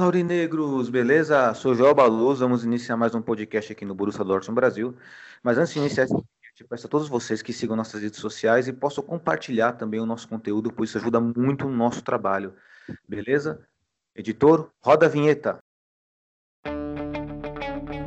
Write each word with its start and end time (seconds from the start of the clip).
Fala, 0.00 0.06
Aurinegros, 0.06 0.88
beleza? 0.88 1.52
Sou 1.52 1.74
João 1.74 1.94
Baluz, 1.94 2.38
vamos 2.38 2.64
iniciar 2.64 2.96
mais 2.96 3.14
um 3.14 3.20
podcast 3.20 3.70
aqui 3.70 3.84
no 3.84 3.94
Borussia 3.94 4.24
Dortmund 4.24 4.54
Brasil. 4.54 4.96
Mas 5.42 5.58
antes 5.58 5.74
de 5.74 5.78
iniciar 5.78 6.04
esse 6.04 6.14
podcast, 6.14 6.64
peço 6.70 6.86
a 6.86 6.90
todos 6.90 7.06
vocês 7.06 7.42
que 7.42 7.52
sigam 7.52 7.76
nossas 7.76 8.00
redes 8.00 8.18
sociais 8.18 8.66
e 8.66 8.72
possam 8.72 9.04
compartilhar 9.04 9.72
também 9.72 10.00
o 10.00 10.06
nosso 10.06 10.26
conteúdo, 10.26 10.72
pois 10.72 10.88
isso 10.88 10.96
ajuda 10.96 11.20
muito 11.20 11.66
o 11.66 11.70
nosso 11.70 12.00
trabalho, 12.00 12.54
beleza? 13.06 13.60
Editor, 14.16 14.70
roda 14.82 15.04
a 15.04 15.08
vinheta. 15.10 15.58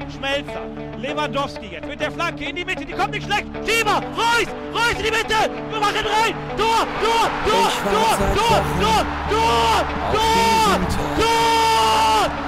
Schmelzer, 0.09 0.97
Lewandowski 0.97 1.67
jetzt 1.67 1.87
mit 1.87 1.99
der 1.99 2.11
Flanke 2.11 2.49
in 2.49 2.55
die 2.55 2.65
Mitte, 2.65 2.85
die 2.85 2.93
kommt 2.93 3.11
nicht 3.11 3.25
schlecht. 3.27 3.47
Schieber, 3.65 4.01
Reus, 4.17 4.47
Reus 4.73 4.97
in 4.97 5.03
die 5.03 5.11
Mitte, 5.11 5.35
wir 5.69 5.79
machen 5.79 6.05
rein. 6.07 6.33
Tor, 6.57 6.87
Tor, 7.03 7.29
Tor, 7.45 7.69
Tor, 7.83 8.17
Tor, 8.33 8.61
Tor, 8.81 9.05
Tor, 9.29 9.29
Tor, 9.29 9.85
Tor, 10.11 11.17
Tor, 11.19 11.52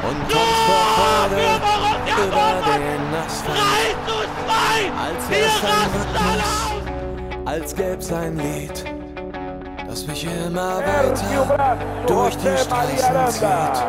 Und 0.08 0.30
Tor 0.32 0.50
vor 0.68 0.86
Freude 0.96 1.42
über 2.28 2.50
den 2.72 3.04
Asphalt. 3.26 3.98
Als 4.98 5.24
Wir 5.30 5.46
rasten! 5.46 6.86
Als 7.46 7.76
gäb's 7.76 8.12
ein 8.12 8.38
Lied, 8.38 8.84
das 9.88 10.08
mich 10.08 10.26
immer 10.26 10.78
weiter 10.78 11.78
durch 12.08 12.36
die 12.38 12.58
Straßen 12.58 13.28
zieht. 13.30 13.84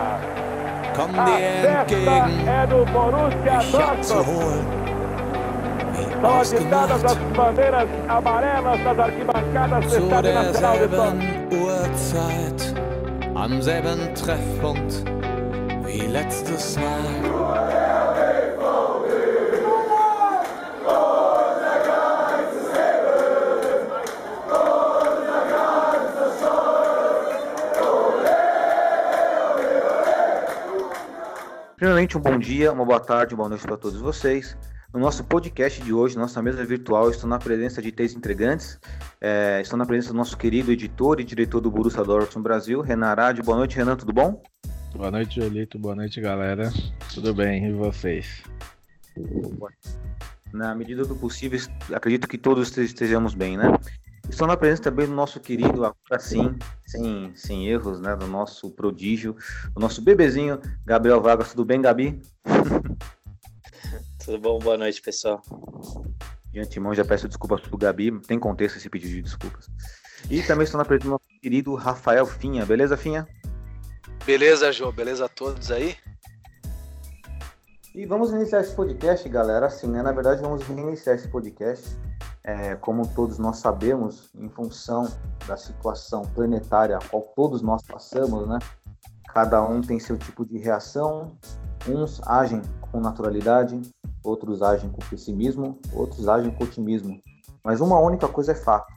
Komm 0.95 1.13
dir 1.13 1.69
entgegen, 1.69 2.45
mich 3.45 3.79
abzuholen. 3.79 4.67
Wie 5.93 6.27
ausgemacht, 6.27 7.09
zu 9.89 10.01
derselben 10.23 11.15
Uhrzeit, 11.51 12.75
am 13.35 13.63
selben 13.63 14.15
Treffpunkt. 14.15 15.05
Wie 15.97 16.09
letztes 16.09 16.77
Mal. 16.77 16.87
Primeiramente, 31.77 32.17
um 32.17 32.21
bom 32.21 32.39
dia, 32.39 32.73
uma 32.73 32.85
boa 32.85 32.99
tarde, 32.99 33.35
uma 33.35 33.39
boa 33.39 33.49
noite 33.51 33.67
para 33.67 33.77
todos 33.77 34.01
vocês. 34.01 34.57
No 34.93 35.01
nosso 35.01 35.23
podcast 35.25 35.83
de 35.83 35.93
hoje, 35.93 36.17
nossa 36.17 36.43
mesa 36.43 36.65
virtual, 36.65 37.11
estou 37.11 37.29
na 37.29 37.39
presença 37.39 37.83
de 37.83 37.93
três 37.93 38.15
integrantes. 38.15 38.79
É, 39.21 39.61
estou 39.61 39.79
na 39.79 39.85
presença 39.85 40.13
do 40.13 40.17
nosso 40.17 40.37
querido 40.37 40.73
editor 40.73 41.21
e 41.21 41.25
diretor 41.25 41.61
do 41.61 41.71
Borussia 41.71 42.03
Dortmund 42.03 42.43
Brasil, 42.43 42.81
Renan 42.81 43.09
Arade. 43.09 43.43
Boa 43.43 43.59
noite, 43.59 43.77
Renan, 43.77 43.97
tudo 43.97 44.13
bom? 44.13 44.43
Boa 44.97 45.11
noite, 45.11 45.39
Jolito. 45.39 45.79
Boa 45.79 45.95
noite, 45.95 46.23
galera. 46.23 46.73
Tudo 47.13 47.35
bem? 47.35 47.67
E 47.67 47.73
vocês? 47.73 48.43
Na 50.51 50.75
medida 50.75 51.05
do 51.05 51.15
possível, 51.15 51.61
acredito 51.93 52.27
que 52.27 52.39
todos 52.39 52.75
estejamos 52.79 53.35
bem, 53.35 53.59
né? 53.59 53.67
Estou 54.27 54.47
na 54.47 54.57
presença 54.57 54.85
também 54.85 55.07
do 55.07 55.13
nosso 55.13 55.39
querido, 55.39 55.85
agora 55.85 56.19
sim, 56.19 56.57
sem, 56.87 57.31
sem 57.35 57.69
erros, 57.69 58.01
né? 58.01 58.17
Do 58.17 58.27
nosso 58.27 58.71
prodígio, 58.71 59.37
do 59.75 59.81
nosso 59.81 60.01
bebezinho, 60.01 60.59
Gabriel 60.87 61.21
Vargas. 61.21 61.51
Tudo 61.51 61.67
bem, 61.67 61.83
Gabi? 61.83 62.23
Tudo 64.25 64.39
bom? 64.39 64.59
Boa 64.59 64.79
noite, 64.79 65.03
pessoal. 65.03 65.43
De 66.51 66.59
antemão, 66.59 66.95
já 66.95 67.05
peço 67.05 67.29
desculpas 67.29 67.61
pro 67.61 67.77
Gabi, 67.77 68.19
tem 68.21 68.39
contexto 68.39 68.79
esse 68.79 68.89
pedido 68.89 69.13
de 69.13 69.23
desculpas. 69.23 69.69
E 70.31 70.43
também 70.43 70.65
estou 70.65 70.79
na 70.79 70.87
presença 70.87 71.09
do 71.09 71.11
nosso 71.13 71.41
querido 71.43 71.75
Rafael 71.75 72.25
Finha. 72.25 72.65
Beleza, 72.65 72.97
Finha? 72.97 73.29
Beleza, 74.27 74.73
Jô? 74.73 74.91
Beleza 74.91 75.27
a 75.27 75.29
todos 75.29 75.71
aí? 75.71 75.95
E 77.95 78.05
vamos 78.07 78.33
iniciar 78.33 78.61
esse 78.61 78.75
podcast, 78.75 79.29
galera. 79.29 79.67
Assim, 79.67 79.87
né? 79.87 80.03
Na 80.03 80.11
verdade, 80.11 80.43
vamos 80.43 80.67
reiniciar 80.67 81.15
esse 81.15 81.29
podcast. 81.29 81.97
É, 82.43 82.75
como 82.75 83.07
todos 83.07 83.39
nós 83.39 83.59
sabemos, 83.59 84.29
em 84.35 84.49
função 84.49 85.07
da 85.47 85.57
situação 85.57 86.23
planetária 86.23 86.97
a 86.97 87.01
qual 87.01 87.23
todos 87.37 87.63
nós 87.63 87.83
passamos, 87.83 88.49
né? 88.49 88.59
Cada 89.33 89.63
um 89.63 89.81
tem 89.81 90.01
seu 90.01 90.19
tipo 90.19 90.45
de 90.45 90.59
reação. 90.59 91.39
Uns 91.89 92.21
agem 92.27 92.63
com 92.91 92.99
naturalidade, 92.99 93.81
outros 94.25 94.61
agem 94.61 94.91
com 94.91 95.09
pessimismo, 95.09 95.79
outros 95.93 96.29
agem 96.29 96.51
com 96.51 96.65
otimismo. 96.65 97.23
Mas 97.63 97.81
uma 97.81 98.01
única 98.01 98.27
coisa 98.27 98.51
é 98.51 98.57
fato: 98.57 98.93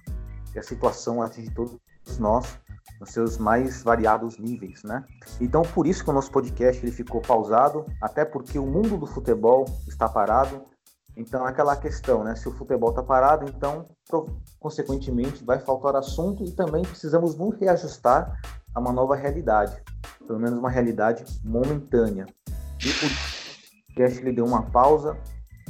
que 0.52 0.58
a 0.58 0.64
situação 0.64 1.22
atinge 1.22 1.52
todos 1.52 1.78
nós 2.18 2.58
nos 3.00 3.12
seus 3.12 3.38
mais 3.38 3.82
variados 3.82 4.38
níveis, 4.38 4.84
né? 4.84 5.06
Então, 5.40 5.62
por 5.62 5.88
isso 5.88 6.04
que 6.04 6.10
o 6.10 6.14
nosso 6.14 6.32
podcast 6.32 6.84
ele 6.84 6.92
ficou 6.92 7.22
pausado, 7.22 7.86
até 8.02 8.26
porque 8.26 8.60
o 8.60 8.66
mundo 8.66 8.98
do 8.98 9.06
futebol 9.06 9.66
está 9.88 10.10
parado. 10.10 10.64
Então, 11.16 11.46
aquela 11.46 11.76
questão, 11.76 12.24
né? 12.24 12.36
Se 12.36 12.48
o 12.48 12.52
futebol 12.52 12.90
está 12.90 13.04
parado, 13.04 13.46
então, 13.50 13.86
consequentemente, 14.60 15.44
vai 15.44 15.60
faltar 15.60 15.96
assunto 15.96 16.44
e 16.44 16.52
também 16.52 16.84
precisamos 16.84 17.36
nos 17.36 17.58
reajustar 17.58 18.40
a 18.74 18.80
uma 18.80 18.94
nova 18.94 19.16
realidade, 19.16 19.82
pelo 20.26 20.40
menos 20.40 20.60
uma 20.60 20.70
realidade 20.70 21.24
momentânea. 21.44 22.26
E 22.84 22.90
o 22.90 23.90
podcast 23.90 24.22
ele 24.22 24.34
deu 24.34 24.46
uma 24.46 24.64
pausa. 24.64 25.18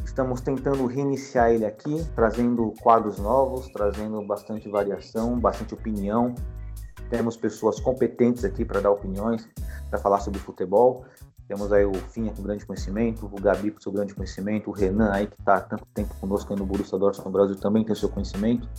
Estamos 0.04 0.42
tentando 0.42 0.86
reiniciar 0.86 1.52
ele 1.52 1.66
aqui, 1.66 2.06
trazendo 2.16 2.74
quadros 2.82 3.18
novos, 3.18 3.68
trazendo 3.70 4.22
bastante 4.26 4.70
variação, 4.70 5.40
bastante 5.40 5.74
opinião, 5.74 6.36
temos 7.10 7.36
pessoas 7.36 7.80
competentes 7.80 8.46
aqui 8.46 8.64
para 8.64 8.80
dar 8.80 8.92
opiniões, 8.92 9.48
para 9.90 10.00
falar 10.00 10.20
sobre 10.20 10.40
futebol. 10.40 11.06
Temos 11.48 11.74
aí 11.74 11.84
o 11.84 11.94
Finha 11.94 12.32
com 12.32 12.44
grande 12.44 12.66
conhecimento, 12.66 13.26
o 13.26 13.42
Gabi 13.42 13.72
com 13.72 13.82
seu 13.82 13.92
grande 13.92 14.14
conhecimento, 14.14 14.70
o 14.70 14.74
Renan 14.74 15.12
aí 15.12 15.26
que 15.28 15.40
está 15.40 15.56
há 15.56 15.62
tanto 15.62 15.86
tempo 15.94 16.14
conosco 16.22 16.54
aí 16.54 16.60
no 16.60 16.66
Borussia 16.66 16.98
Dortmund 16.98 17.32
Brasil 17.32 17.56
também 17.56 17.84
tem 17.84 17.96
seu 17.96 18.10
conhecimento. 18.10 18.70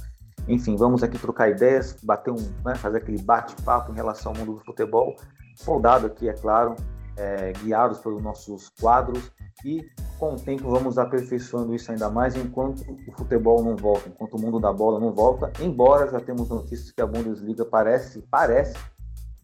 Enfim, 0.46 0.76
vamos 0.76 1.02
aqui 1.02 1.18
trocar 1.18 1.50
ideias, 1.50 1.96
bater 2.02 2.30
um, 2.30 2.52
né, 2.64 2.74
fazer 2.76 2.98
aquele 2.98 3.20
bate-papo 3.20 3.92
em 3.92 3.94
relação 3.94 4.32
ao 4.32 4.38
mundo 4.38 4.54
do 4.54 4.64
futebol, 4.64 5.16
soldado 5.56 6.06
aqui, 6.06 6.28
é 6.28 6.32
claro, 6.32 6.76
é, 7.20 7.52
guiados 7.62 7.98
pelos 7.98 8.22
nossos 8.22 8.70
quadros 8.80 9.30
e 9.62 9.86
com 10.18 10.34
o 10.34 10.40
tempo 10.40 10.70
vamos 10.70 10.96
aperfeiçoando 10.96 11.74
isso 11.74 11.92
ainda 11.92 12.08
mais 12.08 12.34
enquanto 12.34 12.80
o 13.06 13.12
futebol 13.12 13.62
não 13.62 13.76
volta, 13.76 14.08
enquanto 14.08 14.34
o 14.34 14.40
mundo 14.40 14.58
da 14.58 14.72
bola 14.72 14.98
não 14.98 15.12
volta, 15.12 15.52
embora 15.60 16.10
já 16.10 16.20
temos 16.20 16.48
notícias 16.48 16.90
que 16.90 17.02
a 17.02 17.06
Bundesliga 17.06 17.64
parece, 17.64 18.22
parece, 18.30 18.74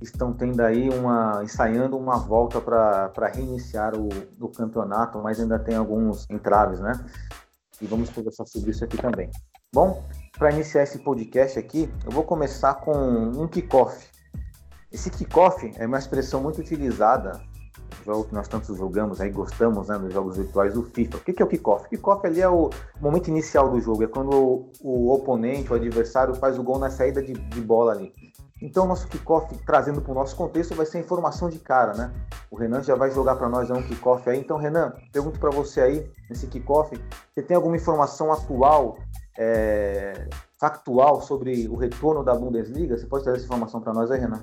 estão 0.01 0.33
tendo 0.33 0.61
aí 0.61 0.89
uma, 0.89 1.43
ensaiando 1.43 1.99
uma 1.99 2.19
volta 2.19 2.61
para 2.61 3.29
reiniciar 3.35 3.95
o, 3.95 4.09
o 4.41 4.49
campeonato, 4.49 5.19
mas 5.23 5.39
ainda 5.39 5.59
tem 5.59 5.77
alguns 5.77 6.29
entraves, 6.31 6.81
né? 6.81 6.93
E 7.81 7.87
vamos 7.87 8.09
conversar 8.09 8.47
sobre 8.47 8.71
isso 8.71 8.85
aqui 8.85 8.97
também. 8.97 9.31
Bom, 9.73 10.03
para 10.39 10.51
iniciar 10.51 10.83
esse 10.83 10.99
podcast 10.99 11.59
aqui, 11.59 11.91
eu 12.05 12.11
vou 12.11 12.25
começar 12.25 12.75
com 12.75 12.93
um 12.93 13.47
kickoff. 13.47 14.09
Esse 14.91 15.11
kickoff 15.11 15.71
é 15.77 15.87
uma 15.87 15.99
expressão 15.99 16.43
muito 16.43 16.61
utilizada 16.61 17.41
jogo 18.05 18.25
que 18.25 18.35
nós 18.35 18.49
tanto 18.49 18.75
jogamos 18.75 19.21
aí, 19.21 19.31
gostamos 19.31 19.89
né, 19.89 19.99
dos 19.99 20.13
jogos 20.13 20.37
virtuais 20.37 20.75
do 20.75 20.83
FIFA. 20.83 21.17
O 21.17 21.21
que, 21.21 21.43
é 21.43 21.45
o 21.45 21.49
kickoff? 21.49 21.87
O 21.87 21.89
kickoff 21.89 22.27
ali 22.27 22.41
é 22.41 22.49
o 22.49 22.71
momento 23.01 23.29
inicial 23.29 23.71
do 23.71 23.81
jogo, 23.81 24.05
é 24.05 24.07
quando 24.07 24.33
o, 24.33 24.73
o 24.81 25.13
oponente, 25.13 25.73
o 25.73 25.77
adversário 25.77 26.35
faz 26.35 26.59
o 26.59 26.63
gol 26.63 26.79
na 26.79 26.91
saída 26.91 27.23
de, 27.23 27.33
de 27.33 27.61
bola 27.61 27.93
ali. 27.93 28.13
Então, 28.61 28.87
nosso 28.87 29.07
kickoff, 29.09 29.55
trazendo 29.67 30.01
para 30.01 30.13
o 30.13 30.15
nosso 30.15 30.35
contexto, 30.35 30.75
vai 30.75 30.87
ser 30.87 30.99
informação 30.99 31.51
de 31.51 31.59
cara, 31.59 31.93
né? 31.93 32.11
O 32.51 32.57
Renan 32.57 32.83
já 32.83 32.95
vai 32.95 33.11
jogar 33.11 33.37
para 33.37 33.51
nós 33.51 33.71
um 33.71 33.83
kickoff 33.83 34.29
aí. 34.31 34.39
Então, 34.39 34.57
Renan, 34.57 34.95
pergunto 35.13 35.39
para 35.39 35.51
você 35.51 35.81
aí, 35.83 36.11
nesse 36.31 36.47
kickoff, 36.47 36.99
você 37.35 37.43
tem 37.43 37.55
alguma 37.55 37.77
informação 37.77 38.33
atual, 38.33 38.97
é, 39.39 40.27
factual 40.59 41.21
sobre 41.21 41.69
o 41.69 41.77
retorno 41.77 42.25
da 42.25 42.35
Bundesliga? 42.35 42.97
Você 42.97 43.07
pode 43.07 43.25
trazer 43.25 43.39
essa 43.39 43.47
informação 43.47 43.81
para 43.81 43.93
nós 43.93 44.11
aí, 44.11 44.21
Renan? 44.21 44.43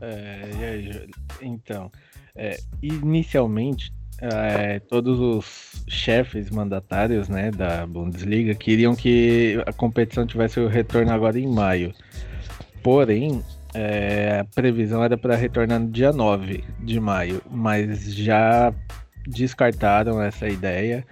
É, 0.00 1.06
então, 1.40 1.90
é, 2.34 2.56
inicialmente, 2.82 3.92
é, 4.20 4.78
todos 4.80 5.18
os 5.18 5.84
chefes 5.88 6.50
mandatários 6.50 7.28
né, 7.28 7.50
da 7.50 7.86
Bundesliga 7.86 8.54
queriam 8.54 8.94
que 8.94 9.62
a 9.66 9.72
competição 9.72 10.26
tivesse 10.26 10.60
o 10.60 10.68
retorno 10.68 11.12
agora 11.12 11.38
em 11.38 11.46
maio. 11.46 11.92
Porém, 12.82 13.42
é, 13.72 14.40
a 14.40 14.44
previsão 14.44 15.02
era 15.02 15.16
para 15.16 15.34
retornar 15.34 15.80
no 15.80 15.90
dia 15.90 16.12
9 16.12 16.62
de 16.80 17.00
maio, 17.00 17.42
mas 17.50 18.14
já 18.14 18.72
descartaram 19.26 20.22
essa 20.22 20.48
ideia 20.48 21.04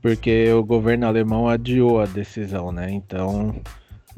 porque 0.00 0.50
o 0.52 0.64
governo 0.64 1.06
alemão 1.06 1.48
adiou 1.48 2.00
a 2.00 2.06
decisão, 2.06 2.72
né? 2.72 2.90
Então, 2.90 3.54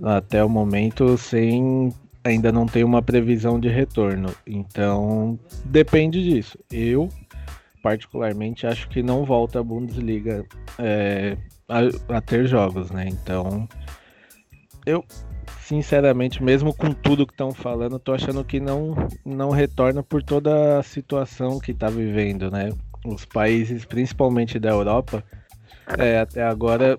até 0.03 0.43
o 0.45 0.49
momento, 0.49 1.17
sem 1.19 1.93
ainda 2.25 2.53
não 2.53 2.67
tem 2.67 2.85
uma 2.85 3.03
previsão 3.03 3.59
de 3.59 3.69
retorno. 3.69 4.35
Então, 4.47 5.39
depende 5.65 6.23
disso. 6.23 6.59
Eu, 6.71 7.09
particularmente, 7.83 8.67
acho 8.67 8.89
que 8.89 9.03
não 9.03 9.25
volta 9.25 9.61
a 9.61 9.63
Bundesliga 9.63 10.45
é, 10.79 11.37
a, 11.69 12.17
a, 12.17 12.21
ter 12.21 12.47
jogos, 12.47 12.91
né? 12.91 13.07
Então, 13.09 13.69
eu 14.87 15.05
sinceramente, 15.61 16.43
mesmo 16.43 16.75
com 16.75 16.93
tudo 16.93 17.27
que 17.27 17.33
estão 17.33 17.53
falando, 17.53 17.99
tô 17.99 18.13
achando 18.13 18.45
que 18.45 18.61
não, 18.61 18.95
não 19.25 19.51
retorna 19.51 20.03
por 20.03 20.23
toda 20.23 20.79
a 20.79 20.83
situação 20.83 21.59
que 21.59 21.71
está 21.71 21.89
vivendo, 21.89 22.51
né? 22.51 22.71
Os 23.05 23.25
países, 23.25 23.85
principalmente 23.85 24.59
da 24.59 24.71
Europa, 24.71 25.25
é, 25.99 26.19
até 26.19 26.43
agora 26.43 26.99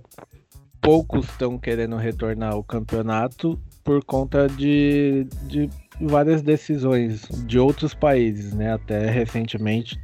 poucos 0.82 1.26
estão 1.26 1.58
querendo 1.58 1.96
retornar 1.96 2.54
ao 2.54 2.64
campeonato 2.64 3.60
por 3.84 4.04
conta 4.04 4.48
de, 4.48 5.28
de 5.48 5.70
várias 6.00 6.42
decisões 6.42 7.28
de 7.46 7.60
outros 7.60 7.94
países, 7.94 8.54
né? 8.54 8.74
Até 8.74 9.10
recentemente, 9.10 10.00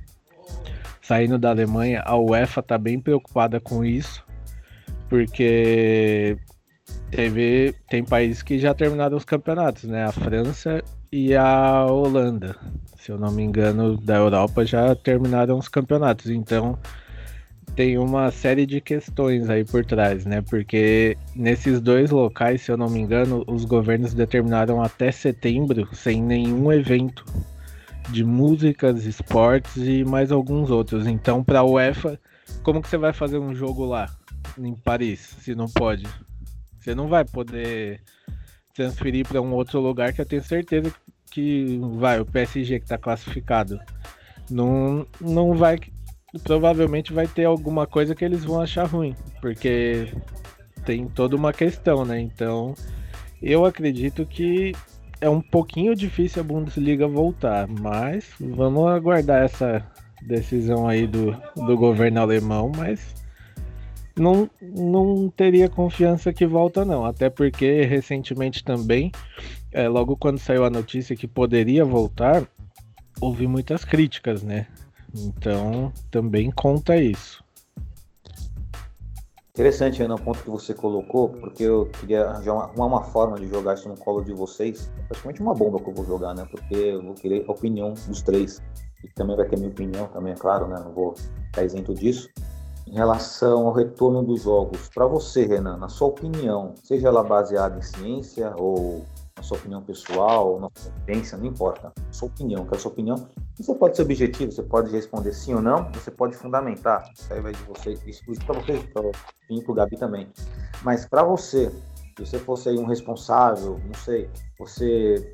saindo 1.02 1.38
da 1.38 1.50
Alemanha, 1.50 2.04
a 2.06 2.18
UEFA 2.18 2.60
está 2.60 2.78
bem 2.78 3.00
preocupada 3.00 3.60
com 3.60 3.84
isso, 3.84 4.24
porque 5.08 6.38
teve 7.10 7.74
tem 7.90 8.04
países 8.04 8.44
que 8.44 8.60
já 8.60 8.74
terminaram 8.74 9.18
os 9.18 9.26
campeonatos, 9.26 9.86
né? 9.86 10.06
A 10.06 10.12
França 10.12 10.84
e 11.12 11.34
a 11.36 11.86
Holanda, 11.86 12.56
se 12.98 13.12
eu 13.12 13.18
não 13.18 13.32
me 13.32 13.44
engano, 13.44 13.98
da 13.98 14.18
Europa 14.18 14.66
já 14.66 14.94
terminaram 14.96 15.58
os 15.58 15.68
campeonatos. 15.68 16.30
Então 16.30 16.78
tem 17.80 17.98
uma 17.98 18.30
série 18.30 18.66
de 18.66 18.82
questões 18.82 19.50
aí 19.50 19.64
por 19.64 19.86
trás, 19.86 20.26
né? 20.26 20.42
Porque 20.42 21.18
nesses 21.34 21.80
dois 21.80 22.12
locais, 22.12 22.62
se 22.62 22.70
eu 22.70 22.76
não 22.76 22.90
me 22.90 23.00
engano, 23.00 23.46
os 23.48 23.64
governos 23.64 24.14
determinaram 24.14 24.84
até 24.84 25.14
setembro 25.14 25.88
sem 25.96 26.22
nenhum 26.22 26.74
evento 26.74 27.24
de 28.10 28.26
músicas, 28.26 29.06
esportes 29.06 29.78
e 29.78 30.04
mais 30.04 30.30
alguns 30.30 30.70
outros. 30.70 31.08
Então, 31.08 31.42
para 31.42 31.60
a 31.60 31.64
UEFA, 31.64 32.20
como 32.64 32.82
que 32.82 32.90
você 32.90 32.98
vai 32.98 33.14
fazer 33.14 33.38
um 33.38 33.56
jogo 33.56 33.86
lá 33.86 34.14
em 34.58 34.76
Paris, 34.76 35.38
se 35.40 35.56
não 35.56 35.68
pode? 35.68 36.06
Você 36.82 36.94
não 36.94 37.08
vai 37.08 37.24
poder 37.24 38.02
transferir 38.74 39.26
para 39.26 39.42
um 39.42 39.54
outro 39.54 39.80
lugar 39.80 40.12
que 40.12 40.20
eu 40.20 40.26
tenho 40.26 40.44
certeza 40.44 40.94
que 41.32 41.80
vai 41.94 42.20
o 42.20 42.26
PSG 42.26 42.80
que 42.80 42.86
está 42.86 42.98
classificado 42.98 43.80
não 44.50 45.06
não 45.22 45.54
vai 45.54 45.78
provavelmente 46.44 47.14
vai 47.14 47.28
ter 47.28 47.46
alguma 47.46 47.88
coisa 47.88 48.14
que 48.14 48.24
eles 48.24 48.44
vão 48.44 48.62
achar 48.62 48.86
ruim, 48.86 49.16
porque 49.42 50.08
tem 50.86 51.08
toda 51.08 51.36
uma 51.36 51.52
questão, 51.52 52.06
né? 52.06 52.20
Então, 52.20 52.76
eu 53.42 53.66
acredito 53.66 54.26
que 54.26 54.74
é 55.22 55.30
um 55.30 55.42
pouquinho 55.42 55.96
difícil 55.96 56.42
a 56.42 56.46
Bundesliga 56.46 57.08
voltar, 57.08 57.68
mas 57.68 58.30
vamos 58.40 58.88
aguardar 58.88 59.44
essa 59.44 59.86
decisão 60.22 60.88
aí 60.88 61.08
do, 61.08 61.36
do 61.56 61.78
governo 61.78 62.22
alemão, 62.22 62.72
mas 62.76 63.16
não, 64.16 64.50
não 64.62 65.30
teria 65.30 65.70
confiança 65.70 66.34
que 66.34 66.46
volta 66.46 66.86
não, 66.86 67.06
até 67.06 67.30
porque 67.30 67.82
recentemente 67.84 68.64
também, 68.64 69.12
é, 69.72 69.88
logo 69.88 70.16
quando 70.16 70.38
saiu 70.38 70.66
a 70.66 70.70
notícia 70.70 71.16
que 71.16 71.28
poderia 71.28 71.86
voltar, 71.86 72.46
houve 73.20 73.48
muitas 73.48 73.84
críticas, 73.84 74.44
né? 74.44 74.68
Então 75.14 75.92
também 76.12 76.52
conta 76.52 76.96
isso. 76.98 77.44
Interessante, 79.60 80.00
Renan, 80.00 80.16
o 80.16 80.22
ponto 80.22 80.42
que 80.42 80.50
você 80.50 80.74
colocou, 80.74 81.28
porque 81.28 81.64
eu 81.64 81.88
queria 82.00 82.30
arrumar 82.30 82.72
uma, 82.76 82.86
uma 82.86 83.04
forma 83.04 83.38
de 83.38 83.46
jogar 83.46 83.74
isso 83.74 83.90
no 83.90 83.98
colo 83.98 84.24
de 84.24 84.32
vocês. 84.32 84.90
É 84.98 85.02
praticamente 85.02 85.42
uma 85.42 85.54
bomba 85.54 85.80
que 85.80 85.90
eu 85.90 85.94
vou 85.94 86.06
jogar, 86.06 86.34
né? 86.34 86.48
Porque 86.50 86.74
eu 86.74 87.04
vou 87.04 87.14
querer 87.14 87.44
a 87.46 87.52
opinião 87.52 87.94
dos 87.94 88.22
três. 88.22 88.62
E 89.04 89.08
também 89.16 89.36
vai 89.36 89.46
ter 89.46 89.58
minha 89.58 89.70
opinião, 89.70 90.08
também, 90.08 90.32
é 90.32 90.36
claro, 90.38 90.66
né? 90.66 90.80
Não 90.80 90.94
vou 90.94 91.14
ficar 91.48 91.66
isento 91.66 91.94
disso. 91.94 92.30
Em 92.88 92.94
relação 92.94 93.68
ao 93.68 93.74
retorno 93.74 94.24
dos 94.24 94.44
jogos, 94.44 94.88
para 94.88 95.06
você, 95.06 95.46
Renan, 95.46 95.76
na 95.76 95.90
sua 95.90 96.08
opinião, 96.08 96.74
seja 96.82 97.10
ela 97.10 97.22
baseada 97.22 97.78
em 97.78 97.82
ciência 97.82 98.54
ou 98.56 99.04
na 99.40 99.44
sua 99.44 99.58
opinião 99.58 99.82
pessoal, 99.82 100.60
na 100.60 100.70
sua 100.76 100.92
competência, 100.92 101.38
não 101.38 101.46
importa. 101.46 101.94
Sua 102.12 102.28
opinião, 102.28 102.66
quero 102.66 102.82
sua 102.82 102.92
opinião. 102.92 103.28
Você 103.58 103.74
pode 103.74 103.96
ser 103.96 104.02
objetivo, 104.04 104.52
você 104.52 104.64
pode 104.64 104.92
responder 104.92 105.32
sim 105.34 105.54
ou 105.54 105.62
não, 105.62 105.90
você 105.94 106.12
pode 106.12 106.36
fundamentar. 106.36 107.10
Isso 107.14 107.34
aí 107.34 107.40
vai 107.40 107.54
de 107.54 107.64
você, 107.64 107.94
exclusivo 108.06 108.46
para 108.46 108.60
você, 108.60 108.80
para 108.94 109.72
o 109.72 109.74
Gabi 109.74 109.98
também. 109.98 110.28
Mas 110.84 111.06
para 111.06 111.24
você, 111.24 111.72
se 112.18 112.26
você 112.26 112.38
fosse 112.38 112.68
aí 112.68 112.78
um 112.78 112.86
responsável, 112.86 113.80
não 113.86 113.94
sei, 113.94 114.30
você 114.58 115.34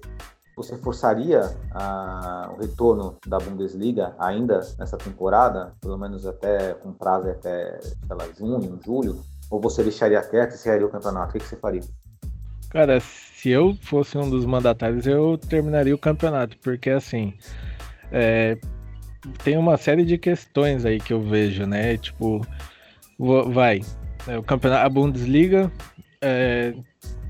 você 0.55 0.77
forçaria 0.77 1.53
a, 1.71 2.49
o 2.55 2.61
retorno 2.61 3.17
da 3.27 3.37
Bundesliga 3.37 4.15
ainda 4.17 4.61
nessa 4.79 4.97
temporada, 4.97 5.73
pelo 5.81 5.97
menos 5.97 6.25
até 6.25 6.73
com 6.75 6.93
prazo 6.93 7.29
até, 7.29 7.77
sei 7.81 7.97
lá, 8.09 8.25
junho, 8.37 8.79
julho? 8.81 9.21
Ou 9.51 9.59
você 9.59 9.83
deixaria 9.83 10.21
quieto 10.21 10.51
e 10.51 10.55
encerraria 10.55 10.87
o 10.87 10.89
campeonato? 10.89 11.31
O 11.31 11.33
que, 11.33 11.39
que 11.39 11.45
você 11.45 11.57
faria? 11.57 11.81
Cara, 12.69 12.97
se 13.45 13.51
eu 13.51 13.77
fosse 13.79 14.17
um 14.17 14.27
dos 14.27 14.43
mandatários, 14.43 15.05
eu 15.05 15.37
terminaria 15.37 15.93
o 15.93 15.99
campeonato, 15.99 16.57
porque 16.63 16.89
assim. 16.89 17.31
É, 18.11 18.57
tem 19.43 19.55
uma 19.55 19.77
série 19.77 20.03
de 20.03 20.17
questões 20.17 20.83
aí 20.83 20.99
que 20.99 21.13
eu 21.13 21.21
vejo, 21.21 21.67
né? 21.67 21.95
Tipo, 21.95 22.41
vai. 23.19 23.81
É, 24.27 24.35
o 24.35 24.41
campeonato, 24.41 24.83
a 24.83 24.89
Bundesliga 24.89 25.71
é, 26.19 26.73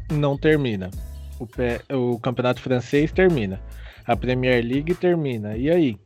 não 0.10 0.38
termina. 0.38 0.90
O, 1.38 2.14
o 2.14 2.18
campeonato 2.18 2.62
francês 2.62 3.12
termina. 3.12 3.60
A 4.08 4.16
Premier 4.16 4.64
League 4.64 4.96
termina. 4.96 5.58
E 5.58 5.70
aí? 5.70 6.00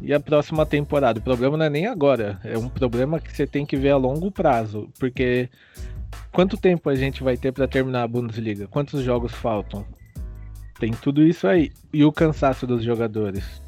E 0.00 0.12
a 0.12 0.18
próxima 0.18 0.66
temporada? 0.66 1.20
O 1.20 1.22
problema 1.22 1.56
não 1.56 1.66
é 1.66 1.70
nem 1.70 1.86
agora. 1.86 2.40
É 2.42 2.58
um 2.58 2.68
problema 2.68 3.20
que 3.20 3.32
você 3.32 3.46
tem 3.46 3.64
que 3.64 3.76
ver 3.76 3.90
a 3.90 3.96
longo 3.96 4.32
prazo. 4.32 4.88
Porque 4.98 5.48
quanto 6.32 6.56
tempo 6.56 6.88
a 6.88 6.94
gente 6.94 7.22
vai 7.22 7.36
ter 7.36 7.52
para 7.52 7.68
terminar 7.68 8.02
a 8.02 8.08
Bundesliga? 8.08 8.66
Quantos 8.66 9.02
jogos 9.02 9.32
faltam? 9.32 9.84
Tem 10.78 10.92
tudo 10.92 11.22
isso 11.22 11.46
aí. 11.46 11.72
E 11.92 12.04
o 12.04 12.12
cansaço 12.12 12.66
dos 12.66 12.82
jogadores 12.82 13.60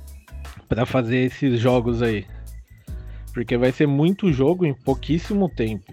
para 0.69 0.87
fazer 0.87 1.19
esses 1.19 1.59
jogos 1.61 2.03
aí. 2.03 2.25
Porque 3.33 3.57
vai 3.57 3.73
ser 3.73 3.87
muito 3.87 4.33
jogo 4.33 4.65
em 4.65 4.75
pouquíssimo 4.75 5.49
tempo. 5.49 5.93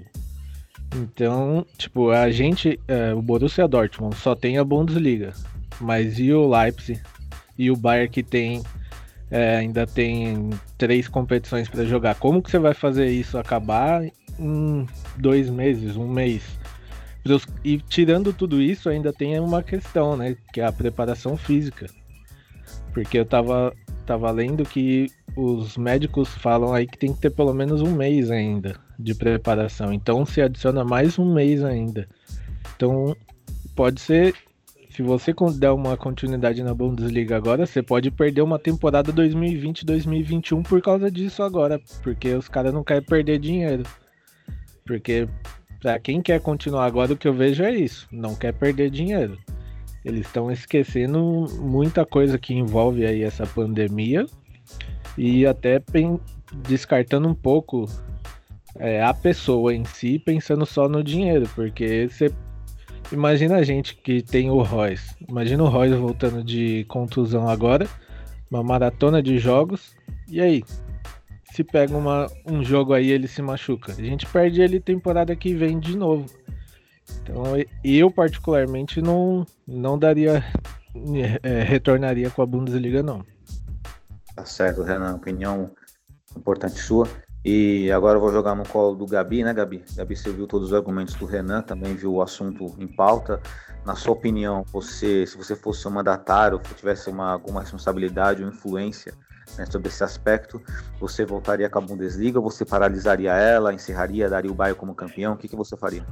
Então, 0.96 1.66
tipo, 1.78 2.12
a 2.12 2.30
gente, 2.32 2.80
é, 2.88 3.14
o 3.14 3.22
Borussia 3.22 3.68
Dortmund 3.68 4.16
só 4.16 4.36
tem 4.36 4.58
a 4.58 4.64
Bundesliga, 4.64 5.34
mas 5.82 6.18
e 6.18 6.32
o 6.32 6.48
Leipzig 6.48 7.02
e 7.58 7.70
o 7.70 7.76
Bayern 7.76 8.10
que 8.10 8.24
tem 8.24 8.64
é, 9.30 9.58
ainda 9.58 9.86
tem 9.86 10.50
três 10.78 11.08
competições 11.08 11.68
para 11.68 11.84
jogar. 11.84 12.16
Como 12.16 12.42
que 12.42 12.50
você 12.50 12.60
vai 12.60 12.74
fazer 12.74 13.10
isso 13.10 13.38
acabar 13.38 14.04
em 14.40 14.88
dois 15.18 15.50
meses, 15.50 15.96
um 15.96 16.08
mês? 16.08 16.44
E 17.64 17.78
tirando 17.78 18.32
tudo 18.32 18.62
isso, 18.62 18.90
ainda 18.90 19.12
tem 19.12 19.40
uma 19.40 19.62
questão, 19.62 20.16
né? 20.16 20.38
Que 20.54 20.62
é 20.62 20.66
a 20.66 20.72
preparação 20.72 21.36
física. 21.36 21.88
Porque 22.94 23.20
eu 23.20 23.26
tava, 23.26 23.74
tava 24.06 24.32
lendo 24.32 24.64
que 24.64 25.12
os 25.36 25.78
médicos 25.78 26.30
falam 26.30 26.74
aí 26.74 26.88
que 26.88 26.98
tem 26.98 27.14
que 27.14 27.20
ter 27.20 27.30
pelo 27.30 27.54
menos 27.54 27.82
um 27.82 27.94
mês 27.94 28.32
ainda 28.32 28.80
de 28.98 29.14
preparação. 29.14 29.94
Então 29.94 30.26
se 30.26 30.42
adiciona 30.42 30.84
mais 30.84 31.20
um 31.20 31.34
mês 31.34 31.64
ainda. 31.64 32.08
Então 32.76 33.16
pode 33.76 34.02
ser, 34.02 34.34
se 34.90 35.04
você 35.04 35.34
der 35.60 35.72
uma 35.72 35.96
continuidade 35.96 36.64
na 36.64 36.74
Bundesliga 36.74 37.38
agora, 37.38 37.66
você 37.66 37.84
pode 37.84 38.10
perder 38.10 38.42
uma 38.42 38.58
temporada 38.58 39.14
2020-2021 39.14 40.64
por 40.64 40.82
causa 40.82 41.12
disso 41.12 41.44
agora, 41.44 41.80
porque 42.02 42.34
os 42.34 42.48
caras 42.48 42.74
não 42.74 42.84
querem 42.84 43.04
perder 43.04 43.38
dinheiro. 43.38 43.84
Porque 44.88 45.28
para 45.80 46.00
quem 46.00 46.22
quer 46.22 46.40
continuar 46.40 46.86
agora, 46.86 47.14
o 47.14 47.18
que 47.18 47.28
eu 47.28 47.34
vejo 47.34 47.64
é 47.64 47.76
isso, 47.76 48.08
não 48.12 48.34
quer 48.34 48.54
perder 48.54 48.90
dinheiro. 48.90 49.38
Eles 50.04 50.26
estão 50.26 50.50
esquecendo 50.50 51.46
muita 51.60 52.06
coisa 52.06 52.40
que 52.40 52.54
envolve 52.54 53.06
aí 53.06 53.24
essa 53.24 53.46
pandemia 53.46 54.26
e 55.18 55.46
até 55.46 55.82
descartando 56.68 57.28
um 57.28 57.34
pouco 57.34 57.86
é, 58.80 59.04
a 59.04 59.14
pessoa 59.14 59.74
em 59.74 59.84
si 59.84 60.18
pensando 60.18 60.66
só 60.66 60.88
no 60.88 61.04
dinheiro, 61.04 61.50
porque 61.54 62.08
você 62.10 62.32
imagina 63.12 63.58
a 63.58 63.64
gente 63.64 63.96
que 63.96 64.22
tem 64.22 64.50
o 64.50 64.62
Royce, 64.62 65.16
imagina 65.28 65.64
o 65.64 65.68
Royce 65.68 65.96
voltando 65.96 66.44
de 66.44 66.86
contusão 66.86 67.50
agora, 67.50 67.88
uma 68.50 68.64
maratona 68.64 69.22
de 69.22 69.38
jogos, 69.40 69.96
e 70.30 70.40
aí? 70.40 70.64
Se 71.58 71.64
pega 71.64 71.98
uma, 71.98 72.28
um 72.46 72.64
jogo 72.64 72.94
aí 72.94 73.10
ele 73.10 73.28
se 73.28 73.42
machuca, 73.42 73.92
a 73.92 73.96
gente 73.96 74.28
perde 74.28 74.62
ele 74.62 74.80
temporada 74.80 75.36
que 75.36 75.56
vem 75.56 75.80
de 75.80 75.98
novo. 75.98 76.28
Então 77.24 77.46
eu 77.84 78.12
particularmente 78.12 79.02
não, 79.02 79.44
não 79.68 79.98
daria, 79.98 80.44
é, 81.42 81.64
retornaria 81.64 82.30
com 82.30 82.44
a 82.44 82.46
Bundesliga 82.46 83.02
não. 83.02 83.26
Tá 84.36 84.46
certo, 84.46 84.84
Renan, 84.84 85.16
opinião 85.16 85.72
importante 86.38 86.80
sua. 86.80 87.08
E 87.44 87.92
agora 87.92 88.18
eu 88.18 88.22
vou 88.22 88.32
jogar 88.32 88.54
no 88.54 88.64
colo 88.64 88.94
do 88.94 89.08
Gabi, 89.08 89.44
né, 89.44 89.52
Gabi? 89.52 89.84
Gabi, 89.96 90.16
você 90.16 90.32
viu 90.32 90.46
todos 90.46 90.68
os 90.68 90.74
argumentos 90.76 91.16
do 91.16 91.26
Renan, 91.26 91.64
também 91.64 91.96
viu 91.96 92.14
o 92.14 92.22
assunto 92.22 92.76
em 92.78 92.86
pauta. 92.86 93.42
Na 93.84 93.96
sua 93.96 94.14
opinião, 94.14 94.64
você, 94.72 95.26
se 95.26 95.36
você 95.36 95.56
fosse 95.56 95.88
um 95.88 95.92
mandatário, 95.92 96.62
se 96.68 96.76
tivesse 96.76 97.10
uma, 97.10 97.32
alguma 97.32 97.62
responsabilidade 97.62 98.44
ou 98.44 98.50
influência 98.50 99.16
né, 99.58 99.66
sobre 99.66 99.90
esse 99.90 100.04
aspecto, 100.04 100.62
você 101.00 101.26
voltaria 101.26 101.70
com 101.70 101.80
a 101.80 101.82
Bundesliga, 101.82 102.40
você 102.40 102.66
paralisaria 102.66 103.34
ela, 103.34 103.74
encerraria, 103.74 104.30
daria 104.30 104.52
o 104.52 104.56
Bayern 104.56 104.80
como 104.80 104.96
campeão? 104.96 105.34
O 105.34 105.38
que, 105.38 105.48
que 105.48 105.56
você 105.56 105.78
faria? 105.78 106.06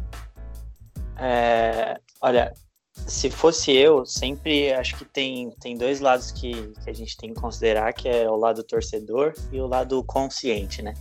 É, 1.18 2.00
olha, 2.22 2.54
se 2.94 3.30
fosse 3.30 3.72
eu, 3.72 4.06
sempre 4.06 4.74
acho 4.74 4.98
que 4.98 5.06
tem, 5.06 5.52
tem 5.60 5.78
dois 5.78 6.00
lados 6.00 6.32
que, 6.32 6.74
que 6.84 6.90
a 6.90 6.94
gente 6.94 7.18
tem 7.18 7.34
que 7.34 7.40
considerar, 7.40 7.94
que 7.94 8.08
é 8.08 8.30
o 8.30 8.36
lado 8.36 8.64
torcedor 8.64 9.34
e 9.52 9.60
o 9.60 9.68
lado 9.68 10.04
consciente, 10.04 10.82
né? 10.82 10.94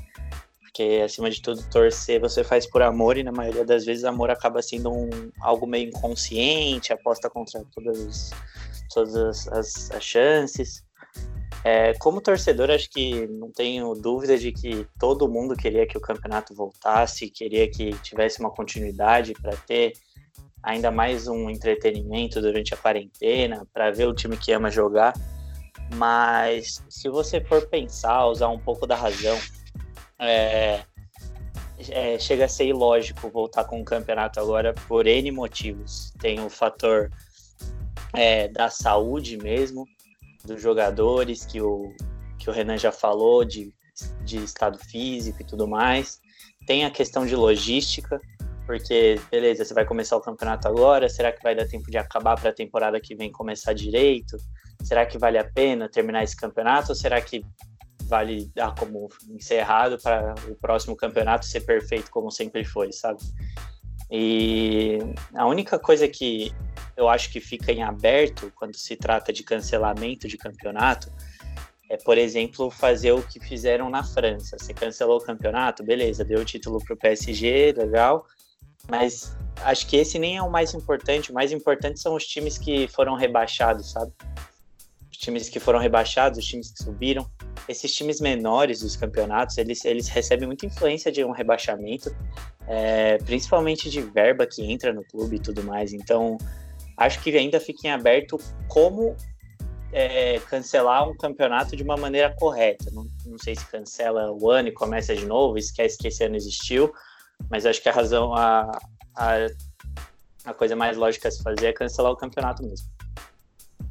Porque, 0.61 1.01
acima 1.05 1.31
de 1.31 1.41
tudo, 1.41 1.63
torcer 1.71 2.21
você 2.21 2.43
faz 2.43 2.67
por 2.67 2.83
amor 2.83 3.17
e, 3.17 3.23
na 3.23 3.31
maioria 3.31 3.65
das 3.65 3.85
vezes, 3.85 4.05
amor 4.05 4.29
acaba 4.29 4.61
sendo 4.61 4.91
um, 4.91 5.09
algo 5.41 5.69
meio 5.69 5.89
inconsciente, 5.89 6.93
aposta 6.93 7.31
contra 7.31 7.65
todas, 7.73 8.33
todas 8.93 9.47
as, 9.49 9.91
as 9.93 10.03
chances. 10.03 10.83
É, 11.65 11.95
como 11.95 12.21
torcedor, 12.21 12.71
acho 12.71 12.91
que 12.91 13.27
não 13.27 13.51
tenho 13.51 13.95
dúvida 13.95 14.37
de 14.37 14.53
que 14.53 14.87
todo 14.99 15.27
mundo 15.27 15.57
queria 15.57 15.87
que 15.87 15.97
o 15.97 16.01
campeonato 16.01 16.55
voltasse, 16.55 17.31
queria 17.31 17.71
que 17.71 17.93
tivesse 18.01 18.39
uma 18.39 18.51
continuidade 18.51 19.33
para 19.33 19.57
ter 19.57 19.95
ainda 20.63 20.91
mais 20.91 21.27
um 21.27 21.49
entretenimento 21.49 22.39
durante 22.41 22.75
a 22.75 22.77
quarentena, 22.77 23.67
para 23.73 23.91
ver 23.91 24.07
o 24.07 24.15
time 24.15 24.37
que 24.37 24.53
ama 24.53 24.71
jogar. 24.71 25.15
Mas 25.95 26.83
se 26.89 27.09
você 27.09 27.41
for 27.41 27.67
pensar, 27.67 28.27
usar 28.27 28.49
um 28.49 28.59
pouco 28.59 28.87
da 28.87 28.95
razão, 28.95 29.39
é, 30.19 30.83
é, 31.89 32.19
chega 32.19 32.45
a 32.45 32.49
ser 32.49 32.67
ilógico 32.67 33.31
voltar 33.31 33.65
com 33.65 33.81
o 33.81 33.85
campeonato 33.85 34.39
agora 34.39 34.75
por 34.87 35.07
N 35.07 35.31
motivos. 35.31 36.13
Tem 36.19 36.41
o 36.41 36.51
fator 36.51 37.11
é, 38.15 38.49
da 38.49 38.69
saúde 38.69 39.37
mesmo, 39.37 39.87
dos 40.45 40.61
jogadores, 40.61 41.45
que 41.45 41.61
o, 41.61 41.93
que 42.39 42.51
o 42.51 42.53
Renan 42.53 42.77
já 42.77 42.93
falou, 42.93 43.45
de, 43.45 43.75
de 44.25 44.43
estado 44.43 44.79
físico 44.79 45.41
e 45.41 45.45
tudo 45.45 45.67
mais. 45.67 46.21
Tem 46.67 46.85
a 46.85 46.91
questão 46.91 47.27
de 47.27 47.35
logística, 47.35 48.21
porque, 48.67 49.21
beleza, 49.31 49.65
você 49.65 49.75
vai 49.75 49.85
começar 49.85 50.17
o 50.17 50.21
campeonato 50.21 50.69
agora, 50.69 51.09
será 51.09 51.33
que 51.33 51.43
vai 51.43 51.55
dar 51.55 51.67
tempo 51.67 51.91
de 51.91 51.99
acabar 51.99 52.39
para 52.39 52.51
a 52.51 52.55
temporada 52.55 53.01
que 53.01 53.15
vem 53.15 53.31
começar 53.31 53.73
direito? 53.73 54.37
Será 54.83 55.07
que 55.07 55.19
vale 55.19 55.39
a 55.39 55.45
pena 55.45 55.89
terminar 55.89 56.25
esse 56.25 56.37
campeonato 56.37 56.91
ou 56.91 56.95
será 56.95 57.21
que 57.21 57.45
vale 58.05 58.51
dar 58.55 58.75
como 58.75 59.09
encerrado 59.31 59.99
para 60.03 60.35
o 60.49 60.55
próximo 60.57 60.97
campeonato 60.97 61.47
ser 61.47 61.63
perfeito 61.63 62.11
como 62.11 62.31
sempre 62.31 62.65
foi, 62.65 62.93
sabe? 62.93 63.19
E 64.11 64.99
a 65.35 65.47
única 65.47 65.79
coisa 65.79 66.07
que 66.07 66.53
eu 66.97 67.09
acho 67.09 67.31
que 67.31 67.41
fica 67.41 67.73
em 67.73 67.83
aberto 67.83 68.53
quando 68.55 68.77
se 68.77 68.97
trata 68.97 69.33
de 69.33 69.43
cancelamento 69.43 70.29
de 70.29 70.37
campeonato 70.37 71.11
é, 71.91 71.97
por 71.99 72.17
exemplo, 72.17 72.71
fazer 72.71 73.13
o 73.13 73.23
que 73.23 73.39
fizeram 73.39 73.91
na 73.91 74.03
França. 74.03 74.57
Você 74.59 74.73
cancelou 74.73 75.19
o 75.19 75.25
campeonato, 75.25 75.85
beleza, 75.85 76.25
deu 76.25 76.41
o 76.41 76.45
título 76.45 76.83
para 76.83 76.95
o 76.95 76.97
PSG, 76.97 77.75
legal, 77.77 78.27
mas 78.89 79.37
acho 79.63 79.87
que 79.87 79.97
esse 79.97 80.19
nem 80.19 80.37
é 80.37 80.43
o 80.43 80.51
mais 80.51 80.75
importante. 80.75 81.31
O 81.31 81.35
mais 81.35 81.53
importante 81.53 82.01
são 82.01 82.15
os 82.15 82.27
times 82.27 82.59
que 82.59 82.89
foram 82.89 83.15
rebaixados, 83.15 83.93
sabe? 83.93 84.13
Os 85.15 85.19
times 85.19 85.49
que 85.49 85.61
foram 85.61 85.79
rebaixados, 85.79 86.41
os 86.41 86.45
times 86.45 86.73
que 86.73 86.83
subiram. 86.83 87.25
Esses 87.69 87.95
times 87.95 88.21
menores 88.21 88.81
dos 88.81 88.97
campeonatos, 88.97 89.57
eles, 89.59 89.85
eles 89.85 90.09
recebem 90.09 90.45
muita 90.45 90.67
influência 90.67 91.13
de 91.13 91.25
um 91.25 91.31
rebaixamento, 91.31 92.15
é, 92.67 93.19
principalmente 93.19 93.89
de 93.89 94.01
verba 94.01 94.45
que 94.45 94.65
entra 94.65 94.93
no 94.93 95.05
clube 95.05 95.37
e 95.37 95.39
tudo 95.39 95.63
mais. 95.63 95.93
Então, 95.93 96.37
acho 96.97 97.23
que 97.23 97.31
ainda 97.31 97.61
fica 97.61 97.87
em 97.87 97.93
aberto 97.93 98.41
como 98.67 99.17
é, 99.93 100.41
cancelar 100.51 101.09
um 101.09 101.17
campeonato 101.17 101.77
de 101.77 101.85
uma 101.85 101.97
maneira 101.97 102.35
correta. 102.35 102.91
Não, 102.91 103.07
não, 103.25 103.39
sei 103.39 103.55
se 103.55 103.65
cancela 103.67 104.33
o 104.33 104.51
ano 104.51 104.67
e 104.67 104.73
começa 104.73 105.15
de 105.15 105.27
novo, 105.27 105.57
esquece 105.57 105.97
que 105.97 106.09
esse 106.09 106.25
ano 106.25 106.35
existiu, 106.35 106.93
mas 107.49 107.65
acho 107.65 107.81
que 107.81 107.89
a 107.89 107.93
razão, 107.93 108.35
a, 108.35 108.69
a, 109.15 109.47
a 110.45 110.53
coisa 110.53 110.75
mais 110.75 110.97
lógica 110.97 111.29
a 111.29 111.31
se 111.31 111.41
fazer 111.41 111.67
é 111.67 111.73
cancelar 111.73 112.11
o 112.11 112.17
campeonato 112.17 112.65
mesmo. 112.65 112.89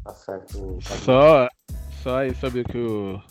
Tá 0.04 0.14
certo. 0.14 0.80
Só, 0.82 1.48
só 2.02 2.18
aí 2.18 2.36
sobre 2.36 2.62
o 2.62 2.64
que 2.66 2.78
o 2.78 3.22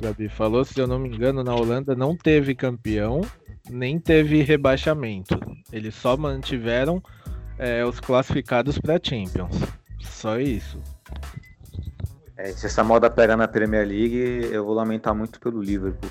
Gabi 0.00 0.28
falou, 0.28 0.64
se 0.64 0.80
eu 0.80 0.86
não 0.86 0.98
me 0.98 1.08
engano, 1.08 1.44
na 1.44 1.54
Holanda 1.54 1.94
não 1.94 2.16
teve 2.16 2.54
campeão, 2.54 3.20
nem 3.68 3.98
teve 3.98 4.42
rebaixamento. 4.42 5.38
Eles 5.72 5.94
só 5.94 6.16
mantiveram 6.16 7.02
é, 7.58 7.84
os 7.84 8.00
classificados 8.00 8.78
para 8.78 9.00
Champions. 9.02 9.54
Só 10.00 10.38
isso. 10.38 10.78
É, 12.36 12.52
se 12.52 12.64
essa 12.64 12.82
moda 12.82 13.10
pegar 13.10 13.36
na 13.36 13.46
Premier 13.46 13.86
League, 13.86 14.48
eu 14.50 14.64
vou 14.64 14.74
lamentar 14.74 15.14
muito 15.14 15.38
pelo 15.38 15.60
Liverpool. 15.60 16.10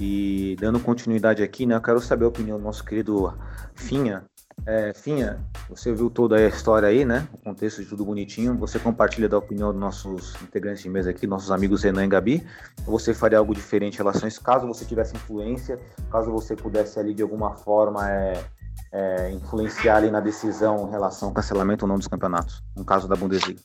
E 0.00 0.56
dando 0.58 0.80
continuidade 0.80 1.42
aqui, 1.42 1.66
né, 1.66 1.74
eu 1.74 1.82
quero 1.82 2.00
saber 2.00 2.24
a 2.24 2.28
opinião 2.28 2.56
do 2.56 2.64
nosso 2.64 2.82
querido 2.82 3.38
Finha. 3.74 4.24
É, 4.66 4.92
Finha, 4.94 5.44
você 5.68 5.92
viu 5.92 6.08
toda 6.08 6.36
a 6.36 6.46
história 6.46 6.88
aí, 6.88 7.04
né? 7.04 7.26
O 7.32 7.38
contexto 7.38 7.82
de 7.82 7.88
tudo 7.88 8.04
bonitinho. 8.04 8.56
Você 8.58 8.78
compartilha 8.78 9.28
da 9.28 9.38
opinião 9.38 9.72
dos 9.72 9.80
nossos 9.80 10.34
integrantes 10.42 10.82
de 10.82 10.88
mesa 10.88 11.10
aqui, 11.10 11.26
nossos 11.26 11.50
amigos 11.50 11.82
Renan 11.82 12.04
e 12.04 12.08
Gabi. 12.08 12.46
Você 12.84 13.12
faria 13.12 13.38
algo 13.38 13.54
diferente 13.54 13.94
em 13.94 13.98
relação 13.98 14.24
a 14.24 14.28
isso, 14.28 14.40
caso 14.40 14.66
você 14.66 14.84
tivesse 14.84 15.16
influência, 15.16 15.80
caso 16.10 16.30
você 16.30 16.54
pudesse 16.54 16.98
ali 16.98 17.12
de 17.12 17.22
alguma 17.22 17.56
forma 17.56 18.08
é, 18.08 18.44
é, 18.92 19.30
influenciar 19.32 19.96
ali 19.96 20.10
na 20.10 20.20
decisão 20.20 20.86
em 20.86 20.90
relação 20.90 21.28
ao 21.28 21.34
cancelamento 21.34 21.84
ou 21.84 21.88
não 21.88 21.96
dos 21.96 22.06
campeonatos, 22.06 22.62
no 22.76 22.84
caso 22.84 23.08
da 23.08 23.16
Bundesliga? 23.16 23.60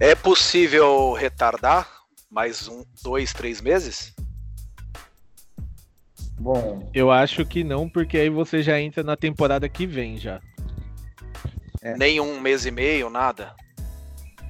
É 0.00 0.14
possível 0.14 1.12
retardar 1.12 1.86
mais 2.30 2.66
um, 2.66 2.84
dois, 3.02 3.32
três 3.32 3.60
meses? 3.60 4.14
Bom, 6.42 6.90
eu 6.92 7.08
acho 7.08 7.46
que 7.46 7.62
não, 7.62 7.88
porque 7.88 8.18
aí 8.18 8.28
você 8.28 8.64
já 8.64 8.80
entra 8.80 9.04
na 9.04 9.16
temporada 9.16 9.68
que 9.68 9.86
vem 9.86 10.16
já. 10.16 10.40
É. 11.80 11.96
Nem 11.96 12.18
um 12.18 12.40
mês 12.40 12.66
e 12.66 12.72
meio, 12.72 13.08
nada. 13.08 13.54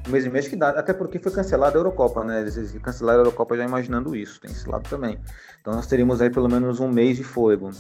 Um 0.09 0.11
mês 0.11 0.25
e 0.25 0.31
meio 0.31 0.41
acho 0.41 0.49
que 0.49 0.57
dá, 0.57 0.71
até 0.71 0.95
porque 0.95 1.19
foi 1.19 1.31
cancelada 1.31 1.77
a 1.77 1.81
Eurocopa, 1.81 2.25
né? 2.25 2.41
Eles 2.41 2.73
cancelaram 2.83 3.19
a 3.19 3.25
Eurocopa 3.25 3.59
já 3.59 3.65
imaginando 3.65 4.17
isso, 4.17 4.41
tem 4.41 4.51
esse 4.51 4.67
lado 4.67 4.89
também. 4.89 5.19
Então 5.61 5.75
nós 5.75 5.87
teríamos 5.87 6.23
aí 6.23 6.31
pelo 6.31 6.49
menos 6.49 6.81
um 6.81 6.89
mês 6.89 7.19
de 7.19 7.25
fogo. 7.25 7.71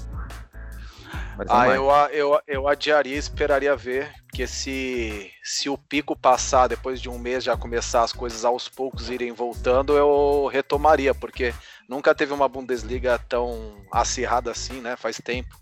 Ah, 1.48 1.68
eu, 1.68 1.88
eu, 2.12 2.40
eu 2.46 2.68
adiaria 2.68 3.16
esperaria 3.16 3.74
ver, 3.74 4.12
porque 4.26 4.46
se, 4.46 5.30
se 5.42 5.70
o 5.70 5.78
pico 5.78 6.14
passar 6.14 6.68
depois 6.68 7.00
de 7.00 7.08
um 7.08 7.18
mês 7.18 7.42
já 7.42 7.56
começar 7.56 8.02
as 8.02 8.12
coisas 8.12 8.44
aos 8.44 8.68
poucos 8.68 9.08
irem 9.08 9.32
voltando, 9.32 9.96
eu 9.96 10.46
retomaria, 10.52 11.14
porque 11.14 11.54
nunca 11.88 12.14
teve 12.14 12.32
uma 12.32 12.48
Bundesliga 12.48 13.18
tão 13.28 13.76
acirrada 13.90 14.50
assim, 14.50 14.80
né? 14.80 14.96
Faz 14.96 15.18
tempo, 15.18 15.56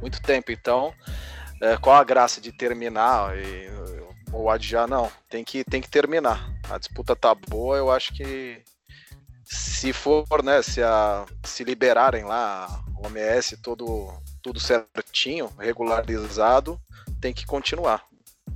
muito 0.00 0.20
tempo. 0.22 0.50
Então, 0.52 0.92
é, 1.60 1.76
qual 1.76 1.96
a 1.96 2.04
graça 2.04 2.40
de 2.40 2.52
terminar 2.52 3.36
e, 3.36 3.70
ou 4.32 4.50
adiar? 4.50 4.88
Não, 4.88 5.10
tem 5.28 5.44
que, 5.44 5.64
tem 5.64 5.80
que 5.80 5.88
terminar. 5.88 6.50
A 6.70 6.78
disputa 6.78 7.14
tá 7.16 7.34
boa, 7.34 7.76
eu 7.76 7.90
acho 7.90 8.12
que 8.14 8.62
se 9.44 9.92
for, 9.92 10.26
né, 10.42 10.60
se, 10.60 10.82
a, 10.82 11.24
se 11.44 11.62
liberarem 11.62 12.24
lá 12.24 12.84
o 12.96 13.06
OMS 13.06 13.56
todo 13.58 14.12
tudo 14.42 14.60
certinho, 14.60 15.48
regularizado, 15.58 16.80
tem 17.20 17.34
que 17.34 17.44
continuar. 17.44 18.04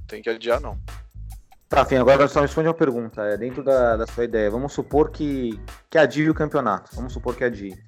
Tem 0.06 0.22
que 0.22 0.30
adiar, 0.30 0.60
não. 0.60 0.78
Tá, 1.70 1.84
fim, 1.84 1.94
agora 1.94 2.26
só 2.26 2.40
responde 2.40 2.66
uma 2.66 2.74
pergunta. 2.74 3.22
É, 3.22 3.36
dentro 3.36 3.62
da, 3.62 3.96
da 3.96 4.04
sua 4.04 4.24
ideia, 4.24 4.50
vamos 4.50 4.72
supor 4.72 5.08
que, 5.08 5.56
que 5.88 5.96
adie 5.96 6.28
o 6.28 6.34
campeonato. 6.34 6.90
Vamos 6.96 7.12
supor 7.12 7.36
que 7.36 7.44
adie. 7.44 7.78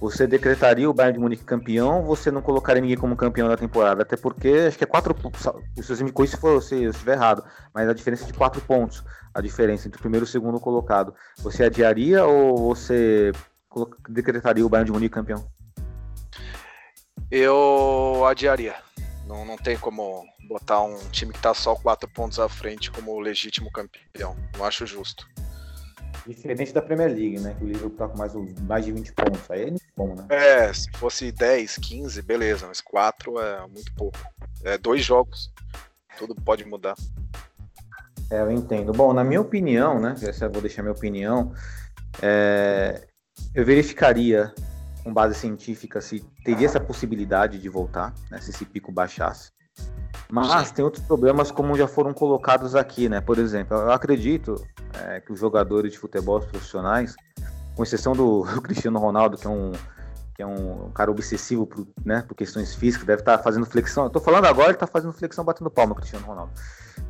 Você 0.00 0.26
decretaria 0.26 0.88
o 0.88 0.94
Bayern 0.94 1.18
de 1.18 1.20
Munique 1.20 1.44
campeão 1.44 2.02
você 2.02 2.30
não 2.30 2.40
colocaria 2.40 2.80
ninguém 2.80 2.96
como 2.96 3.14
campeão 3.14 3.46
da 3.46 3.56
temporada? 3.56 4.02
Até 4.02 4.16
porque 4.16 4.64
acho 4.68 4.78
que 4.78 4.84
é 4.84 4.86
quatro 4.86 5.14
pontos. 5.14 5.42
Se 5.42 5.50
eu 6.42 6.90
estiver 6.90 7.12
errado, 7.12 7.44
mas 7.74 7.86
a 7.86 7.92
diferença 7.92 8.24
é 8.24 8.26
de 8.26 8.32
quatro 8.32 8.60
pontos 8.62 9.04
a 9.34 9.42
diferença 9.42 9.86
entre 9.86 9.98
o 9.98 10.00
primeiro 10.00 10.24
e 10.24 10.28
o 10.28 10.30
segundo 10.30 10.58
colocado. 10.58 11.14
Você 11.40 11.62
adiaria 11.62 12.24
ou 12.24 12.56
você 12.56 13.32
decretaria 14.08 14.64
o 14.64 14.68
Bayern 14.70 14.86
de 14.86 14.92
Munique 14.92 15.14
campeão? 15.14 15.46
Eu 17.30 18.24
adiaria. 18.26 18.76
Não, 19.26 19.44
não 19.44 19.56
tem 19.56 19.76
como 19.76 20.24
botar 20.48 20.82
um 20.82 20.96
time 21.10 21.32
que 21.32 21.40
tá 21.40 21.52
só 21.52 21.74
quatro 21.74 22.08
pontos 22.08 22.38
à 22.38 22.48
frente 22.48 22.90
como 22.90 23.18
legítimo 23.18 23.70
campeão. 23.70 24.36
Não 24.56 24.64
acho 24.64 24.86
justo. 24.86 25.28
Diferente 26.26 26.72
da 26.72 26.82
Premier 26.82 27.08
League, 27.08 27.40
né? 27.40 27.54
Que 27.54 27.64
o 27.64 27.66
Liverpool 27.66 27.96
tá 27.96 28.08
com 28.08 28.18
mais, 28.18 28.34
mais 28.62 28.84
de 28.84 28.92
20 28.92 29.12
pontos. 29.12 29.50
Aí 29.50 29.68
é 29.68 29.74
bom, 29.96 30.14
né? 30.14 30.26
É, 30.28 30.72
se 30.72 30.90
fosse 30.92 31.30
10, 31.30 31.76
15, 31.78 32.22
beleza, 32.22 32.66
mas 32.66 32.80
4 32.80 33.38
é 33.40 33.60
muito 33.68 33.92
pouco. 33.94 34.18
É 34.64 34.78
dois 34.78 35.04
jogos. 35.04 35.52
Tudo 36.18 36.34
pode 36.34 36.64
mudar. 36.64 36.94
É, 38.30 38.40
eu 38.40 38.50
entendo. 38.50 38.92
Bom, 38.92 39.12
na 39.12 39.22
minha 39.22 39.40
opinião, 39.40 40.00
né? 40.00 40.14
Essa 40.22 40.46
eu 40.46 40.52
vou 40.52 40.62
deixar 40.62 40.82
minha 40.82 40.94
opinião. 40.94 41.52
É, 42.20 43.06
eu 43.54 43.64
verificaria 43.64 44.52
com 45.06 45.14
base 45.14 45.36
científica 45.36 46.00
se 46.00 46.18
teria 46.44 46.66
essa 46.66 46.80
possibilidade 46.80 47.60
de 47.60 47.68
voltar, 47.68 48.12
né, 48.28 48.40
se 48.40 48.50
esse 48.50 48.64
pico 48.64 48.90
baixasse. 48.90 49.52
Mas 50.28 50.72
tem 50.72 50.84
outros 50.84 51.04
problemas 51.04 51.52
como 51.52 51.76
já 51.76 51.86
foram 51.86 52.12
colocados 52.12 52.74
aqui, 52.74 53.08
né? 53.08 53.20
Por 53.20 53.38
exemplo, 53.38 53.76
eu 53.76 53.92
acredito 53.92 54.56
é, 55.04 55.20
que 55.20 55.32
os 55.32 55.38
jogadores 55.38 55.92
de 55.92 55.98
futebol 55.98 56.40
profissionais, 56.40 57.14
com 57.76 57.84
exceção 57.84 58.14
do, 58.14 58.42
do, 58.42 58.60
Cristiano 58.62 58.98
Ronaldo, 58.98 59.36
que 59.36 59.46
é 59.46 59.50
um 59.50 59.70
que 60.36 60.42
é 60.42 60.46
um, 60.46 60.90
cara 60.90 61.10
obsessivo 61.10 61.66
por, 61.66 61.88
né, 62.04 62.22
por 62.28 62.34
questões 62.34 62.74
físicas, 62.74 63.06
deve 63.06 63.22
estar 63.22 63.38
tá 63.38 63.42
fazendo 63.42 63.64
flexão. 63.64 64.04
Eu 64.04 64.10
tô 64.10 64.20
falando 64.20 64.44
agora, 64.44 64.68
ele 64.68 64.76
tá 64.76 64.86
fazendo 64.86 65.14
flexão 65.14 65.42
batendo 65.42 65.70
palma, 65.70 65.94
Cristiano 65.94 66.26
Ronaldo. 66.26 66.52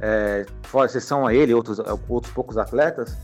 É, 0.00 0.47
fora 0.62 0.87
exceção 0.87 1.26
a 1.26 1.35
ele 1.35 1.50
e 1.50 1.54
outros, 1.54 1.80
outros 2.09 2.33
poucos 2.33 2.56
atletas, 2.56 3.16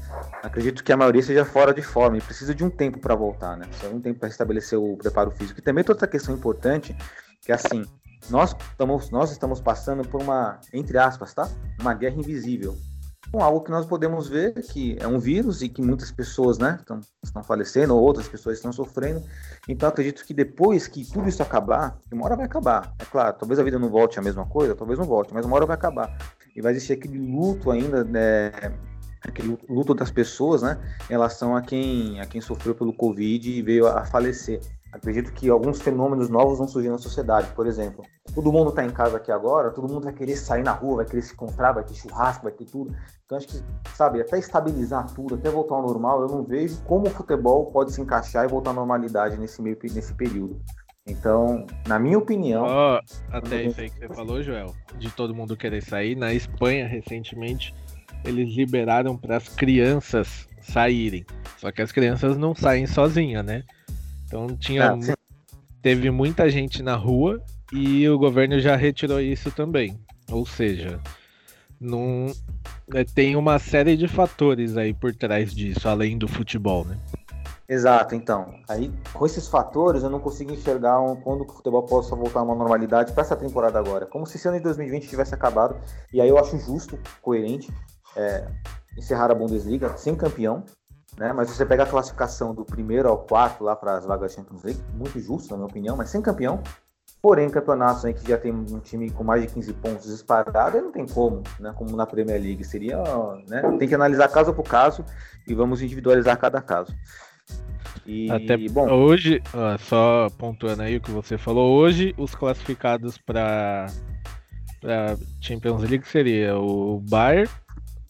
acredito 0.42 0.82
que 0.82 0.92
a 0.92 0.96
maioria 0.96 1.22
seja 1.22 1.44
fora 1.44 1.72
de 1.72 1.82
forma 1.82 2.18
e 2.18 2.20
precisa 2.20 2.52
de 2.52 2.64
um 2.64 2.70
tempo 2.70 2.98
para 2.98 3.14
voltar, 3.14 3.56
né? 3.56 3.64
Precisa 3.66 3.90
de 3.90 3.94
um 3.94 4.00
tempo 4.00 4.18
para 4.18 4.28
estabelecer 4.28 4.76
o 4.76 4.96
preparo 4.96 5.30
físico. 5.30 5.60
E 5.60 5.62
também 5.62 5.84
outra 5.88 6.08
questão 6.08 6.34
importante, 6.34 6.96
que 7.40 7.52
é 7.52 7.54
assim, 7.54 7.84
nós 8.28 8.56
estamos, 8.70 9.08
nós 9.10 9.30
estamos 9.30 9.60
passando 9.60 10.02
por 10.08 10.20
uma, 10.20 10.58
entre 10.72 10.98
aspas, 10.98 11.32
tá? 11.32 11.48
Uma 11.80 11.94
guerra 11.94 12.16
invisível 12.16 12.76
com 13.30 13.42
algo 13.42 13.60
que 13.62 13.70
nós 13.70 13.86
podemos 13.86 14.28
ver 14.28 14.52
que 14.54 14.96
é 15.00 15.06
um 15.06 15.18
vírus 15.18 15.62
e 15.62 15.68
que 15.68 15.80
muitas 15.80 16.10
pessoas 16.10 16.58
né, 16.58 16.78
estão, 16.80 17.00
estão 17.22 17.42
falecendo, 17.42 17.94
ou 17.94 18.02
outras 18.02 18.28
pessoas 18.28 18.56
estão 18.56 18.72
sofrendo. 18.72 19.22
Então 19.68 19.88
acredito 19.88 20.24
que 20.24 20.34
depois 20.34 20.86
que 20.86 21.04
tudo 21.10 21.28
isso 21.28 21.42
acabar, 21.42 21.98
uma 22.12 22.24
hora 22.24 22.36
vai 22.36 22.46
acabar. 22.46 22.94
É 22.98 23.04
claro, 23.04 23.36
talvez 23.38 23.58
a 23.58 23.62
vida 23.62 23.78
não 23.78 23.88
volte 23.88 24.18
a 24.18 24.22
mesma 24.22 24.44
coisa, 24.46 24.74
talvez 24.74 24.98
não 24.98 25.06
volte, 25.06 25.32
mas 25.32 25.46
uma 25.46 25.56
hora 25.56 25.66
vai 25.66 25.76
acabar. 25.76 26.16
E 26.54 26.60
vai 26.60 26.72
existir 26.72 26.94
aquele 26.94 27.18
luto 27.18 27.70
ainda, 27.70 28.04
né, 28.04 28.52
aquele 29.22 29.58
luto 29.68 29.94
das 29.94 30.10
pessoas, 30.10 30.62
né, 30.62 30.78
em 31.08 31.12
relação 31.12 31.56
a 31.56 31.62
quem, 31.62 32.20
a 32.20 32.26
quem 32.26 32.40
sofreu 32.40 32.74
pelo 32.74 32.92
Covid 32.92 33.50
e 33.50 33.62
veio 33.62 33.86
a 33.86 34.04
falecer. 34.04 34.60
Acredito 34.92 35.32
que 35.32 35.48
alguns 35.48 35.80
fenômenos 35.80 36.28
novos 36.28 36.58
vão 36.58 36.68
surgir 36.68 36.90
na 36.90 36.98
sociedade. 36.98 37.48
Por 37.54 37.66
exemplo, 37.66 38.04
todo 38.34 38.52
mundo 38.52 38.68
está 38.68 38.84
em 38.84 38.90
casa 38.90 39.16
aqui 39.16 39.32
agora, 39.32 39.70
todo 39.70 39.90
mundo 39.90 40.04
vai 40.04 40.12
querer 40.12 40.36
sair 40.36 40.62
na 40.62 40.72
rua, 40.72 40.96
vai 40.96 41.06
querer 41.06 41.22
se 41.22 41.32
encontrar, 41.32 41.72
vai 41.72 41.82
ter 41.82 41.94
churrasco, 41.94 42.44
vai 42.44 42.52
ter 42.52 42.66
tudo. 42.66 42.94
Então 43.24 43.38
acho 43.38 43.48
que, 43.48 43.62
sabe, 43.94 44.20
até 44.20 44.38
estabilizar 44.38 45.06
tudo, 45.14 45.36
até 45.36 45.48
voltar 45.48 45.76
ao 45.76 45.82
normal, 45.82 46.20
eu 46.20 46.28
não 46.28 46.42
vejo 46.42 46.82
como 46.82 47.06
o 47.06 47.10
futebol 47.10 47.70
pode 47.72 47.92
se 47.92 48.02
encaixar 48.02 48.44
e 48.44 48.48
voltar 48.48 48.70
à 48.70 48.74
normalidade 48.74 49.38
nesse, 49.38 49.62
meio, 49.62 49.78
nesse 49.82 50.12
período. 50.12 50.60
Então, 51.06 51.66
na 51.88 51.98
minha 51.98 52.18
opinião. 52.18 52.64
Oh, 52.64 53.00
até 53.34 53.64
isso 53.64 53.80
aí 53.80 53.90
que 53.90 53.98
você 53.98 54.08
falou, 54.08 54.42
Joel, 54.42 54.74
de 54.98 55.10
todo 55.10 55.34
mundo 55.34 55.56
querer 55.56 55.82
sair. 55.82 56.14
Na 56.14 56.32
Espanha, 56.32 56.86
recentemente, 56.86 57.74
eles 58.24 58.54
liberaram 58.54 59.16
para 59.16 59.38
as 59.38 59.48
crianças 59.48 60.46
saírem. 60.60 61.24
Só 61.56 61.72
que 61.72 61.82
as 61.82 61.90
crianças 61.90 62.36
não 62.36 62.54
saem 62.54 62.86
sozinhas, 62.86 63.44
né? 63.44 63.64
Então 64.32 64.56
tinha. 64.56 64.92
Ah, 64.92 65.14
teve 65.82 66.10
muita 66.10 66.48
gente 66.48 66.82
na 66.82 66.96
rua 66.96 67.42
e 67.70 68.08
o 68.08 68.18
governo 68.18 68.58
já 68.58 68.74
retirou 68.74 69.20
isso 69.20 69.50
também. 69.50 70.00
Ou 70.30 70.46
seja, 70.46 70.98
não, 71.78 72.32
é, 72.94 73.04
tem 73.04 73.36
uma 73.36 73.58
série 73.58 73.94
de 73.94 74.08
fatores 74.08 74.78
aí 74.78 74.94
por 74.94 75.14
trás 75.14 75.54
disso, 75.54 75.86
além 75.86 76.16
do 76.16 76.26
futebol, 76.26 76.82
né? 76.86 76.96
Exato, 77.68 78.14
então. 78.14 78.54
Aí, 78.68 78.90
com 79.12 79.26
esses 79.26 79.48
fatores, 79.48 80.02
eu 80.02 80.10
não 80.10 80.18
consigo 80.18 80.52
enxergar 80.52 80.98
um, 81.00 81.14
quando 81.16 81.42
o 81.42 81.52
futebol 81.52 81.82
possa 81.82 82.16
voltar 82.16 82.40
a 82.40 82.42
uma 82.42 82.54
normalidade 82.54 83.12
para 83.12 83.22
essa 83.22 83.36
temporada 83.36 83.78
agora. 83.78 84.06
Como 84.06 84.26
se 84.26 84.38
esse 84.38 84.48
ano 84.48 84.56
de 84.56 84.64
2020 84.64 85.08
tivesse 85.08 85.34
acabado. 85.34 85.76
E 86.12 86.20
aí 86.22 86.28
eu 86.28 86.38
acho 86.38 86.58
justo, 86.58 86.98
coerente, 87.20 87.70
é, 88.16 88.46
encerrar 88.96 89.30
a 89.30 89.34
Bundesliga 89.34 89.94
sem 89.96 90.14
campeão, 90.14 90.64
né? 91.16 91.32
Mas 91.32 91.50
você 91.50 91.64
pega 91.64 91.82
a 91.82 91.86
classificação 91.86 92.54
do 92.54 92.64
primeiro 92.64 93.08
ao 93.08 93.18
quarto 93.18 93.64
lá 93.64 93.76
para 93.76 93.96
as 93.96 94.04
vagas 94.04 94.32
Champions 94.32 94.62
League, 94.62 94.80
muito 94.94 95.18
justo, 95.20 95.50
na 95.50 95.56
minha 95.56 95.66
opinião, 95.66 95.96
mas 95.96 96.10
sem 96.10 96.22
campeão. 96.22 96.62
Porém, 97.20 97.48
campeonatos 97.48 98.04
aí 98.04 98.12
que 98.12 98.28
já 98.28 98.36
tem 98.36 98.52
um 98.52 98.80
time 98.80 99.08
com 99.10 99.22
mais 99.22 99.42
de 99.42 99.48
15 99.48 99.72
pontos 99.74 100.06
disparado, 100.06 100.80
não 100.80 100.90
tem 100.90 101.06
como, 101.06 101.42
né? 101.60 101.72
Como 101.76 101.96
na 101.96 102.04
Premier 102.04 102.40
League. 102.40 102.64
Seria, 102.64 102.98
né? 103.46 103.62
Tem 103.78 103.86
que 103.86 103.94
analisar 103.94 104.26
caso 104.28 104.52
por 104.52 104.64
caso 104.64 105.04
e 105.46 105.54
vamos 105.54 105.80
individualizar 105.82 106.36
cada 106.36 106.60
caso. 106.60 106.92
E, 108.04 108.28
Até 108.28 108.56
bom, 108.56 108.90
hoje, 108.90 109.40
só 109.78 110.28
pontuando 110.36 110.82
aí 110.82 110.96
o 110.96 111.00
que 111.00 111.12
você 111.12 111.38
falou, 111.38 111.78
hoje 111.78 112.12
os 112.18 112.34
classificados 112.34 113.16
para 113.16 113.86
Champions 115.40 115.88
League 115.88 116.08
seria 116.08 116.58
o 116.58 116.98
Bayern, 117.08 117.48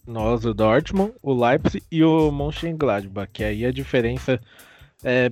nós, 0.05 0.45
o 0.45 0.53
Dortmund, 0.53 1.13
o 1.21 1.33
Leipzig 1.33 1.83
e 1.91 2.03
o 2.03 2.31
Mönchengladbach, 2.31 3.29
que 3.31 3.43
aí 3.43 3.65
a 3.65 3.71
diferença 3.71 4.39
é 5.03 5.31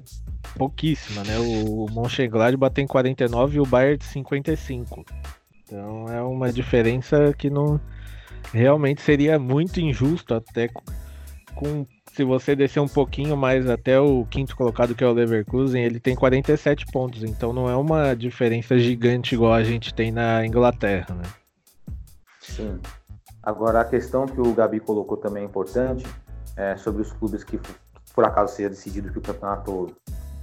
pouquíssima, 0.58 1.24
né? 1.24 1.38
O 1.40 1.88
Mönchengladbach 1.92 2.74
tem 2.74 2.88
49 2.88 3.58
e 3.58 3.60
o 3.60 3.66
Bayern 3.66 4.04
55. 4.04 5.06
Então 5.64 6.08
é 6.10 6.22
uma 6.22 6.52
diferença 6.52 7.34
que 7.38 7.50
não 7.50 7.80
realmente 8.54 9.02
seria 9.02 9.40
muito 9.40 9.80
injusto 9.80 10.34
até 10.34 10.70
com 11.56 11.86
se 12.14 12.24
você 12.26 12.56
descer 12.56 12.82
um 12.82 12.88
pouquinho 12.88 13.38
mais 13.38 13.70
até 13.70 14.00
o 14.00 14.26
quinto 14.26 14.56
colocado 14.56 14.94
que 14.94 15.04
é 15.04 15.08
o 15.08 15.14
Leverkusen, 15.14 15.82
ele 15.82 16.00
tem 16.00 16.14
47 16.14 16.86
pontos, 16.88 17.24
então 17.24 17.54
não 17.54 17.70
é 17.70 17.76
uma 17.76 18.14
diferença 18.14 18.78
gigante 18.78 19.34
igual 19.34 19.54
a 19.54 19.64
gente 19.64 19.94
tem 19.94 20.12
na 20.12 20.46
Inglaterra, 20.46 21.16
né? 21.16 21.24
Sim. 22.42 22.80
Agora, 23.44 23.82
a 23.82 23.86
questão 23.86 24.26
que 24.26 24.40
o 24.40 24.54
Gabi 24.54 24.80
colocou 24.80 25.18
também 25.18 25.44
é 25.44 25.46
importante, 25.46 26.06
é, 26.56 26.76
sobre 26.76 27.02
os 27.02 27.12
clubes 27.12 27.44
que, 27.44 27.60
por 28.14 28.24
acaso, 28.24 28.56
seja 28.56 28.70
decidido 28.70 29.12
que 29.12 29.18
o 29.18 29.22
campeonato 29.22 29.96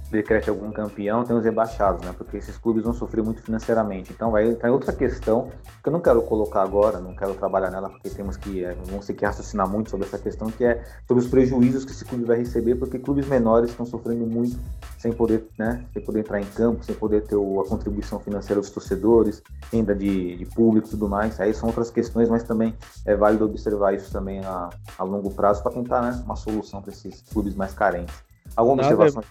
decrete 0.09 0.49
algum 0.49 0.71
campeão, 0.71 1.23
tem 1.23 1.35
os 1.35 1.43
rebaixados, 1.43 2.05
né? 2.05 2.13
Porque 2.17 2.37
esses 2.37 2.57
clubes 2.57 2.83
vão 2.83 2.93
sofrer 2.93 3.23
muito 3.23 3.41
financeiramente. 3.41 4.11
Então 4.11 4.31
vai 4.31 4.47
entrar 4.47 4.71
outra 4.71 4.91
questão 4.91 5.49
que 5.81 5.89
eu 5.89 5.93
não 5.93 5.99
quero 5.99 6.21
colocar 6.23 6.63
agora, 6.63 6.99
não 6.99 7.15
quero 7.15 7.33
trabalhar 7.35 7.69
nela, 7.69 7.89
porque 7.89 8.09
temos 8.09 8.35
que, 8.35 8.63
é, 8.63 8.75
vamos 8.85 9.05
ter 9.05 9.13
que 9.13 9.25
raciocinar 9.25 9.69
muito 9.69 9.89
sobre 9.89 10.07
essa 10.07 10.17
questão, 10.17 10.49
que 10.49 10.65
é 10.65 10.83
sobre 11.07 11.23
os 11.23 11.29
prejuízos 11.29 11.85
que 11.85 11.91
esse 11.91 12.03
clube 12.03 12.25
vai 12.25 12.37
receber, 12.37 12.75
porque 12.75 12.97
clubes 12.97 13.27
menores 13.27 13.69
estão 13.69 13.85
sofrendo 13.85 14.25
muito 14.25 14.57
sem 14.97 15.13
poder, 15.13 15.47
né, 15.57 15.85
sem 15.93 16.03
poder 16.03 16.19
entrar 16.19 16.41
em 16.41 16.45
campo, 16.45 16.83
sem 16.83 16.95
poder 16.95 17.21
ter 17.21 17.35
a 17.35 17.69
contribuição 17.69 18.19
financeira 18.19 18.59
dos 18.59 18.69
torcedores, 18.69 19.41
renda 19.71 19.95
de, 19.95 20.37
de 20.37 20.45
público 20.45 20.87
e 20.87 20.91
tudo 20.91 21.07
mais. 21.07 21.39
Aí 21.39 21.53
são 21.53 21.69
outras 21.69 21.91
questões, 21.91 22.29
mas 22.29 22.43
também 22.43 22.75
é 23.05 23.15
válido 23.15 23.45
observar 23.45 23.93
isso 23.93 24.11
também 24.11 24.39
a, 24.43 24.69
a 24.97 25.03
longo 25.03 25.31
prazo 25.31 25.61
para 25.61 25.71
tentar 25.71 26.01
né, 26.01 26.21
uma 26.25 26.35
solução 26.35 26.81
para 26.81 26.91
esses 26.91 27.21
clubes 27.21 27.55
mais 27.55 27.73
carentes. 27.73 28.28
Alguma 28.55 28.81
observação? 28.81 29.23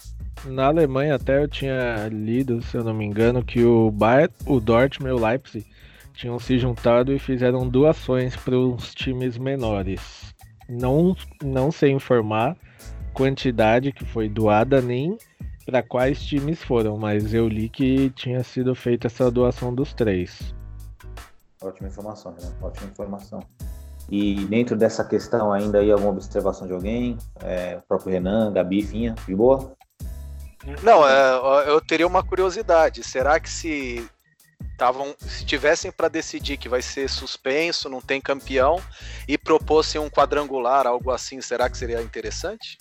Na 0.44 0.66
Alemanha 0.66 1.16
até 1.16 1.42
eu 1.42 1.48
tinha 1.48 2.08
lido, 2.08 2.62
se 2.62 2.76
eu 2.76 2.84
não 2.84 2.94
me 2.94 3.04
engano, 3.04 3.44
que 3.44 3.64
o 3.64 3.90
Bayern, 3.90 4.32
o 4.46 4.60
Dortmund 4.60 5.10
e 5.10 5.12
o 5.12 5.24
Leipzig 5.26 5.66
tinham 6.14 6.38
se 6.38 6.58
juntado 6.58 7.12
e 7.12 7.18
fizeram 7.18 7.68
doações 7.68 8.36
para 8.36 8.56
os 8.56 8.94
times 8.94 9.36
menores. 9.36 10.34
Não, 10.68 11.16
não 11.42 11.72
sei 11.72 11.92
informar 11.92 12.56
quantidade 13.12 13.92
que 13.92 14.04
foi 14.04 14.28
doada 14.28 14.80
nem 14.80 15.16
para 15.66 15.82
quais 15.82 16.24
times 16.24 16.62
foram, 16.62 16.96
mas 16.96 17.34
eu 17.34 17.48
li 17.48 17.68
que 17.68 18.10
tinha 18.10 18.42
sido 18.42 18.74
feita 18.74 19.06
essa 19.08 19.30
doação 19.30 19.74
dos 19.74 19.92
três. 19.92 20.54
Ótima 21.60 21.88
informação, 21.88 22.32
né? 22.32 22.52
Ótima 22.62 22.90
informação. 22.90 23.40
E 24.10 24.46
dentro 24.46 24.74
dessa 24.76 25.04
questão 25.04 25.52
ainda 25.52 25.78
aí 25.78 25.92
alguma 25.92 26.12
observação 26.12 26.66
de 26.66 26.72
alguém? 26.72 27.18
É, 27.42 27.76
o 27.76 27.82
próprio 27.86 28.12
Renan, 28.12 28.52
Gabi, 28.52 28.82
Finha, 28.82 29.14
de 29.26 29.34
boa? 29.34 29.72
Não, 30.82 31.06
é, 31.06 31.70
eu 31.70 31.80
teria 31.80 32.06
uma 32.06 32.22
curiosidade. 32.22 33.04
Será 33.04 33.38
que 33.38 33.50
se 33.50 34.08
tavam, 34.78 35.14
se 35.18 35.44
tivessem 35.44 35.90
para 35.90 36.08
decidir 36.08 36.56
que 36.56 36.68
vai 36.68 36.80
ser 36.80 37.08
suspenso, 37.08 37.88
não 37.88 38.00
tem 38.00 38.20
campeão 38.20 38.80
e 39.26 39.36
propôssem 39.36 40.00
um 40.00 40.08
quadrangular, 40.08 40.86
algo 40.86 41.10
assim, 41.10 41.40
será 41.40 41.68
que 41.68 41.76
seria 41.76 42.00
interessante? 42.00 42.78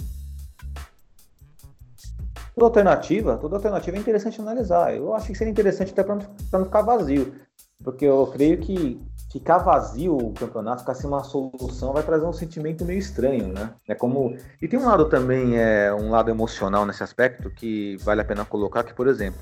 Toda 2.55 2.67
alternativa, 2.67 3.37
toda 3.37 3.55
alternativa 3.55 3.97
é 3.97 3.99
interessante 3.99 4.41
analisar. 4.41 4.95
Eu 4.95 5.13
acho 5.13 5.27
que 5.27 5.35
seria 5.35 5.51
interessante 5.51 5.91
até 5.91 6.03
para 6.03 6.15
não, 6.15 6.35
não 6.51 6.65
ficar 6.65 6.81
vazio, 6.81 7.35
porque 7.83 8.05
eu 8.05 8.27
creio 8.27 8.57
que 8.59 8.99
ficar 9.31 9.59
vazio 9.59 10.15
o 10.15 10.33
campeonato, 10.33 10.81
ficar 10.81 10.95
sem 10.95 11.09
uma 11.09 11.23
solução, 11.23 11.93
vai 11.93 12.03
trazer 12.03 12.25
um 12.25 12.33
sentimento 12.33 12.85
meio 12.85 12.99
estranho, 12.99 13.53
né? 13.53 13.73
É 13.87 13.93
como 13.93 14.35
e 14.61 14.67
tem 14.67 14.79
um 14.79 14.85
lado 14.85 15.09
também 15.09 15.57
é 15.57 15.93
um 15.93 16.09
lado 16.09 16.29
emocional 16.29 16.85
nesse 16.85 17.03
aspecto 17.03 17.49
que 17.51 17.97
vale 17.97 18.21
a 18.21 18.25
pena 18.25 18.45
colocar 18.45 18.83
que, 18.83 18.93
por 18.93 19.07
exemplo, 19.07 19.39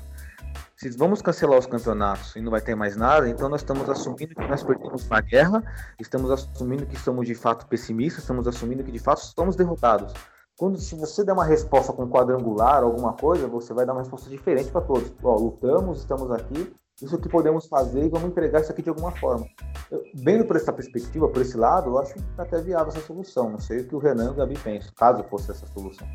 se 0.76 0.90
vamos 0.90 1.22
cancelar 1.22 1.58
os 1.58 1.66
campeonatos 1.66 2.36
e 2.36 2.40
não 2.40 2.50
vai 2.50 2.60
ter 2.60 2.74
mais 2.74 2.96
nada, 2.96 3.28
então 3.28 3.48
nós 3.48 3.62
estamos 3.62 3.88
assumindo 3.88 4.34
que 4.34 4.46
nós 4.46 4.62
perdemos 4.62 5.06
uma 5.06 5.20
guerra, 5.20 5.62
estamos 5.98 6.30
assumindo 6.30 6.84
que 6.84 6.98
somos 6.98 7.26
de 7.26 7.34
fato 7.34 7.66
pessimistas, 7.66 8.22
estamos 8.22 8.46
assumindo 8.46 8.84
que 8.84 8.92
de 8.92 8.98
fato 8.98 9.22
estamos 9.22 9.56
derrotados. 9.56 10.12
Quando 10.58 10.78
se 10.78 10.94
você 10.94 11.24
der 11.24 11.32
uma 11.32 11.44
resposta 11.44 11.92
com 11.92 12.08
quadrangular, 12.08 12.82
alguma 12.82 13.12
coisa, 13.12 13.46
você 13.46 13.72
vai 13.72 13.86
dar 13.86 13.92
uma 13.92 14.00
resposta 14.00 14.28
diferente 14.28 14.70
para 14.70 14.80
todos. 14.80 15.12
Ó, 15.22 15.36
lutamos, 15.36 16.00
estamos 16.00 16.30
aqui, 16.30 16.74
isso 17.00 17.18
que 17.18 17.28
podemos 17.28 17.66
fazer 17.66 18.04
e 18.04 18.08
vamos 18.08 18.30
entregar 18.30 18.60
isso 18.60 18.72
aqui 18.72 18.82
de 18.82 18.88
alguma 18.88 19.12
forma. 19.12 19.46
Eu, 19.90 20.02
vendo 20.14 20.44
por 20.46 20.56
essa 20.56 20.72
perspectiva, 20.72 21.28
por 21.28 21.42
esse 21.42 21.56
lado, 21.56 21.90
eu 21.90 21.98
acho 21.98 22.14
até 22.38 22.60
viável 22.60 22.88
essa 22.88 23.00
solução. 23.00 23.50
Não 23.50 23.60
sei 23.60 23.80
o 23.80 23.88
que 23.88 23.94
o 23.94 23.98
Renan 23.98 24.26
e 24.26 24.28
o 24.28 24.34
Gabi 24.34 24.58
pensam, 24.58 24.92
caso 24.96 25.22
fosse 25.24 25.50
essa 25.50 25.66
solução. 25.66 26.08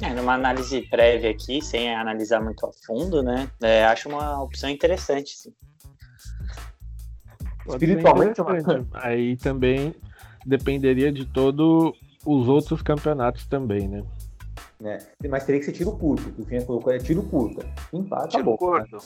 É, 0.00 0.12
numa 0.14 0.34
análise 0.34 0.82
prévia 0.88 1.30
aqui, 1.30 1.60
sem 1.62 1.94
analisar 1.94 2.40
muito 2.40 2.64
a 2.66 2.70
fundo, 2.86 3.22
né? 3.22 3.50
É, 3.60 3.84
acho 3.84 4.08
uma 4.08 4.42
opção 4.42 4.68
interessante, 4.70 5.36
sim. 5.36 5.52
Espiritualmente, 7.66 8.40
é 8.40 8.44
aí 8.94 9.36
também 9.36 9.94
dependeria 10.46 11.12
de 11.12 11.26
todos 11.26 11.92
os 12.24 12.48
outros 12.48 12.80
campeonatos 12.80 13.46
também, 13.46 13.86
né? 13.86 14.02
Né? 14.80 14.98
Mas 15.28 15.44
teria 15.44 15.60
que 15.60 15.66
ser 15.66 15.72
tiro 15.72 15.92
curto. 15.92 16.28
O 16.28 16.32
que 16.32 16.42
o 16.42 16.44
Finha 16.44 16.64
colocou 16.64 16.92
é 16.92 16.98
tiro 16.98 17.22
curto. 17.24 17.66
Empate, 17.92 18.30
tiro 18.30 18.42
acabou, 18.42 18.58
curto. 18.58 18.96
Né? 18.96 19.02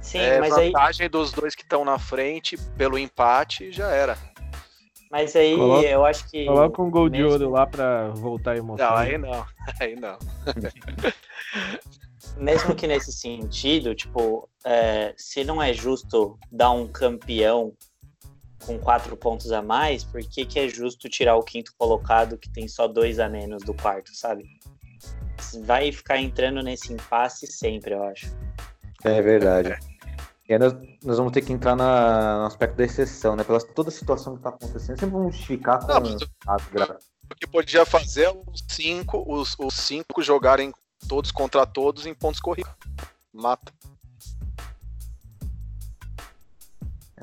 Sim, 0.00 0.18
é, 0.18 0.40
mas 0.40 0.54
vantagem 0.54 1.04
aí... 1.04 1.08
dos 1.08 1.32
dois 1.32 1.54
que 1.54 1.62
estão 1.62 1.84
na 1.84 1.98
frente 1.98 2.56
pelo 2.76 2.98
empate 2.98 3.70
já 3.70 3.90
era. 3.90 4.18
Mas 5.10 5.36
aí 5.36 5.56
coloca, 5.56 5.86
eu 5.86 6.04
acho 6.04 6.28
que. 6.28 6.44
Coloca 6.44 6.82
um 6.82 6.90
gol 6.90 7.08
mesmo... 7.08 7.16
de 7.16 7.32
ouro 7.32 7.50
lá 7.50 7.66
pra 7.66 8.08
voltar 8.10 8.52
a 8.52 8.56
emoção. 8.56 8.90
Não, 8.90 8.96
aí 8.96 9.16
não. 9.16 9.46
Aí 9.80 9.96
não. 9.96 10.18
mesmo 12.36 12.74
que 12.74 12.86
nesse 12.86 13.12
sentido, 13.12 13.94
tipo, 13.94 14.48
é, 14.64 15.14
se 15.16 15.44
não 15.44 15.62
é 15.62 15.72
justo 15.72 16.38
dar 16.50 16.72
um 16.72 16.88
campeão 16.88 17.72
com 18.66 18.78
quatro 18.78 19.16
pontos 19.16 19.52
a 19.52 19.62
mais, 19.62 20.02
por 20.02 20.20
que, 20.22 20.44
que 20.44 20.58
é 20.58 20.68
justo 20.68 21.08
tirar 21.08 21.36
o 21.36 21.42
quinto 21.42 21.72
colocado 21.78 22.36
que 22.36 22.50
tem 22.50 22.66
só 22.66 22.88
dois 22.88 23.18
a 23.18 23.28
menos 23.28 23.62
do 23.62 23.74
quarto, 23.74 24.14
sabe? 24.14 24.44
Vai 25.64 25.92
ficar 25.92 26.18
entrando 26.18 26.62
nesse 26.62 26.92
impasse 26.92 27.46
sempre, 27.46 27.94
eu 27.94 28.02
acho. 28.04 28.26
É 29.04 29.20
verdade. 29.20 29.78
E 30.48 30.52
aí 30.52 30.58
nós, 30.58 30.74
nós 31.02 31.16
vamos 31.16 31.32
ter 31.32 31.42
que 31.42 31.52
entrar 31.52 31.74
na, 31.74 32.40
no 32.40 32.46
aspecto 32.46 32.76
da 32.76 32.84
exceção, 32.84 33.34
né? 33.34 33.44
Pela 33.44 33.60
toda 33.60 33.88
a 33.88 33.92
situação 33.92 34.34
que 34.34 34.40
está 34.40 34.50
acontecendo, 34.50 34.98
sempre 34.98 35.14
vamos 35.16 35.34
justificar 35.34 35.80
com 35.80 35.86
Não, 35.86 36.16
as 36.48 36.66
O 37.30 37.34
que 37.34 37.46
podia 37.46 37.86
fazer 37.86 38.24
é 38.24 38.30
os 38.30 38.62
cinco, 38.68 39.24
os, 39.26 39.56
os 39.58 39.74
cinco 39.74 40.22
jogarem 40.22 40.72
todos 41.08 41.32
contra 41.32 41.64
todos 41.64 42.04
em 42.04 42.14
pontos 42.14 42.40
corridos. 42.40 42.72
Mata. 43.32 43.72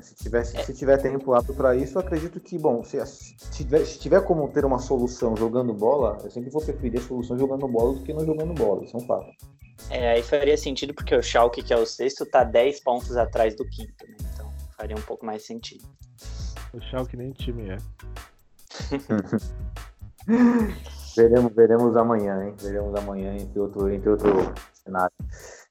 É, 0.02 0.04
se 0.04 0.14
tiver, 0.16 0.44
se 0.44 0.74
tiver 0.74 0.98
tempo 0.98 1.32
apto 1.32 1.54
para 1.54 1.76
isso, 1.76 1.96
eu 1.96 2.00
acredito 2.00 2.40
que, 2.40 2.58
bom, 2.58 2.82
se, 2.82 3.04
se, 3.06 3.50
tiver, 3.52 3.84
se 3.84 4.00
tiver 4.00 4.20
como 4.24 4.48
ter 4.48 4.64
uma 4.64 4.80
solução 4.80 5.36
jogando 5.36 5.72
bola, 5.72 6.18
eu 6.24 6.30
sempre 6.30 6.50
vou 6.50 6.60
preferir 6.60 7.00
a 7.00 7.02
solução 7.02 7.38
jogando 7.38 7.68
bola 7.68 7.94
do 7.94 8.02
que 8.02 8.12
não 8.12 8.26
jogando 8.26 8.52
bola, 8.52 8.84
isso 8.84 8.96
é 8.96 9.00
um 9.00 9.06
fato. 9.06 9.30
É, 9.90 10.12
aí 10.12 10.22
faria 10.22 10.56
sentido 10.56 10.92
porque 10.92 11.14
o 11.14 11.22
Schalke, 11.22 11.62
que 11.62 11.72
é 11.72 11.76
o 11.76 11.86
sexto, 11.86 12.26
tá 12.26 12.42
10 12.42 12.80
pontos 12.80 13.16
atrás 13.16 13.54
do 13.54 13.64
quinto, 13.64 14.06
né? 14.08 14.16
Então 14.34 14.50
faria 14.76 14.96
um 14.96 15.02
pouco 15.02 15.24
mais 15.24 15.46
sentido. 15.46 15.84
O 16.74 16.80
Schalke 16.80 17.16
nem 17.16 17.30
time 17.32 17.70
é. 17.70 17.78
veremos, 21.16 21.54
veremos 21.54 21.96
amanhã, 21.96 22.44
hein? 22.44 22.54
Veremos 22.60 22.94
amanhã 22.94 23.36
entre 23.36 23.58
outro, 23.58 23.88
entre 23.88 24.10
outro 24.10 24.52
cenário. 24.72 25.14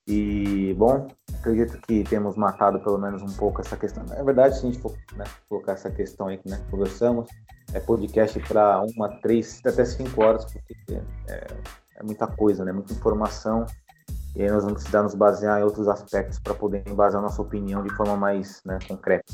E, 0.07 0.73
bom, 0.73 1.07
acredito 1.41 1.80
que 1.82 2.04
temos 2.04 2.36
matado 2.36 2.80
pelo 2.80 2.97
menos 2.97 3.21
um 3.21 3.36
pouco 3.36 3.62
essa 3.62 3.75
questão. 3.75 4.04
Na 4.06 4.23
verdade, 4.23 4.56
se 4.56 4.65
a 4.65 4.71
gente 4.71 4.80
for 4.80 4.93
né, 5.15 5.25
colocar 5.49 5.73
essa 5.73 5.91
questão 5.91 6.27
aí 6.27 6.38
que 6.38 6.49
né, 6.49 6.62
conversamos, 6.69 7.30
é 7.73 7.80
podcast 7.80 8.39
para 8.47 8.82
uma, 8.82 9.10
três, 9.19 9.60
até 9.65 9.84
cinco 9.84 10.23
horas, 10.23 10.45
porque 10.45 10.75
é, 11.27 11.47
é 11.97 12.04
muita 12.04 12.27
coisa, 12.27 12.63
né? 12.63 12.71
Muita 12.71 12.93
informação 12.93 13.65
e 14.36 14.43
aí 14.43 14.49
nós 14.49 14.63
vamos 14.63 14.80
precisar 14.80 15.04
nos 15.04 15.13
basear 15.13 15.60
em 15.60 15.63
outros 15.63 15.88
aspectos 15.88 16.39
para 16.39 16.54
poder 16.54 16.84
embasar 16.88 17.21
nossa 17.21 17.41
opinião 17.41 17.84
de 17.84 17.93
forma 17.95 18.15
mais 18.15 18.62
né, 18.65 18.80
concreta. 18.88 19.25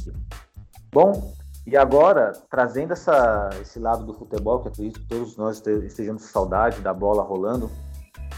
Bom, 0.91 1.33
e 1.65 1.77
agora, 1.77 2.31
trazendo 2.49 2.93
essa, 2.93 3.49
esse 3.61 3.77
lado 3.77 4.05
do 4.05 4.13
futebol, 4.13 4.61
que 4.61 4.69
acredito 4.69 5.01
que 5.01 5.07
todos 5.07 5.37
nós 5.37 5.61
estejamos 5.65 6.23
saudade 6.23 6.81
da 6.81 6.93
bola 6.93 7.21
rolando, 7.21 7.69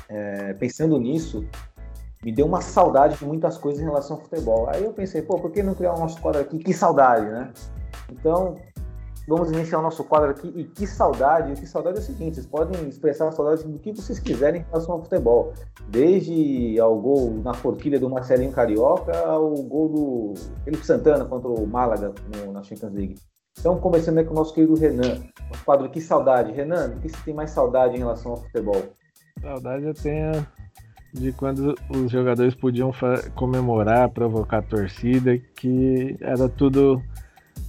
é, 0.10 0.54
pensando 0.56 1.00
nisso, 1.00 1.46
me 2.24 2.32
deu 2.32 2.46
uma 2.46 2.62
saudade 2.62 3.18
de 3.18 3.26
muitas 3.26 3.58
coisas 3.58 3.82
em 3.82 3.86
relação 3.86 4.18
ao 4.18 4.24
futebol. 4.24 4.70
Aí 4.70 4.84
eu 4.84 4.92
pensei, 4.92 5.22
pô, 5.22 5.38
por 5.40 5.52
que 5.52 5.64
não 5.64 5.74
criar 5.74 5.94
um 5.94 6.00
nosso 6.00 6.20
quadro 6.22 6.42
aqui? 6.42 6.58
Que 6.60 6.74
saudade, 6.74 7.26
né? 7.26 7.52
Então, 8.12 8.56
vamos 9.28 9.52
iniciar 9.52 9.80
o 9.80 9.82
nosso 9.82 10.04
quadro 10.04 10.32
aqui. 10.32 10.52
E 10.54 10.66
que 10.66 10.86
saudade! 10.86 11.54
Que 11.54 11.66
saudade 11.66 11.98
é 11.98 12.02
o 12.02 12.04
seguinte: 12.04 12.36
vocês 12.36 12.46
podem 12.46 12.90
expressar 12.90 13.30
a 13.30 13.32
saudade 13.32 13.64
do 13.64 13.80
que 13.80 13.94
vocês 13.94 14.20
quiserem 14.20 14.62
em 14.62 14.66
relação 14.66 14.96
ao 14.96 15.04
futebol. 15.04 15.54
Desde 15.88 16.78
ao 16.80 17.00
gol 17.00 17.36
na 17.44 17.54
forquilha 17.54 18.00
do 18.00 18.10
Marcelinho 18.10 18.52
Carioca 18.52 19.18
ao 19.26 19.54
gol 19.64 19.90
do 19.90 20.34
Felipe 20.66 20.86
Santana 20.86 21.24
contra 21.26 21.48
o 21.48 21.66
Málaga 21.66 22.14
no, 22.36 22.52
na 22.52 22.62
Champions 22.62 22.94
League. 22.94 23.16
Então, 23.58 23.78
começando 23.80 24.24
com 24.26 24.32
o 24.32 24.36
nosso 24.36 24.54
querido 24.54 24.76
Renan. 24.76 25.22
O 25.52 25.66
quadro 25.66 25.90
Que 25.90 26.00
Saudade. 26.02 26.52
Renan, 26.52 26.96
o 26.96 27.00
que 27.00 27.10
você 27.10 27.18
tem 27.24 27.34
mais 27.34 27.52
saudade 27.52 27.96
em 27.96 28.00
relação 28.00 28.32
ao 28.32 28.38
futebol? 28.38 28.82
Saudade 29.42 29.86
eu 29.86 29.94
tenho 29.94 30.32
de 31.14 31.32
quando 31.32 31.76
os 31.90 32.12
jogadores 32.12 32.54
podiam 32.56 32.92
comemorar, 33.36 34.10
provocar 34.10 34.60
a 34.60 34.62
torcida, 34.62 35.38
que 35.56 36.16
era 36.22 36.48
tudo 36.48 37.02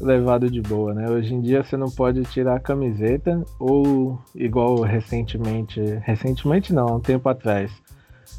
levado 0.01 0.51
de 0.51 0.61
boa, 0.61 0.95
né? 0.95 1.09
Hoje 1.11 1.35
em 1.35 1.41
dia 1.41 1.63
você 1.63 1.77
não 1.77 1.91
pode 1.91 2.23
tirar 2.25 2.57
a 2.57 2.61
camiseta 2.61 3.43
ou 3.59 4.19
igual 4.35 4.81
recentemente, 4.81 5.81
recentemente 6.03 6.73
não, 6.73 6.97
um 6.97 7.01
tempo 7.01 7.29
atrás. 7.29 7.71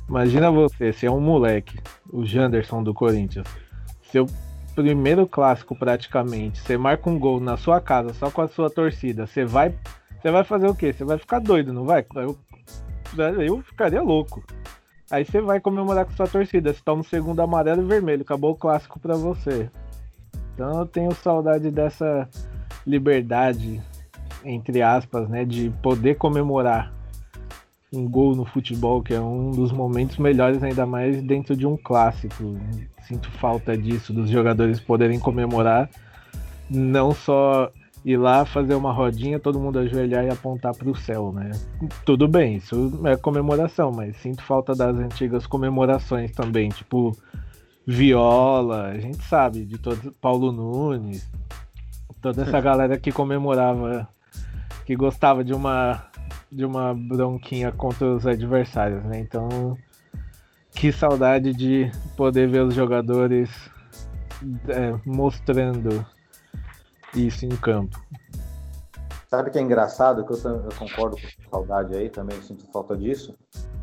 Imagina 0.08 0.50
você, 0.52 0.94
se 0.94 1.06
é 1.06 1.12
um 1.12 1.20
moleque, 1.20 1.78
o 2.12 2.26
Janderson 2.26 2.82
do 2.84 2.94
Corinthians, 2.94 3.48
seu 4.04 4.26
primeiro 4.76 5.28
clássico 5.28 5.76
praticamente, 5.76 6.60
você 6.60 6.78
marca 6.78 7.10
um 7.10 7.20
gol 7.20 7.40
na 7.40 7.58
sua 7.58 7.82
casa 7.82 8.14
só 8.14 8.32
com 8.32 8.42
a 8.42 8.48
sua 8.48 8.70
torcida, 8.70 9.28
você 9.28 9.46
vai, 9.46 9.74
você 10.22 10.32
vai 10.32 10.44
fazer 10.44 10.68
o 10.68 10.76
quê? 10.76 10.94
Você 10.94 11.04
vai 11.04 11.18
ficar 11.18 11.40
doido, 11.40 11.74
não 11.74 11.86
vai? 11.86 12.06
Eu, 12.16 12.38
eu 13.42 13.62
ficaria 13.62 14.02
louco. 14.02 14.44
Aí 15.12 15.26
você 15.26 15.42
vai 15.42 15.60
comemorar 15.60 16.06
com 16.06 16.14
sua 16.14 16.28
torcida, 16.28 16.74
você 16.74 16.80
toma 16.84 17.02
um 17.02 17.04
segundo 17.04 17.42
amarelo 17.42 17.82
e 17.82 17.86
vermelho, 17.86 18.22
acabou 18.22 18.52
o 18.52 18.56
clássico 18.56 18.98
para 18.98 19.16
você. 19.16 19.70
Então 20.54 20.80
eu 20.80 20.86
tenho 20.86 21.14
saudade 21.14 21.70
dessa 21.70 22.30
liberdade, 22.88 23.82
entre 24.46 24.82
aspas, 24.82 25.28
né, 25.28 25.44
de 25.44 25.70
poder 25.82 26.16
comemorar 26.16 26.94
um 27.94 28.08
gol 28.08 28.36
no 28.38 28.46
futebol, 28.46 29.04
que 29.04 29.14
é 29.14 29.20
um 29.20 29.52
dos 29.52 29.74
momentos 29.74 30.18
melhores, 30.18 30.64
ainda 30.64 30.86
mais 30.86 31.22
dentro 31.22 31.58
de 31.58 31.68
um 31.68 31.76
clássico. 31.76 32.58
Sinto 33.04 33.30
falta 33.32 33.78
disso, 33.78 34.14
dos 34.14 34.30
jogadores 34.30 34.80
poderem 34.80 35.20
comemorar, 35.20 35.90
não 36.70 37.12
só 37.12 37.70
ir 38.04 38.18
lá 38.18 38.46
fazer 38.46 38.76
uma 38.76 38.92
rodinha, 38.92 39.40
todo 39.40 39.60
mundo 39.60 39.80
ajoelhar 39.80 40.26
e 40.26 40.30
apontar 40.30 40.76
para 40.76 40.90
o 40.90 40.96
céu, 40.96 41.32
né? 41.32 41.52
Tudo 42.06 42.28
bem, 42.28 42.56
isso 42.56 43.00
é 43.06 43.16
comemoração, 43.16 43.92
mas 43.92 44.18
sinto 44.18 44.44
falta 44.44 44.74
das 44.74 44.96
antigas 44.98 45.46
comemorações 45.46 46.32
também, 46.32 46.70
tipo 46.70 47.16
Viola, 47.86 48.88
a 48.88 49.00
gente 49.00 49.24
sabe 49.24 49.66
de 49.66 49.78
todos, 49.78 50.12
Paulo 50.20 50.52
Nunes, 50.52 51.30
toda 52.22 52.44
essa 52.44 52.60
galera 52.62 52.98
que 52.98 53.12
comemorava, 53.12 54.08
que 54.86 54.96
gostava 54.96 55.44
de 55.44 55.54
uma 55.54 56.08
de 56.52 56.66
uma 56.66 56.94
bronquinha 56.94 57.72
contra 57.72 58.06
os 58.08 58.28
adversários, 58.28 59.06
né? 59.06 59.20
Então, 59.20 59.78
que 60.76 60.92
saudade 60.92 61.54
de 61.54 61.90
poder 62.18 62.50
ver 62.50 62.64
os 62.64 62.76
jogadores 62.76 63.50
é, 64.68 64.94
mostrando 65.06 66.06
isso 67.16 67.46
em 67.46 67.56
campo. 67.56 68.00
Sabe 69.30 69.50
que 69.50 69.58
é 69.58 69.62
engraçado, 69.62 70.26
que 70.26 70.34
eu, 70.34 70.38
eu 70.38 70.70
concordo 70.78 71.16
com 71.16 71.50
saudade 71.50 71.96
aí, 71.96 72.10
também 72.10 72.42
sinto 72.42 72.70
falta 72.72 72.98
disso. 72.98 73.34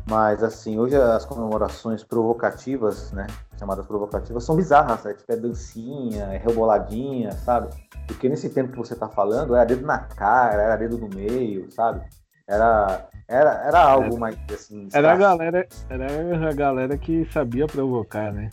Mas, 0.07 0.43
assim, 0.43 0.79
hoje 0.79 0.95
as 0.95 1.25
comemorações 1.25 2.03
provocativas, 2.03 3.11
né? 3.11 3.27
Chamadas 3.57 3.85
provocativas, 3.85 4.43
são 4.43 4.55
bizarras, 4.55 5.03
né? 5.03 5.13
Tipo, 5.13 5.31
é 5.31 5.35
dancinha, 5.35 6.23
é 6.25 6.37
reboladinha, 6.37 7.31
sabe? 7.31 7.69
Porque 8.07 8.29
nesse 8.29 8.49
tempo 8.49 8.71
que 8.71 8.77
você 8.77 8.95
tá 8.95 9.07
falando, 9.07 9.55
era 9.55 9.65
dedo 9.65 9.85
na 9.85 9.99
cara, 9.99 10.61
era 10.61 10.75
dedo 10.75 10.97
no 10.97 11.09
meio, 11.09 11.71
sabe? 11.71 12.01
Era, 12.47 13.07
era, 13.27 13.51
era 13.67 13.79
algo 13.79 14.19
mais, 14.19 14.35
assim... 14.51 14.87
Era 14.91 15.13
a, 15.13 15.15
galera, 15.15 15.67
era 15.89 16.49
a 16.49 16.53
galera 16.53 16.97
que 16.97 17.27
sabia 17.31 17.67
provocar, 17.67 18.31
né? 18.31 18.49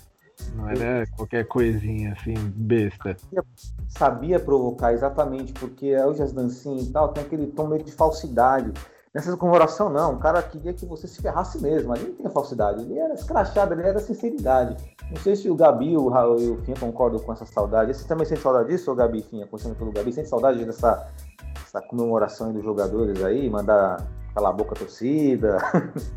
Não 0.54 0.68
era 0.68 1.06
qualquer 1.16 1.46
coisinha, 1.46 2.12
assim, 2.12 2.34
besta. 2.54 3.16
Sabia 3.88 4.38
provocar, 4.38 4.92
exatamente, 4.92 5.52
porque 5.52 5.96
hoje 5.96 6.22
as 6.22 6.32
dancinhas 6.32 6.86
e 6.86 6.92
tal 6.92 7.08
tem 7.08 7.24
aquele 7.24 7.46
tom 7.48 7.68
meio 7.68 7.82
de 7.82 7.92
falsidade. 7.92 8.72
Nessa 9.14 9.34
comemoração, 9.34 9.88
não. 9.88 10.14
O 10.14 10.18
cara 10.18 10.42
queria 10.42 10.74
que 10.74 10.84
você 10.84 11.08
se 11.08 11.22
ferrasse 11.22 11.58
mesmo. 11.62 11.90
Ali 11.90 12.04
não 12.04 12.14
tinha 12.14 12.28
falsidade. 12.28 12.82
Ele 12.82 12.98
era 12.98 13.14
escrachado, 13.14 13.72
ele 13.72 13.82
era 13.82 13.98
sinceridade. 13.98 14.76
Não 15.10 15.16
sei 15.16 15.34
se 15.34 15.48
o 15.48 15.54
Gabi 15.54 15.96
o 15.96 16.08
Raul 16.08 16.38
e 16.38 16.50
o 16.50 16.62
Finha 16.64 16.76
concordam 16.78 17.18
com 17.20 17.32
essa 17.32 17.46
saudade. 17.46 17.94
Você 17.94 18.06
também 18.06 18.26
sente 18.26 18.42
saudade 18.42 18.68
disso, 18.68 18.94
Gabi 18.94 19.22
Finha? 19.22 19.46
Começando 19.46 19.74
pelo 19.74 19.90
Gabi, 19.90 20.12
sente 20.12 20.28
saudade 20.28 20.62
dessa 20.66 21.08
comemoração 21.88 22.52
dos 22.52 22.62
jogadores 22.62 23.24
aí? 23.24 23.48
Mandar 23.48 24.06
calar 24.36 24.50
a 24.50 24.52
boca 24.52 24.74
a 24.74 24.78
torcida, 24.78 25.56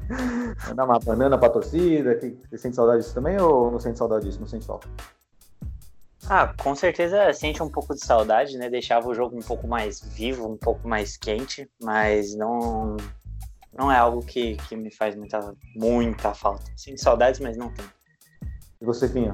mandar 0.68 0.84
uma 0.84 1.00
banana 1.00 1.38
pra 1.38 1.50
torcida. 1.50 2.20
Você 2.20 2.58
sente 2.58 2.76
saudade 2.76 3.02
disso 3.02 3.16
também 3.16 3.40
ou 3.40 3.72
não 3.72 3.80
sente 3.80 3.98
saudade 3.98 4.26
disso? 4.26 4.42
Não 4.42 4.48
sente 4.48 4.66
falta? 4.66 4.90
Ah, 6.30 6.54
com 6.62 6.76
certeza 6.76 7.32
sente 7.32 7.64
um 7.64 7.70
pouco 7.70 7.96
de 7.96 8.06
saudade, 8.06 8.58
né? 8.58 8.70
Deixava 8.70 9.08
o 9.08 9.16
jogo 9.16 9.38
um 9.38 9.42
pouco 9.42 9.66
mais 9.66 10.02
vivo, 10.02 10.52
um 10.52 10.58
pouco 10.58 10.86
mais 10.86 11.16
quente, 11.16 11.70
mas 11.82 12.36
não 12.36 12.98
não 13.72 13.90
é 13.90 13.98
algo 13.98 14.22
que, 14.26 14.58
que 14.68 14.76
me 14.76 14.92
faz 14.94 15.16
muita, 15.16 15.56
muita 15.74 16.34
falta. 16.34 16.66
Sinto 16.76 17.00
saudades, 17.00 17.40
mas 17.40 17.56
não 17.56 17.72
tem. 17.72 17.86
E 18.82 18.86
você, 18.86 19.08
Finha? 19.08 19.34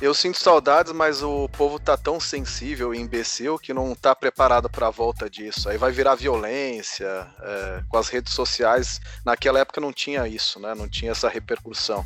Eu 0.00 0.12
sinto 0.12 0.38
saudades, 0.38 0.92
mas 0.92 1.22
o 1.22 1.48
povo 1.50 1.78
tá 1.78 1.96
tão 1.96 2.18
sensível 2.18 2.94
e 2.94 2.98
imbecil 2.98 3.58
que 3.58 3.72
não 3.72 3.94
tá 3.94 4.14
preparado 4.14 4.68
para 4.68 4.88
a 4.88 4.90
volta 4.90 5.30
disso. 5.30 5.68
Aí 5.68 5.78
vai 5.78 5.92
virar 5.92 6.14
violência 6.14 7.26
é, 7.40 7.82
com 7.88 7.96
as 7.96 8.08
redes 8.08 8.34
sociais. 8.34 9.00
Naquela 9.24 9.60
época 9.60 9.80
não 9.80 9.92
tinha 9.92 10.26
isso, 10.28 10.58
né? 10.60 10.74
Não 10.74 10.88
tinha 10.88 11.12
essa 11.12 11.28
repercussão. 11.28 12.04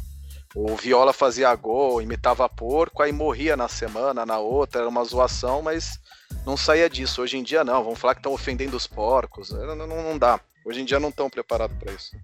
O 0.55 0.77
Viola 0.77 1.13
fazia 1.13 1.55
gol, 1.55 2.01
imitava 2.01 2.49
porco, 2.49 3.03
aí 3.03 3.13
morria 3.13 3.57
na 3.57 3.69
semana, 3.69 4.25
na 4.25 4.39
outra, 4.39 4.81
era 4.81 4.89
uma 4.89 5.05
zoação, 5.05 5.61
mas 5.63 5.99
não 6.47 6.57
saía 6.57 6.89
disso. 6.89 7.23
Hoje 7.23 7.37
em 7.37 7.43
dia 7.43 7.65
não, 7.65 7.85
vamos 7.85 7.99
falar 7.99 8.15
que 8.15 8.21
estão 8.21 8.33
ofendendo 8.33 8.77
os 8.77 8.87
porcos. 8.87 9.51
Não, 9.51 9.75
não, 9.75 9.87
não 9.87 10.19
dá. 10.19 10.41
Hoje 10.65 10.83
em 10.83 10.85
dia 10.85 11.01
não 11.01 11.09
estão 11.11 11.29
preparados 11.29 11.77
para 11.79 11.93
isso. 11.93 12.17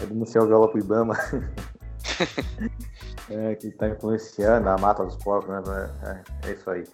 É 0.00 0.06
denunciar 0.06 0.44
o 0.44 0.46
Viola 0.46 0.68
pro 0.68 0.78
Ibama. 0.78 1.16
é, 3.30 3.54
que 3.54 3.68
está 3.68 3.88
influenciando 3.88 4.68
a 4.68 4.76
mata 4.78 5.04
dos 5.04 5.16
porcos, 5.16 5.50
né? 5.50 5.90
É, 6.44 6.48
é, 6.48 6.52
isso 6.52 6.70
aí. 6.70 6.84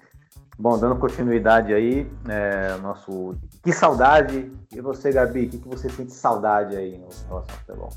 Bom, 0.59 0.79
dando 0.79 0.97
continuidade 0.97 1.75
aí, 1.75 2.11
é, 2.29 2.77
nosso. 2.79 3.37
Que 3.63 3.73
saudade! 3.73 4.53
E 4.73 4.81
você, 4.81 5.11
Gabi, 5.11 5.47
o 5.47 5.49
que, 5.49 5.59
que 5.59 5.69
você 5.69 5.89
sente 5.89 6.13
saudade 6.13 6.77
aí 6.77 6.97
relação 6.97 7.37
ao 7.39 7.45
futebol? 7.45 7.91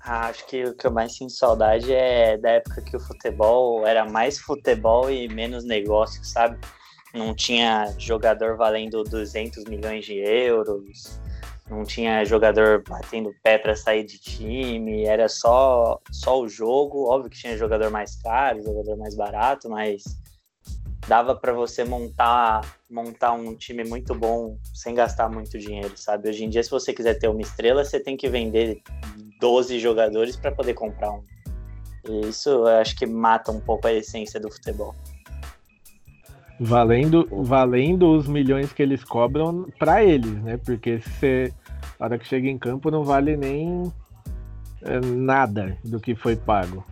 Ah, 0.00 0.28
acho 0.28 0.46
que 0.46 0.64
o 0.64 0.74
que 0.74 0.86
eu 0.86 0.90
mais 0.90 1.14
sinto 1.14 1.32
saudade 1.32 1.92
é 1.92 2.38
da 2.38 2.52
época 2.52 2.80
que 2.80 2.96
o 2.96 3.00
futebol 3.00 3.86
era 3.86 4.08
mais 4.08 4.38
futebol 4.38 5.10
e 5.10 5.28
menos 5.28 5.64
negócio, 5.64 6.24
sabe? 6.24 6.58
Não 7.12 7.34
tinha 7.34 7.92
jogador 7.98 8.56
valendo 8.56 9.04
200 9.04 9.64
milhões 9.64 10.06
de 10.06 10.14
euros, 10.14 11.20
não 11.70 11.84
tinha 11.84 12.24
jogador 12.24 12.82
batendo 12.88 13.34
pé 13.42 13.58
para 13.58 13.76
sair 13.76 14.04
de 14.04 14.18
time, 14.18 15.04
era 15.04 15.28
só 15.28 16.00
só 16.10 16.40
o 16.40 16.48
jogo. 16.48 17.08
Óbvio 17.10 17.30
que 17.30 17.38
tinha 17.38 17.56
jogador 17.56 17.90
mais 17.90 18.16
caro, 18.16 18.62
jogador 18.62 18.96
mais 18.96 19.14
barato, 19.14 19.68
mas 19.68 20.02
dava 21.06 21.34
para 21.34 21.52
você 21.52 21.84
montar 21.84 22.60
montar 22.90 23.32
um 23.32 23.54
time 23.54 23.84
muito 23.84 24.14
bom 24.14 24.58
sem 24.74 24.94
gastar 24.94 25.28
muito 25.28 25.58
dinheiro, 25.58 25.92
sabe? 25.96 26.28
Hoje 26.28 26.44
em 26.44 26.50
dia, 26.50 26.62
se 26.62 26.70
você 26.70 26.92
quiser 26.92 27.18
ter 27.18 27.28
uma 27.28 27.42
estrela, 27.42 27.84
você 27.84 28.00
tem 28.00 28.16
que 28.16 28.28
vender 28.28 28.82
12 29.40 29.78
jogadores 29.78 30.36
para 30.36 30.52
poder 30.52 30.74
comprar 30.74 31.12
um. 31.12 31.22
E 32.08 32.28
isso 32.28 32.48
eu 32.48 32.66
acho 32.66 32.96
que 32.96 33.06
mata 33.06 33.52
um 33.52 33.60
pouco 33.60 33.86
a 33.86 33.92
essência 33.92 34.40
do 34.40 34.50
futebol. 34.50 34.94
Valendo, 36.60 37.28
valendo 37.44 38.16
os 38.16 38.26
milhões 38.26 38.72
que 38.72 38.82
eles 38.82 39.04
cobram 39.04 39.66
para 39.78 40.02
eles, 40.02 40.42
né? 40.42 40.56
Porque 40.56 41.00
se 41.00 41.52
a 41.98 42.04
hora 42.04 42.18
que 42.18 42.26
chega 42.26 42.48
em 42.48 42.58
campo 42.58 42.90
não 42.90 43.04
vale 43.04 43.36
nem 43.36 43.92
é, 44.82 45.00
nada 45.00 45.78
do 45.84 46.00
que 46.00 46.14
foi 46.14 46.34
pago. 46.36 46.84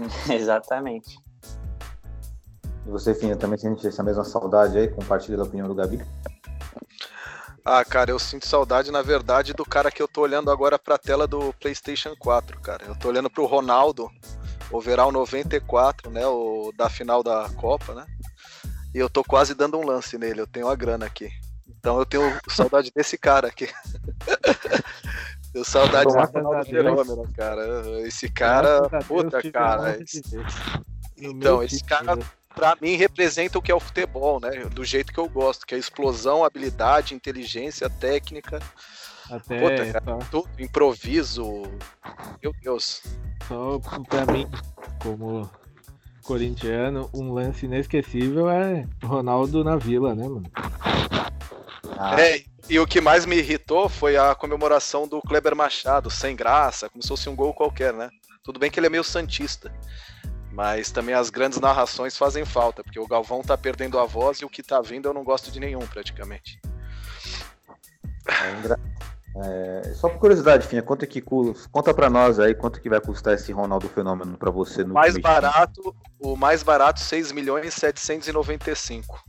Exatamente. 0.30 1.18
E 2.86 2.90
você, 2.90 3.14
Finha, 3.14 3.36
também 3.36 3.58
sente 3.58 3.86
essa 3.86 4.02
mesma 4.02 4.24
saudade 4.24 4.78
aí? 4.78 4.88
Compartilha 4.88 5.40
a 5.40 5.44
opinião 5.44 5.66
do 5.68 5.74
Gabi? 5.74 6.00
Ah, 7.64 7.84
cara, 7.84 8.12
eu 8.12 8.18
sinto 8.18 8.46
saudade, 8.46 8.92
na 8.92 9.02
verdade, 9.02 9.52
do 9.52 9.64
cara 9.64 9.90
que 9.90 10.00
eu 10.00 10.06
tô 10.06 10.20
olhando 10.20 10.52
agora 10.52 10.78
pra 10.78 10.96
tela 10.96 11.26
do 11.26 11.52
PlayStation 11.54 12.14
4, 12.16 12.60
cara. 12.60 12.84
Eu 12.86 12.94
tô 12.94 13.08
olhando 13.08 13.28
pro 13.28 13.44
Ronaldo, 13.44 14.08
overall 14.70 15.10
94, 15.10 16.08
né? 16.08 16.24
O 16.28 16.72
da 16.76 16.88
final 16.88 17.24
da 17.24 17.50
Copa, 17.56 17.92
né? 17.92 18.06
E 18.96 18.98
eu 18.98 19.10
tô 19.10 19.22
quase 19.22 19.54
dando 19.54 19.76
um 19.76 19.84
lance 19.84 20.16
nele, 20.16 20.40
eu 20.40 20.46
tenho 20.46 20.68
a 20.68 20.74
grana 20.74 21.04
aqui. 21.04 21.30
Então 21.68 21.98
eu 21.98 22.06
tenho 22.06 22.40
saudade 22.48 22.90
desse 22.96 23.18
cara 23.18 23.46
aqui. 23.46 23.68
tenho 25.52 25.66
saudade 25.66 26.10
desse 26.14 26.70
fenômeno, 26.70 27.28
cara. 27.36 28.00
Esse 28.06 28.30
cara, 28.30 28.88
puta, 29.06 29.42
cara. 29.52 30.02
Esse... 30.02 30.22
Então, 31.18 31.62
esse 31.62 31.84
cara, 31.84 32.18
pra 32.54 32.74
mim, 32.80 32.96
representa 32.96 33.58
o 33.58 33.62
que 33.62 33.70
é 33.70 33.74
o 33.74 33.80
futebol, 33.80 34.40
né? 34.40 34.64
Do 34.72 34.82
jeito 34.82 35.12
que 35.12 35.20
eu 35.20 35.28
gosto, 35.28 35.66
que 35.66 35.74
é 35.74 35.78
explosão, 35.78 36.42
habilidade, 36.42 37.14
inteligência, 37.14 37.90
técnica. 37.90 38.62
Até 39.30 39.60
Puta, 39.60 39.92
cara, 39.92 40.18
tudo, 40.30 40.48
improviso. 40.58 41.64
Meu 42.42 42.54
Deus. 42.62 43.02
Só 43.46 43.78
pra 44.08 44.24
mim, 44.32 44.48
como 45.02 45.50
corintiano, 46.26 47.08
um 47.14 47.32
lance 47.32 47.66
inesquecível 47.66 48.50
é 48.50 48.84
Ronaldo 49.02 49.62
na 49.62 49.76
Vila, 49.76 50.14
né, 50.14 50.28
mano? 50.28 50.50
Ah. 51.96 52.20
É, 52.20 52.44
e 52.68 52.78
o 52.78 52.86
que 52.86 53.00
mais 53.00 53.24
me 53.24 53.36
irritou 53.36 53.88
foi 53.88 54.16
a 54.16 54.34
comemoração 54.34 55.06
do 55.06 55.22
Kleber 55.22 55.54
Machado, 55.54 56.10
sem 56.10 56.34
graça, 56.34 56.90
como 56.90 57.00
se 57.00 57.08
fosse 57.08 57.28
um 57.28 57.36
gol 57.36 57.54
qualquer, 57.54 57.92
né? 57.92 58.10
Tudo 58.42 58.58
bem 58.58 58.70
que 58.70 58.78
ele 58.78 58.88
é 58.88 58.90
meio 58.90 59.04
santista, 59.04 59.72
mas 60.52 60.90
também 60.90 61.14
as 61.14 61.30
grandes 61.30 61.60
narrações 61.60 62.16
fazem 62.16 62.44
falta, 62.44 62.82
porque 62.82 62.98
o 62.98 63.06
Galvão 63.06 63.42
tá 63.42 63.56
perdendo 63.56 63.98
a 63.98 64.04
voz 64.04 64.38
e 64.38 64.44
o 64.44 64.50
que 64.50 64.62
tá 64.62 64.80
vindo 64.80 65.08
eu 65.08 65.14
não 65.14 65.24
gosto 65.24 65.50
de 65.50 65.60
nenhum, 65.60 65.86
praticamente. 65.86 66.60
É 68.28 68.58
engra... 68.58 68.80
É, 69.38 69.92
só 69.94 70.08
por 70.08 70.18
curiosidade, 70.18 70.66
Finha, 70.66 70.82
quanto 70.82 71.06
que 71.06 71.20
conta 71.20 71.92
para 71.92 72.08
nós 72.08 72.38
aí 72.38 72.54
quanto 72.54 72.80
que 72.80 72.88
vai 72.88 73.00
custar 73.00 73.34
esse 73.34 73.52
Ronaldo 73.52 73.86
Fenômeno 73.88 74.36
para 74.38 74.50
você 74.50 74.82
no 74.82 74.94
mais 74.94 75.18
barato, 75.18 75.94
o 76.18 76.36
mais 76.36 76.62
barato 76.62 77.00
6 77.00 77.32
milhões 77.32 77.66
e 77.66 77.70
795. 77.70 79.22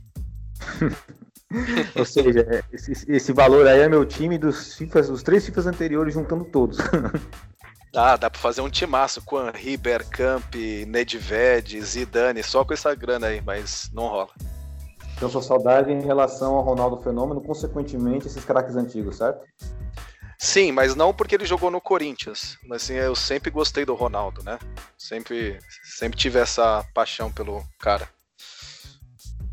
Ou 1.96 2.04
seja, 2.04 2.40
é, 2.40 2.62
esse, 2.72 2.92
esse, 3.10 3.32
valor 3.32 3.66
aí 3.66 3.80
é 3.80 3.88
meu 3.88 4.04
time 4.04 4.38
dos 4.38 4.74
FIFAs, 4.74 5.08
dos 5.08 5.22
três 5.22 5.44
FIFAs 5.44 5.66
anteriores 5.66 6.14
juntando 6.14 6.44
todos. 6.44 6.78
Dá, 7.90 8.16
dá 8.16 8.28
pra 8.28 8.38
fazer 8.38 8.60
um 8.60 8.68
timaço 8.68 9.22
com 9.22 9.48
Henri, 9.48 9.78
Bergkamp, 9.78 10.54
Nedved, 10.86 11.80
Zidane, 11.80 12.42
só 12.42 12.62
com 12.62 12.74
essa 12.74 12.94
grana 12.94 13.28
aí, 13.28 13.40
mas 13.40 13.90
não 13.94 14.08
rola. 14.08 14.28
Então 15.18 15.28
sua 15.28 15.42
saudade 15.42 15.92
em 15.92 16.00
relação 16.00 16.54
ao 16.54 16.62
Ronaldo 16.62 17.02
Fenômeno, 17.02 17.40
consequentemente 17.40 18.28
esses 18.28 18.44
craques 18.44 18.76
antigos, 18.76 19.16
certo? 19.16 19.44
Sim, 20.38 20.70
mas 20.70 20.94
não 20.94 21.12
porque 21.12 21.34
ele 21.34 21.44
jogou 21.44 21.72
no 21.72 21.80
Corinthians. 21.80 22.56
Mas 22.62 22.84
assim, 22.84 22.94
eu 22.94 23.16
sempre 23.16 23.50
gostei 23.50 23.84
do 23.84 23.96
Ronaldo, 23.96 24.44
né? 24.44 24.60
Sempre, 24.96 25.58
sempre 25.82 26.16
tive 26.16 26.38
essa 26.38 26.84
paixão 26.94 27.32
pelo 27.32 27.64
cara. 27.80 28.08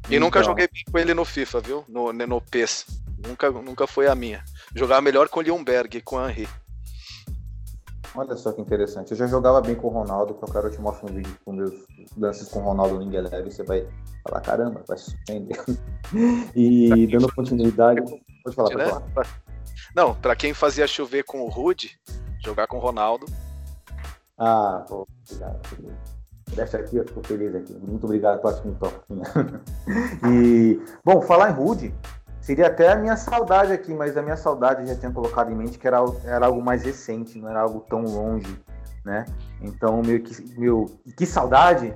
E 0.07 0.09
então... 0.09 0.19
nunca 0.19 0.43
joguei 0.43 0.67
bem 0.71 0.83
com 0.91 0.99
ele 0.99 1.15
no 1.15 1.25
FIFA, 1.25 1.61
viu? 1.61 1.83
No, 1.89 2.13
no 2.13 2.39
PES. 2.39 2.85
Nunca, 3.17 3.49
nunca 3.49 3.87
foi 3.87 4.05
a 4.05 4.13
minha. 4.13 4.43
Jogava 4.75 5.01
melhor 5.01 5.27
com 5.29 5.39
o 5.39 5.43
Leonberg, 5.43 5.99
com 6.01 6.17
o 6.17 6.29
Henry. 6.29 6.47
Olha 8.15 8.35
só 8.37 8.51
que 8.51 8.61
interessante. 8.61 9.11
Eu 9.11 9.17
já 9.17 9.27
jogava 9.27 9.61
bem 9.61 9.75
com 9.75 9.87
o 9.87 9.91
Ronaldo, 9.91 10.33
que 10.33 10.43
eu 10.43 10.51
quero 10.51 10.71
te 10.71 10.79
mostrar 10.79 11.11
um 11.11 11.13
vídeo 11.15 11.37
com 11.43 11.51
meus 11.51 11.73
lances 12.17 12.47
com 12.47 12.59
o 12.59 12.63
Ronaldo 12.63 13.03
no 13.03 13.13
Eleven, 13.13 13.51
você 13.51 13.63
vai 13.63 13.87
falar, 14.23 14.41
caramba, 14.41 14.83
vai 14.87 14.97
se 14.97 15.11
surpreender. 15.11 15.63
e 16.55 17.07
dando 17.07 17.33
continuidade. 17.33 18.01
Pode 18.43 18.55
falar, 18.55 18.69
pode 18.69 18.83
né? 18.83 18.89
falar. 18.89 19.27
Não, 19.95 20.15
para 20.15 20.35
quem 20.35 20.53
fazia 20.53 20.87
chover 20.87 21.23
com 21.23 21.41
o 21.41 21.49
Rude, 21.49 21.99
jogar 22.43 22.67
com 22.67 22.77
o 22.77 22.79
Ronaldo. 22.79 23.25
Ah, 24.37 24.85
pô, 24.87 25.07
obrigado. 25.29 25.61
Deixa 26.53 26.77
aqui, 26.77 26.97
eu 26.97 27.05
fico 27.05 27.25
feliz 27.25 27.55
aqui. 27.55 27.73
Muito 27.73 28.05
obrigado 28.05 28.39
por 28.39 28.65
me 28.65 28.75
E, 30.31 30.79
bom, 31.03 31.21
falar 31.21 31.49
em 31.49 31.53
Rude, 31.53 31.93
seria 32.45 32.67
até 32.67 32.91
a 32.91 32.95
minha 32.95 33.17
saudade 33.17 33.73
aqui, 33.73 33.91
mas 33.91 34.15
a 34.15 34.21
minha 34.21 34.37
saudade 34.37 34.85
já 34.85 34.95
tinha 34.95 35.11
colocado 35.11 35.51
em 35.51 35.55
mente 35.55 35.79
que 35.79 35.87
era, 35.87 35.97
era 36.25 36.45
algo 36.45 36.61
mais 36.61 36.83
recente, 36.83 37.39
não 37.39 37.49
era 37.49 37.61
algo 37.61 37.79
tão 37.89 38.03
longe, 38.03 38.55
né? 39.03 39.25
Então, 39.59 40.03
que, 40.03 40.59
meu, 40.59 40.85
que 41.17 41.25
saudade 41.25 41.91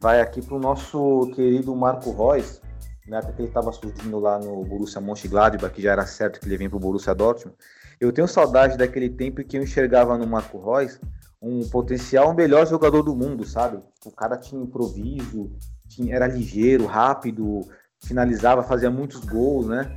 vai 0.00 0.22
aqui 0.22 0.40
pro 0.40 0.58
nosso 0.58 1.30
querido 1.34 1.76
Marco 1.76 2.12
Reus, 2.12 2.62
na 3.06 3.18
época 3.18 3.34
que 3.34 3.42
ele 3.42 3.48
estava 3.48 3.70
surgindo 3.72 4.18
lá 4.18 4.38
no 4.38 4.64
Borussia 4.64 5.02
Mönchengladbach, 5.02 5.74
que 5.74 5.82
já 5.82 5.92
era 5.92 6.06
certo 6.06 6.40
que 6.40 6.46
ele 6.46 6.56
vinha 6.56 6.70
para 6.70 6.78
o 6.78 6.80
Borussia 6.80 7.14
Dortmund, 7.14 7.54
eu 8.00 8.10
tenho 8.10 8.26
saudade 8.26 8.78
daquele 8.78 9.10
tempo 9.10 9.44
que 9.44 9.58
eu 9.58 9.62
enxergava 9.62 10.16
no 10.16 10.26
Marco 10.26 10.58
Reus 10.64 10.98
um 11.42 11.68
potencial 11.68 12.32
melhor 12.32 12.66
jogador 12.66 13.02
do 13.02 13.14
mundo, 13.14 13.44
sabe? 13.44 13.78
O 14.06 14.10
cara 14.10 14.38
tinha 14.38 14.62
improviso, 14.62 15.50
tinha, 15.86 16.14
era 16.14 16.26
ligeiro, 16.26 16.86
rápido, 16.86 17.60
finalizava, 18.02 18.62
fazia 18.62 18.90
muitos 18.90 19.24
gols, 19.24 19.66
né? 19.66 19.96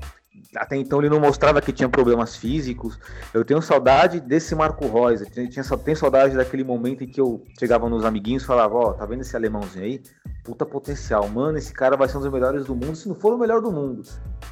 Até 0.55 0.75
então 0.75 0.99
ele 0.99 1.09
não 1.09 1.19
mostrava 1.19 1.61
que 1.61 1.71
tinha 1.71 1.89
problemas 1.89 2.35
físicos. 2.35 2.99
Eu 3.33 3.43
tenho 3.43 3.61
saudade 3.61 4.19
desse 4.19 4.55
Marco 4.55 4.85
Reus. 4.87 5.21
Eu 5.21 5.29
tinha, 5.29 5.63
tenho 5.77 5.97
saudade 5.97 6.35
daquele 6.35 6.63
momento 6.63 7.03
em 7.03 7.07
que 7.07 7.19
eu 7.19 7.43
chegava 7.57 7.89
nos 7.89 8.05
amiguinhos 8.05 8.43
e 8.43 8.45
falava: 8.45 8.75
Ó, 8.75 8.89
oh, 8.89 8.93
tá 8.93 9.05
vendo 9.05 9.21
esse 9.21 9.35
alemãozinho 9.35 9.85
aí? 9.85 10.01
Puta 10.43 10.65
potencial. 10.65 11.27
Mano, 11.27 11.57
esse 11.57 11.73
cara 11.73 11.95
vai 11.95 12.07
ser 12.07 12.17
um 12.17 12.21
dos 12.21 12.31
melhores 12.31 12.65
do 12.65 12.75
mundo, 12.75 12.95
se 12.95 13.07
não 13.07 13.15
for 13.15 13.33
o 13.33 13.37
melhor 13.37 13.61
do 13.61 13.71
mundo. 13.71 14.03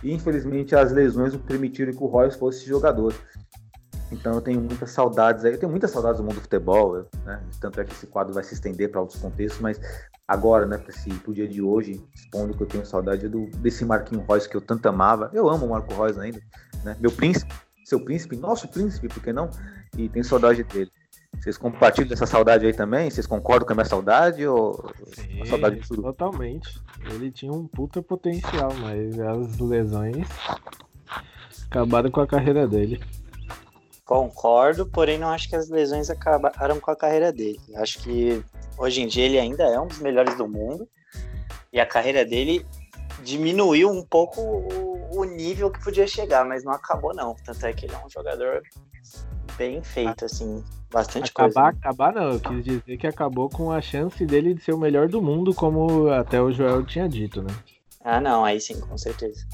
E 0.04 0.12
infelizmente 0.12 0.76
as 0.76 0.92
lesões 0.92 1.36
permitiram 1.36 1.92
que 1.92 2.04
o 2.04 2.10
Reus 2.10 2.36
fosse 2.36 2.60
esse 2.60 2.70
jogador. 2.70 3.14
Então 4.12 4.34
eu 4.34 4.42
tenho 4.42 4.60
muitas 4.60 4.92
saudades. 4.92 5.44
Eu 5.44 5.58
tenho 5.58 5.72
muitas 5.72 5.92
saudades 5.92 6.18
do 6.18 6.24
mundo 6.24 6.36
do 6.36 6.42
futebol, 6.42 7.08
né? 7.26 7.42
Tanto 7.60 7.80
é 7.80 7.84
que 7.84 7.94
esse 7.94 8.08
quadro 8.08 8.34
vai 8.34 8.44
se 8.44 8.54
estender 8.54 8.90
para 8.92 9.02
outros 9.02 9.20
contextos, 9.20 9.62
mas 9.62 9.80
agora, 10.32 10.66
né, 10.66 10.78
para 10.78 10.90
esse 10.90 11.10
pro 11.16 11.34
dia 11.34 11.48
de 11.48 11.62
hoje, 11.62 12.02
expondo 12.16 12.56
que 12.56 12.64
eu 12.64 12.68
tenho 12.68 12.86
saudade 12.86 13.28
do, 13.28 13.48
desse 13.58 13.84
Marquinho 13.84 14.24
Reus 14.28 14.48
que 14.48 14.56
eu 14.56 14.62
tanto 14.62 14.88
amava. 14.88 15.30
Eu 15.34 15.50
amo 15.50 15.66
o 15.66 15.70
Marco 15.70 15.94
Reus 15.94 16.18
ainda, 16.18 16.42
né? 16.86 16.96
Meu 17.00 17.12
príncipe, 17.12 17.54
seu 17.84 18.00
príncipe, 18.00 18.38
nosso 18.38 18.68
príncipe, 18.70 19.10
por 19.10 19.22
que 19.22 19.34
não? 19.34 19.50
E 19.98 20.08
tenho 20.08 20.24
saudade 20.24 20.64
dele. 20.64 20.90
Vocês 21.38 21.58
compartilham 21.58 22.08
dessa 22.08 22.26
saudade 22.26 22.66
aí 22.66 22.74
também? 22.74 23.10
Vocês 23.10 23.28
concordam 23.28 23.66
com 23.66 23.74
a 23.74 23.76
minha 23.76 23.86
saudade 23.86 24.46
ou 24.48 24.94
Sim, 25.14 25.42
a 25.42 25.46
saudade 25.46 25.80
de 25.82 25.88
tudo? 25.88 26.04
totalmente. 26.04 26.82
Ele 27.10 27.32
tinha 27.32 27.52
um 27.52 27.68
puta 27.68 28.02
potencial, 28.02 28.72
mas 28.80 29.20
as 29.20 29.58
lesões 29.60 30.28
acabaram 31.70 32.10
com 32.12 32.22
a 32.22 32.28
carreira 32.28 32.68
dele. 32.68 33.02
Concordo, 34.06 34.86
porém 34.86 35.18
não 35.18 35.30
acho 35.30 35.48
que 35.48 35.56
as 35.56 35.70
lesões 35.70 36.10
acabaram 36.10 36.80
com 36.80 36.92
a 36.92 36.96
carreira 36.96 37.32
dele. 37.32 37.62
Acho 37.76 38.00
que 38.00 38.44
hoje 38.78 39.02
em 39.02 39.08
dia 39.08 39.26
ele 39.26 39.40
ainda 39.40 39.64
é 39.64 39.80
um 39.80 39.88
dos 39.88 40.00
melhores 40.00 40.36
do 40.36 40.48
mundo 40.48 40.88
e 41.72 41.80
a 41.80 41.86
carreira 41.86 42.26
dele 42.26 42.66
diminuiu 43.24 43.90
um 43.90 44.04
pouco 44.04 44.42
o, 44.42 45.24
nível 45.24 45.70
que 45.72 45.84
podia 45.84 46.08
chegar, 46.08 46.44
mas 46.46 46.64
não 46.64 46.74
acabou 46.74 47.14
não. 47.14 47.36
Tanto 47.46 47.66
é 47.66 47.74
que 47.74 47.86
ele 47.86 47.94
é 47.94 48.06
um 48.06 48.10
jogador 48.10 48.62
bem 49.58 49.84
feito, 49.84 50.26
assim, 50.26 50.64
bastante 50.92 51.30
acabar, 51.30 51.54
coisa. 51.54 51.72
Né? 51.72 51.78
Acabar 51.80 52.14
não, 52.14 52.32
eu 52.32 52.40
quis 52.40 52.64
dizer 52.64 52.98
que 52.98 53.08
acabou 53.08 53.50
com 53.50 53.72
a 53.72 53.82
chance 53.82 54.26
dele 54.26 54.54
de 54.54 54.64
ser 54.64 54.74
o 54.74 54.78
melhor 54.78 55.08
do 55.08 55.22
mundo, 55.22 55.54
como 55.54 56.10
até 56.10 56.42
o 56.42 56.52
Joel 56.52 56.84
tinha 56.86 57.08
dito, 57.08 57.42
né? 57.42 57.54
Ah, 58.04 58.20
não, 58.20 58.44
aí 58.44 58.60
sim, 58.60 58.80
com 58.80 58.98
certeza. 58.98 59.46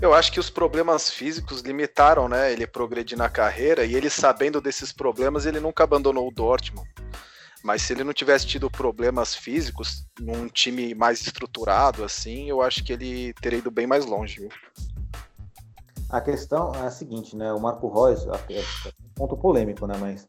Eu 0.00 0.12
acho 0.12 0.30
que 0.30 0.38
os 0.38 0.50
problemas 0.50 1.10
físicos 1.10 1.62
limitaram, 1.62 2.28
né, 2.28 2.52
ele 2.52 2.66
progredir 2.66 3.16
na 3.16 3.30
carreira 3.30 3.82
e 3.84 3.94
ele 3.94 4.10
sabendo 4.10 4.60
desses 4.60 4.92
problemas, 4.92 5.46
ele 5.46 5.58
nunca 5.58 5.84
abandonou 5.84 6.28
o 6.28 6.30
Dortmund. 6.30 6.86
Mas 7.64 7.82
se 7.82 7.94
ele 7.94 8.04
não 8.04 8.12
tivesse 8.12 8.46
tido 8.46 8.70
problemas 8.70 9.34
físicos 9.34 10.06
num 10.20 10.48
time 10.48 10.94
mais 10.94 11.22
estruturado 11.22 12.04
assim, 12.04 12.48
eu 12.48 12.60
acho 12.60 12.84
que 12.84 12.92
ele 12.92 13.32
teria 13.34 13.58
ido 13.58 13.70
bem 13.70 13.86
mais 13.86 14.04
longe. 14.04 14.40
Viu? 14.40 14.50
A 16.10 16.20
questão 16.20 16.72
é 16.74 16.82
a 16.82 16.90
seguinte, 16.90 17.34
né? 17.34 17.52
O 17.52 17.60
Marco 17.60 17.88
Reus, 17.88 18.26
é 18.26 18.60
um 19.02 19.08
ponto 19.14 19.36
polêmico, 19.36 19.86
né? 19.86 19.96
Mas 19.98 20.28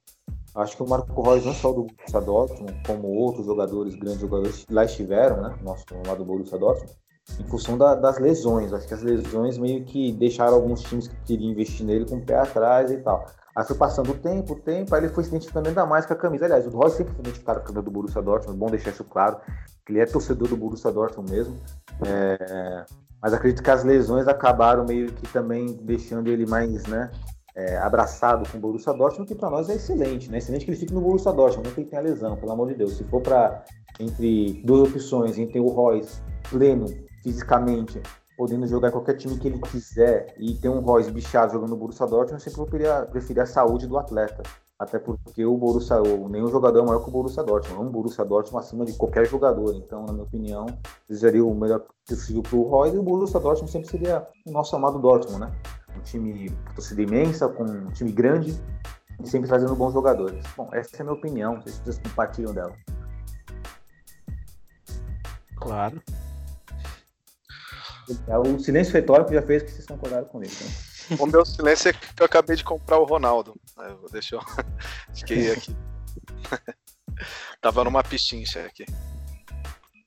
acho 0.56 0.76
que 0.76 0.82
o 0.82 0.90
Marco 0.90 1.22
Reus, 1.22 1.46
não 1.46 1.54
só 1.54 1.72
do 1.72 1.84
Borussia 1.84 2.22
Dortmund, 2.22 2.82
como 2.88 3.08
outros 3.10 3.46
jogadores, 3.46 3.94
grandes 3.96 4.22
jogadores 4.22 4.66
lá 4.72 4.86
estiveram, 4.86 5.42
né? 5.42 5.60
Nosso 5.62 5.86
lado 6.08 6.20
do 6.20 6.26
Borussia 6.26 6.58
Dortmund, 6.58 6.92
em 7.40 7.44
função 7.46 7.78
da, 7.78 7.96
das 7.96 8.20
lesões. 8.20 8.74
Acho 8.74 8.88
que 8.88 8.94
as 8.94 9.02
lesões 9.02 9.58
meio 9.58 9.84
que 9.84 10.12
deixaram 10.14 10.56
alguns 10.56 10.82
times 10.84 11.08
que 11.08 11.16
queriam 11.26 11.52
investir 11.52 11.86
nele 11.86 12.06
com 12.06 12.18
o 12.18 12.22
pé 12.22 12.36
atrás 12.36 12.92
e 12.92 12.98
tal. 12.98 13.26
Aí 13.56 13.66
foi 13.66 13.76
passando 13.76 14.12
o 14.12 14.14
tempo, 14.14 14.54
o 14.54 14.56
tempo, 14.60 14.94
aí 14.94 15.02
ele 15.02 15.10
foi 15.10 15.24
se 15.24 15.30
identificando 15.30 15.68
ainda 15.68 15.86
mais 15.86 16.06
com 16.06 16.14
a 16.14 16.16
camisa. 16.16 16.46
Aliás, 16.46 16.68
o 16.68 16.70
Roy 16.70 16.92
sempre 16.92 17.14
foi 17.14 17.22
identificado 17.22 17.60
com 17.60 17.64
a 17.64 17.68
camisa 17.68 17.84
do 17.84 17.92
Borussia 17.92 18.22
Dortmund, 18.22 18.56
é 18.56 18.60
bom 18.60 18.70
deixar 18.70 18.92
isso 18.92 19.04
claro, 19.04 19.38
que 19.86 19.92
ele 19.92 20.00
é 20.00 20.06
torcedor 20.06 20.48
do 20.48 20.56
Borussia 20.56 20.92
Dortmund 20.92 21.32
mesmo. 21.32 21.58
É... 22.06 22.86
Mas 23.20 23.34
acredito 23.34 23.64
que 23.64 23.72
as 23.72 23.84
lesões 23.84 24.28
acabaram 24.28 24.86
meio 24.86 25.12
que 25.12 25.28
também 25.34 25.66
deixando 25.82 26.28
ele 26.28 26.46
mais, 26.46 26.86
né, 26.86 27.10
é, 27.56 27.76
abraçado 27.80 28.48
com 28.48 28.60
o 28.60 28.62
Borussia 28.62 28.94
Dortmund, 28.94 29.28
que 29.28 29.34
para 29.34 29.50
nós 29.50 29.68
é 29.68 29.74
excelente, 29.74 30.30
né? 30.30 30.38
Excelente 30.38 30.64
que 30.64 30.70
ele 30.70 30.78
fique 30.78 30.94
no 30.94 31.02
Borussia 31.02 31.34
Dortmund, 31.34 31.68
não 31.68 31.74
que 31.74 31.84
tenha 31.84 32.04
lesão, 32.04 32.38
pelo 32.38 32.52
amor 32.52 32.68
de 32.68 32.76
Deus. 32.76 32.96
Se 32.96 33.04
for 33.06 33.22
para 33.22 33.64
entre 34.00 34.62
duas 34.64 34.88
opções, 34.90 35.40
entre 35.40 35.60
o 35.60 35.66
Royce 35.66 36.22
pleno 36.52 36.86
fisicamente, 37.28 38.02
podendo 38.38 38.66
jogar 38.66 38.90
qualquer 38.90 39.16
time 39.16 39.38
que 39.38 39.50
ele 39.50 39.60
quiser 39.60 40.34
e 40.38 40.56
ter 40.56 40.70
um 40.70 40.80
Royce 40.80 41.12
bichado 41.12 41.52
jogando 41.52 41.72
no 41.72 41.76
Borussia 41.76 42.08
Dortmund, 42.08 42.34
eu 42.34 42.40
sempre 42.40 42.70
preferia, 42.70 43.06
preferia 43.06 43.44
a 43.44 43.46
saúde 43.46 43.86
do 43.86 43.98
atleta. 43.98 44.44
Até 44.80 44.98
porque 44.98 45.44
o 45.44 45.58
Borussia, 45.58 46.00
nenhum 46.30 46.48
jogador 46.48 46.80
é 46.80 46.86
maior 46.86 47.04
que 47.04 47.10
o 47.10 47.12
Borussia 47.12 47.44
Dortmund. 47.44 47.82
É 47.82 47.86
um 47.86 47.92
Borussia 47.92 48.24
Dortmund 48.24 48.64
acima 48.64 48.86
de 48.86 48.94
qualquer 48.94 49.26
jogador. 49.26 49.76
Então, 49.76 50.06
na 50.06 50.14
minha 50.14 50.24
opinião, 50.24 50.68
seria 51.10 51.44
o 51.44 51.54
melhor 51.54 51.84
possível 52.08 52.44
para 52.44 52.56
o 52.56 52.62
Roy. 52.62 52.94
E 52.94 52.98
o 52.98 53.04
Borussia 53.04 53.40
Dortmund 53.40 53.72
sempre 53.72 53.90
seria 53.90 54.26
o 54.46 54.52
nosso 54.52 54.76
amado 54.76 55.00
Dortmund, 55.00 55.40
né? 55.40 55.52
Um 55.98 56.02
time 56.02 56.50
torcida 56.76 57.02
imensa, 57.02 57.50
com 57.50 57.64
um 57.64 57.90
time 57.90 58.12
grande 58.12 58.56
e 59.20 59.28
sempre 59.28 59.50
trazendo 59.50 59.76
bons 59.76 59.94
jogadores. 59.94 60.46
Bom, 60.56 60.70
essa 60.72 60.96
é 60.96 61.02
a 61.02 61.04
minha 61.06 61.16
opinião. 61.16 61.60
Vocês 61.60 61.98
compartilham 61.98 62.54
dela. 62.54 62.74
Claro. 65.56 66.00
É 68.28 68.38
o 68.38 68.60
silêncio 68.60 68.94
retórico 68.94 69.34
já 69.34 69.42
fez 69.42 69.64
que 69.64 69.72
vocês 69.72 69.86
concordaram 69.86 70.26
comigo. 70.26 70.54
Né? 70.54 71.18
O 71.20 71.26
meu 71.26 71.46
silêncio 71.46 71.90
é 71.90 71.94
que 71.94 72.00
eu 72.20 72.26
acabei 72.26 72.56
de 72.56 72.64
comprar 72.64 72.98
o 73.00 73.06
Ronaldo. 73.06 73.56
Deixa 74.12 74.36
eu. 74.36 74.42
Fiquei 75.14 75.52
aqui. 75.54 75.76
Tava 77.62 77.84
numa 77.84 78.04
pistincha 78.04 78.62
aqui. 78.62 78.86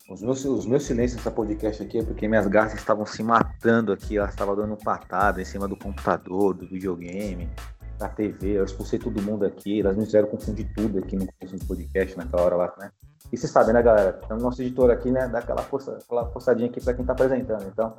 Os 0.09 0.23
meus, 0.23 0.45
os 0.45 0.67
meus 0.67 0.85
silêncios 0.85 1.19
nessa 1.19 1.31
podcast 1.31 1.83
aqui 1.83 1.99
é 1.99 2.03
porque 2.03 2.27
minhas 2.27 2.47
garças 2.49 2.81
estavam 2.81 3.07
se 3.07 3.23
matando 3.23 3.93
aqui, 3.93 4.19
elas 4.19 4.31
estavam 4.31 4.57
dando 4.57 4.77
patada 4.77 5.41
em 5.41 5.45
cima 5.45 5.69
do 5.69 5.77
computador, 5.77 6.53
do 6.53 6.67
videogame, 6.67 7.49
da 7.97 8.09
TV. 8.09 8.59
Eu 8.59 8.65
expulsei 8.65 8.99
todo 8.99 9.23
mundo 9.23 9.47
aqui, 9.47 9.81
elas 9.81 9.97
me 9.97 10.05
fizeram 10.05 10.27
confundir 10.27 10.69
tudo 10.75 10.99
aqui 10.99 11.15
no 11.15 11.27
começo 11.33 11.57
do 11.57 11.65
podcast 11.65 12.17
naquela 12.17 12.43
hora 12.43 12.57
lá, 12.57 12.75
né? 12.77 12.91
E 13.33 13.37
você 13.37 13.47
sabe, 13.47 13.73
né, 13.73 13.83
galera? 13.83 14.21
Então, 14.25 14.37
nosso 14.39 14.61
editor 14.61 14.91
aqui, 14.91 15.11
né, 15.11 15.29
dá 15.29 15.39
aquela, 15.39 15.63
força, 15.63 15.99
aquela 16.03 16.27
forçadinha 16.31 16.69
aqui 16.69 16.81
para 16.81 16.95
quem 16.95 17.05
tá 17.05 17.13
apresentando. 17.13 17.65
Então, 17.67 17.95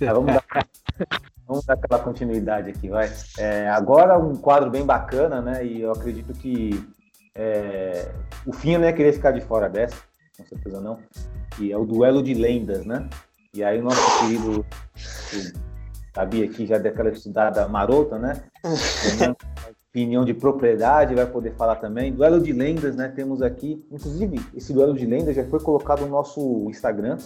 vamos 0.00 0.34
dar. 0.34 0.44
Vamos 1.46 1.64
dar 1.66 1.74
aquela 1.74 2.02
continuidade 2.02 2.70
aqui, 2.70 2.88
vai. 2.88 3.10
É, 3.38 3.68
agora 3.68 4.18
um 4.18 4.34
quadro 4.34 4.70
bem 4.70 4.84
bacana, 4.84 5.42
né? 5.42 5.64
E 5.64 5.82
eu 5.82 5.92
acredito 5.92 6.32
que 6.32 6.86
é, 7.34 8.10
o 8.46 8.52
fim 8.52 8.78
não 8.78 8.84
ia 8.84 8.92
querer 8.92 9.12
ficar 9.12 9.30
de 9.30 9.42
fora 9.42 9.68
dessa, 9.68 9.96
com 10.36 10.44
certeza 10.46 10.80
não. 10.80 10.98
E 11.58 11.70
é 11.70 11.76
o 11.76 11.84
duelo 11.84 12.22
de 12.22 12.32
lendas, 12.32 12.86
né? 12.86 13.08
E 13.52 13.62
aí 13.62 13.78
o 13.78 13.84
nosso 13.84 14.20
querido 14.20 14.64
sabia 16.14 16.46
aqui 16.46 16.66
já 16.66 16.78
daquela 16.78 17.10
estudada 17.10 17.68
marota, 17.68 18.18
né? 18.18 18.42
opinião 19.94 20.24
de 20.24 20.34
propriedade, 20.34 21.14
vai 21.14 21.24
poder 21.24 21.54
falar 21.54 21.76
também. 21.76 22.12
Duelo 22.12 22.40
de 22.40 22.52
lendas, 22.52 22.96
né? 22.96 23.06
Temos 23.08 23.40
aqui, 23.40 23.86
inclusive, 23.92 24.44
esse 24.52 24.72
duelo 24.72 24.92
de 24.92 25.06
lendas 25.06 25.36
já 25.36 25.44
foi 25.44 25.60
colocado 25.60 26.00
no 26.00 26.08
nosso 26.08 26.68
Instagram, 26.68 27.16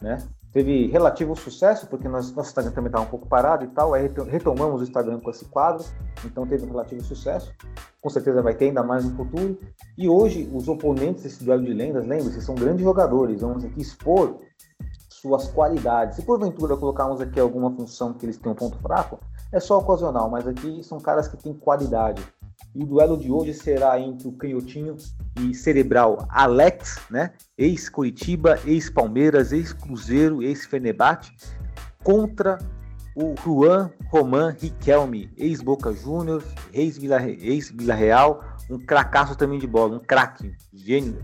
né? 0.00 0.22
teve 0.52 0.86
relativo 0.86 1.34
sucesso, 1.34 1.88
porque 1.88 2.08
nós, 2.08 2.32
nosso 2.32 2.50
Instagram 2.50 2.70
também 2.70 2.86
estava 2.86 3.04
um 3.04 3.08
pouco 3.08 3.26
parado 3.26 3.64
e 3.64 3.68
tal, 3.68 3.92
aí 3.92 4.08
retomamos 4.28 4.80
o 4.80 4.84
Instagram 4.84 5.18
com 5.18 5.28
esse 5.28 5.44
quadro, 5.46 5.84
então 6.24 6.46
teve 6.46 6.64
um 6.64 6.68
relativo 6.68 7.02
sucesso. 7.02 7.52
Com 8.00 8.08
certeza 8.08 8.40
vai 8.40 8.54
ter 8.54 8.66
ainda 8.66 8.84
mais 8.84 9.04
no 9.04 9.16
futuro. 9.16 9.58
E 9.98 10.08
hoje, 10.08 10.48
os 10.54 10.68
oponentes 10.68 11.24
desse 11.24 11.42
duelo 11.42 11.64
de 11.64 11.74
lendas, 11.74 12.06
lembre-se, 12.06 12.40
são 12.40 12.54
grandes 12.54 12.84
jogadores, 12.84 13.40
vamos 13.40 13.64
aqui 13.64 13.80
expor 13.80 14.38
suas 15.24 15.48
qualidades. 15.48 16.16
Se 16.16 16.22
porventura 16.22 16.76
colocarmos 16.76 17.18
aqui 17.18 17.40
alguma 17.40 17.70
função 17.70 18.12
que 18.12 18.26
eles 18.26 18.36
têm 18.36 18.52
um 18.52 18.54
ponto 18.54 18.76
fraco, 18.76 19.18
é 19.50 19.58
só 19.58 19.78
ocasional, 19.78 20.28
mas 20.28 20.46
aqui 20.46 20.84
são 20.84 21.00
caras 21.00 21.26
que 21.26 21.38
têm 21.38 21.54
qualidade. 21.54 22.22
E 22.74 22.84
o 22.84 22.86
duelo 22.86 23.16
de 23.16 23.32
hoje 23.32 23.54
será 23.54 23.98
entre 23.98 24.28
o 24.28 24.32
canhotinho 24.32 24.96
e 25.40 25.54
cerebral 25.54 26.26
Alex, 26.28 27.00
né? 27.10 27.32
Ex-Curitiba, 27.56 28.58
ex-Palmeiras, 28.66 29.50
ex-Cruzeiro, 29.50 30.42
ex-Fenerbahçe, 30.42 31.32
contra 32.02 32.58
o 33.16 33.34
Juan 33.42 33.90
Roman 34.10 34.54
Riquelme, 34.60 35.32
ex-Boca 35.38 35.90
Juniors, 35.92 36.44
ex-Vila 36.70 37.94
Real, 37.94 38.44
um 38.70 38.78
cracaço 38.78 39.36
também 39.36 39.58
de 39.58 39.66
bola, 39.66 39.96
um 39.96 40.00
craque, 40.00 40.54
gênio. 40.72 41.16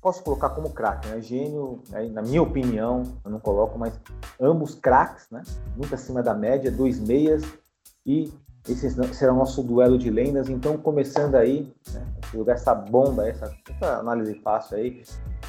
Posso 0.00 0.22
colocar 0.22 0.50
como 0.50 0.70
craque, 0.70 1.08
né? 1.08 1.20
Gênio, 1.20 1.82
né? 1.90 2.08
na 2.08 2.22
minha 2.22 2.42
opinião, 2.42 3.02
eu 3.24 3.30
não 3.30 3.38
coloco, 3.38 3.78
mas 3.78 3.92
ambos 4.40 4.74
craques, 4.74 5.26
né? 5.30 5.42
Muito 5.76 5.94
acima 5.94 6.22
da 6.22 6.34
média, 6.34 6.70
dois 6.70 6.98
meias 6.98 7.42
e 8.06 8.32
esse 8.68 8.90
será 9.14 9.32
o 9.32 9.36
nosso 9.36 9.62
duelo 9.62 9.98
de 9.98 10.10
lendas. 10.10 10.48
Então, 10.48 10.76
começando 10.76 11.34
aí, 11.34 11.66
né, 11.92 12.06
jogar 12.32 12.54
essa 12.54 12.74
bomba, 12.74 13.26
essa, 13.26 13.54
essa 13.68 13.98
análise 13.98 14.34
fácil 14.36 14.76
aí, 14.76 15.02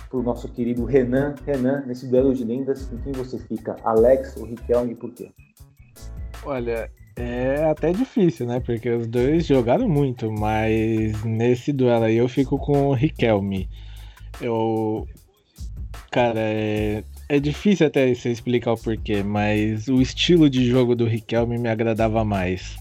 para 0.09 0.17
o 0.17 0.23
nosso 0.23 0.47
querido 0.47 0.85
Renan. 0.85 1.35
Renan, 1.45 1.83
nesse 1.85 2.07
duelo 2.07 2.33
de 2.33 2.43
lendas, 2.43 2.85
com 2.85 2.97
quem 2.99 3.11
você 3.13 3.37
fica? 3.37 3.75
Alex 3.83 4.37
ou 4.37 4.45
Riquelme 4.45 4.93
e 4.93 4.95
por 4.95 5.11
quê? 5.11 5.31
Olha, 6.43 6.89
é 7.15 7.65
até 7.65 7.91
difícil, 7.91 8.47
né? 8.47 8.59
Porque 8.59 8.89
os 8.89 9.07
dois 9.07 9.45
jogaram 9.45 9.87
muito, 9.87 10.31
mas 10.31 11.23
nesse 11.23 11.73
duelo 11.73 12.05
aí 12.05 12.17
eu 12.17 12.29
fico 12.29 12.57
com 12.57 12.87
o 12.87 12.93
Riquelme. 12.93 13.69
Eu. 14.41 15.07
Cara, 16.09 16.39
é, 16.39 17.03
é 17.29 17.39
difícil 17.39 17.87
até 17.87 18.13
você 18.13 18.29
explicar 18.29 18.73
o 18.73 18.77
porquê, 18.77 19.23
mas 19.23 19.87
o 19.87 20.01
estilo 20.01 20.49
de 20.49 20.65
jogo 20.65 20.95
do 20.95 21.05
Riquelme 21.05 21.57
me 21.57 21.69
agradava 21.69 22.25
mais 22.25 22.77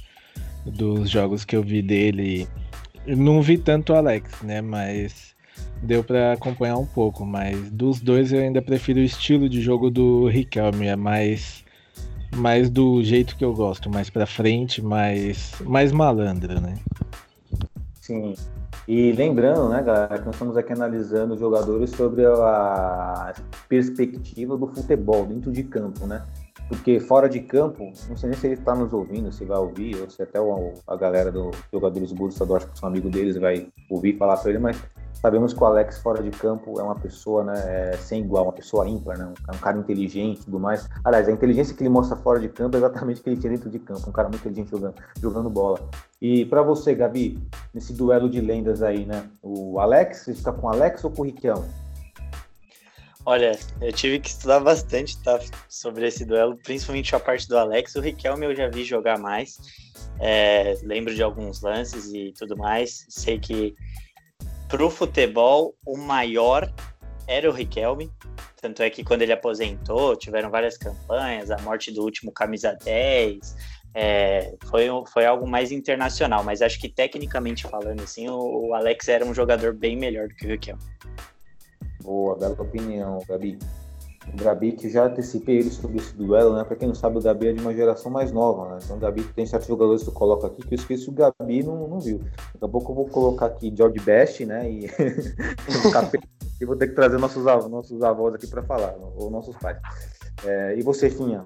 dos 0.64 1.08
jogos 1.08 1.44
que 1.44 1.54
eu 1.54 1.62
vi 1.62 1.82
dele. 1.82 2.48
Não 3.06 3.40
vi 3.40 3.56
tanto 3.58 3.92
o 3.92 3.96
Alex, 3.96 4.42
né? 4.42 4.60
Mas 4.60 5.34
deu 5.82 6.02
para 6.02 6.32
acompanhar 6.32 6.76
um 6.76 6.86
pouco. 6.86 7.24
Mas 7.24 7.70
dos 7.70 8.00
dois 8.00 8.32
eu 8.32 8.40
ainda 8.40 8.60
prefiro 8.60 9.00
o 9.00 9.04
estilo 9.04 9.48
de 9.48 9.60
jogo 9.60 9.90
do 9.90 10.26
Riquelme. 10.26 10.86
É 10.86 10.96
mais, 10.96 11.64
mais 12.34 12.68
do 12.68 13.02
jeito 13.02 13.36
que 13.36 13.44
eu 13.44 13.54
gosto, 13.54 13.88
mais 13.88 14.10
para 14.10 14.26
frente, 14.26 14.82
mais, 14.82 15.54
mais 15.60 15.92
malandro, 15.92 16.60
né? 16.60 16.74
Sim. 18.00 18.34
E 18.92 19.12
lembrando, 19.12 19.68
né, 19.68 19.80
galera, 19.84 20.18
que 20.18 20.26
nós 20.26 20.34
estamos 20.34 20.56
aqui 20.56 20.72
analisando 20.72 21.38
jogadores 21.38 21.90
sobre 21.90 22.26
a 22.26 23.32
perspectiva 23.68 24.56
do 24.56 24.66
futebol 24.66 25.24
dentro 25.24 25.52
de 25.52 25.62
campo, 25.62 26.08
né? 26.08 26.26
Porque 26.70 27.00
fora 27.00 27.28
de 27.28 27.40
campo, 27.40 27.92
não 28.08 28.16
sei 28.16 28.30
nem 28.30 28.38
se 28.38 28.46
ele 28.46 28.54
está 28.54 28.76
nos 28.76 28.92
ouvindo, 28.92 29.32
se 29.32 29.44
vai 29.44 29.58
ouvir, 29.58 30.00
ou 30.00 30.08
se 30.08 30.22
até 30.22 30.40
o, 30.40 30.74
a 30.86 30.94
galera 30.94 31.32
dos 31.32 31.50
jogadores 31.72 32.10
do 32.10 32.14
Borussia 32.14 32.46
Dortmund, 32.46 32.72
que 32.72 32.78
são 32.78 32.88
amigo 32.88 33.10
deles, 33.10 33.36
vai 33.36 33.66
ouvir 33.90 34.16
falar 34.16 34.36
para 34.36 34.50
ele, 34.50 34.60
mas 34.60 34.80
sabemos 35.14 35.52
que 35.52 35.60
o 35.60 35.66
Alex 35.66 35.98
fora 35.98 36.22
de 36.22 36.30
campo 36.30 36.78
é 36.78 36.82
uma 36.84 36.94
pessoa, 36.94 37.42
né, 37.42 37.54
é, 37.66 37.96
sem 37.96 38.22
igual, 38.22 38.44
uma 38.44 38.52
pessoa 38.52 38.88
ímpar, 38.88 39.18
né, 39.18 39.34
um, 39.52 39.58
cara 39.58 39.78
inteligente 39.78 40.42
e 40.42 40.44
tudo 40.44 40.60
mais. 40.60 40.88
Aliás, 41.04 41.28
a 41.28 41.32
inteligência 41.32 41.74
que 41.74 41.82
ele 41.82 41.90
mostra 41.90 42.16
fora 42.16 42.38
de 42.38 42.48
campo 42.48 42.76
é 42.76 42.78
exatamente 42.78 43.20
o 43.20 43.24
que 43.24 43.30
ele 43.30 43.40
tinha 43.40 43.52
dentro 43.52 43.68
de 43.68 43.80
campo, 43.80 44.08
um 44.08 44.12
cara 44.12 44.28
muito 44.28 44.40
inteligente 44.40 44.70
jogando, 44.70 44.94
jogando 45.20 45.50
bola. 45.50 45.80
E 46.22 46.44
para 46.44 46.62
você, 46.62 46.94
Gabi, 46.94 47.36
nesse 47.74 47.92
duelo 47.92 48.30
de 48.30 48.40
lendas 48.40 48.80
aí, 48.80 49.04
né, 49.04 49.24
o 49.42 49.80
Alex, 49.80 50.18
você 50.18 50.34
fica 50.34 50.52
com 50.52 50.68
o 50.68 50.70
Alex 50.70 51.02
ou 51.02 51.10
com 51.10 51.22
o 51.22 51.24
Riquelme? 51.24 51.66
Olha, 53.26 53.58
eu 53.82 53.92
tive 53.92 54.18
que 54.18 54.30
estudar 54.30 54.60
bastante 54.60 55.22
tá, 55.22 55.38
sobre 55.68 56.06
esse 56.06 56.24
duelo, 56.24 56.56
principalmente 56.56 57.14
a 57.14 57.20
parte 57.20 57.46
do 57.46 57.58
Alex. 57.58 57.94
O 57.94 58.00
Riquelme 58.00 58.46
eu 58.46 58.54
já 58.54 58.68
vi 58.68 58.82
jogar 58.82 59.18
mais, 59.18 59.58
é, 60.18 60.74
lembro 60.82 61.14
de 61.14 61.22
alguns 61.22 61.60
lances 61.60 62.12
e 62.12 62.32
tudo 62.32 62.56
mais. 62.56 63.04
Sei 63.08 63.38
que 63.38 63.74
pro 64.68 64.88
futebol 64.88 65.74
o 65.84 65.98
maior 65.98 66.72
era 67.26 67.48
o 67.48 67.52
Riquelme. 67.52 68.10
Tanto 68.60 68.82
é 68.82 68.90
que 68.90 69.04
quando 69.04 69.22
ele 69.22 69.32
aposentou, 69.32 70.16
tiveram 70.16 70.50
várias 70.50 70.76
campanhas, 70.76 71.50
a 71.50 71.58
morte 71.58 71.90
do 71.90 72.02
último 72.02 72.32
camisa 72.32 72.76
10, 72.84 73.56
é, 73.94 74.54
foi, 74.66 74.86
foi 75.12 75.26
algo 75.26 75.46
mais 75.46 75.72
internacional, 75.72 76.44
mas 76.44 76.62
acho 76.62 76.78
que 76.78 76.88
tecnicamente 76.88 77.66
falando 77.66 78.02
assim, 78.02 78.28
o, 78.28 78.68
o 78.68 78.74
Alex 78.74 79.08
era 79.08 79.24
um 79.24 79.34
jogador 79.34 79.74
bem 79.74 79.96
melhor 79.96 80.28
do 80.28 80.34
que 80.34 80.46
o 80.46 80.48
Riquelme. 80.50 80.82
Boa, 82.02 82.36
bela 82.36 82.54
opinião, 82.58 83.18
Gabi. 83.28 83.58
O 84.32 84.44
Gabi, 84.44 84.72
que 84.72 84.88
já 84.88 85.06
antecipei 85.06 85.58
ele 85.58 85.70
sobre 85.70 85.98
esse 85.98 86.14
duelo, 86.14 86.54
né? 86.54 86.62
Pra 86.62 86.76
quem 86.76 86.86
não 86.86 86.94
sabe, 86.94 87.18
o 87.18 87.22
Gabi 87.22 87.48
é 87.48 87.52
de 87.52 87.60
uma 87.60 87.74
geração 87.74 88.12
mais 88.12 88.30
nova, 88.30 88.74
né? 88.74 88.78
Então 88.84 88.96
o 88.96 89.00
Gabi 89.00 89.24
tem 89.24 89.46
certos 89.46 89.68
jogadores 89.68 90.02
que 90.02 90.08
eu 90.08 90.14
coloco 90.14 90.46
aqui 90.46 90.62
que 90.62 90.74
eu 90.74 90.78
esqueci 90.78 91.08
o 91.08 91.12
Gabi 91.12 91.62
não, 91.62 91.88
não 91.88 91.98
viu. 91.98 92.18
Daqui 92.18 92.64
a 92.64 92.68
pouco 92.68 92.92
eu 92.92 92.96
vou 92.96 93.08
colocar 93.08 93.46
aqui 93.46 93.72
George 93.74 93.98
Best, 94.00 94.44
né? 94.44 94.70
E, 94.70 94.86
e 96.60 96.64
vou 96.64 96.76
ter 96.76 96.88
que 96.88 96.94
trazer 96.94 97.18
nossos, 97.18 97.44
nossos 97.44 98.02
avós 98.02 98.34
aqui 98.34 98.46
para 98.46 98.62
falar, 98.62 98.94
ou 99.16 99.30
nossos 99.30 99.56
pais. 99.56 99.78
É, 100.44 100.76
e 100.76 100.82
você, 100.82 101.10
Finha? 101.10 101.44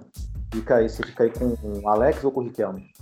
Fica 0.52 0.76
aí, 0.76 0.88
você 0.88 1.02
fica 1.04 1.24
aí 1.24 1.30
com 1.30 1.54
o 1.82 1.88
Alex 1.88 2.22
ou 2.22 2.30
com 2.30 2.40
o 2.40 2.44
Riquelme? 2.44 2.92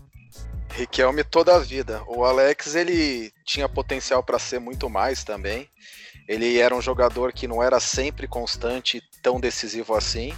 Riquelme 0.71 1.23
toda 1.23 1.55
a 1.55 1.59
vida. 1.59 2.03
O 2.07 2.25
Alex, 2.25 2.75
ele 2.75 3.31
tinha 3.45 3.69
potencial 3.69 4.23
para 4.23 4.39
ser 4.39 4.59
muito 4.59 4.89
mais 4.89 5.23
também. 5.23 5.69
Ele 6.29 6.59
era 6.59 6.75
um 6.75 6.81
jogador 6.81 7.33
que 7.33 7.47
não 7.47 7.62
era 7.62 7.81
sempre 7.81 8.27
constante, 8.27 9.03
tão 9.23 9.41
decisivo 9.41 9.95
assim. 9.95 10.33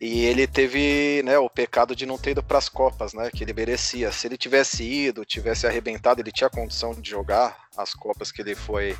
E 0.00 0.24
ele 0.24 0.48
teve 0.48 1.22
né, 1.24 1.38
o 1.38 1.48
pecado 1.48 1.94
de 1.94 2.04
não 2.04 2.18
ter 2.18 2.32
ido 2.32 2.42
para 2.42 2.58
as 2.58 2.68
Copas, 2.68 3.14
né? 3.14 3.30
Que 3.30 3.44
ele 3.44 3.52
merecia. 3.52 4.10
Se 4.10 4.26
ele 4.26 4.36
tivesse 4.36 4.82
ido, 4.82 5.24
tivesse 5.24 5.64
arrebentado, 5.64 6.20
ele 6.20 6.32
tinha 6.32 6.50
condição 6.50 6.92
de 6.92 7.08
jogar 7.08 7.68
as 7.76 7.94
Copas 7.94 8.32
que 8.32 8.42
ele 8.42 8.56
foi. 8.56 8.96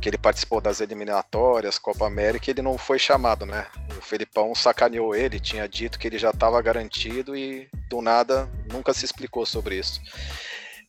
Que 0.00 0.08
ele 0.08 0.16
participou 0.16 0.60
das 0.60 0.80
eliminatórias, 0.80 1.76
Copa 1.76 2.06
América, 2.06 2.50
ele 2.50 2.62
não 2.62 2.78
foi 2.78 3.00
chamado, 3.00 3.44
né? 3.44 3.66
O 3.98 4.00
Felipão 4.00 4.54
sacaneou 4.54 5.14
ele, 5.14 5.40
tinha 5.40 5.68
dito 5.68 5.98
que 5.98 6.06
ele 6.06 6.18
já 6.18 6.30
estava 6.30 6.62
garantido 6.62 7.36
e 7.36 7.68
do 7.90 8.00
nada 8.00 8.48
nunca 8.72 8.94
se 8.94 9.04
explicou 9.04 9.44
sobre 9.44 9.76
isso. 9.76 10.00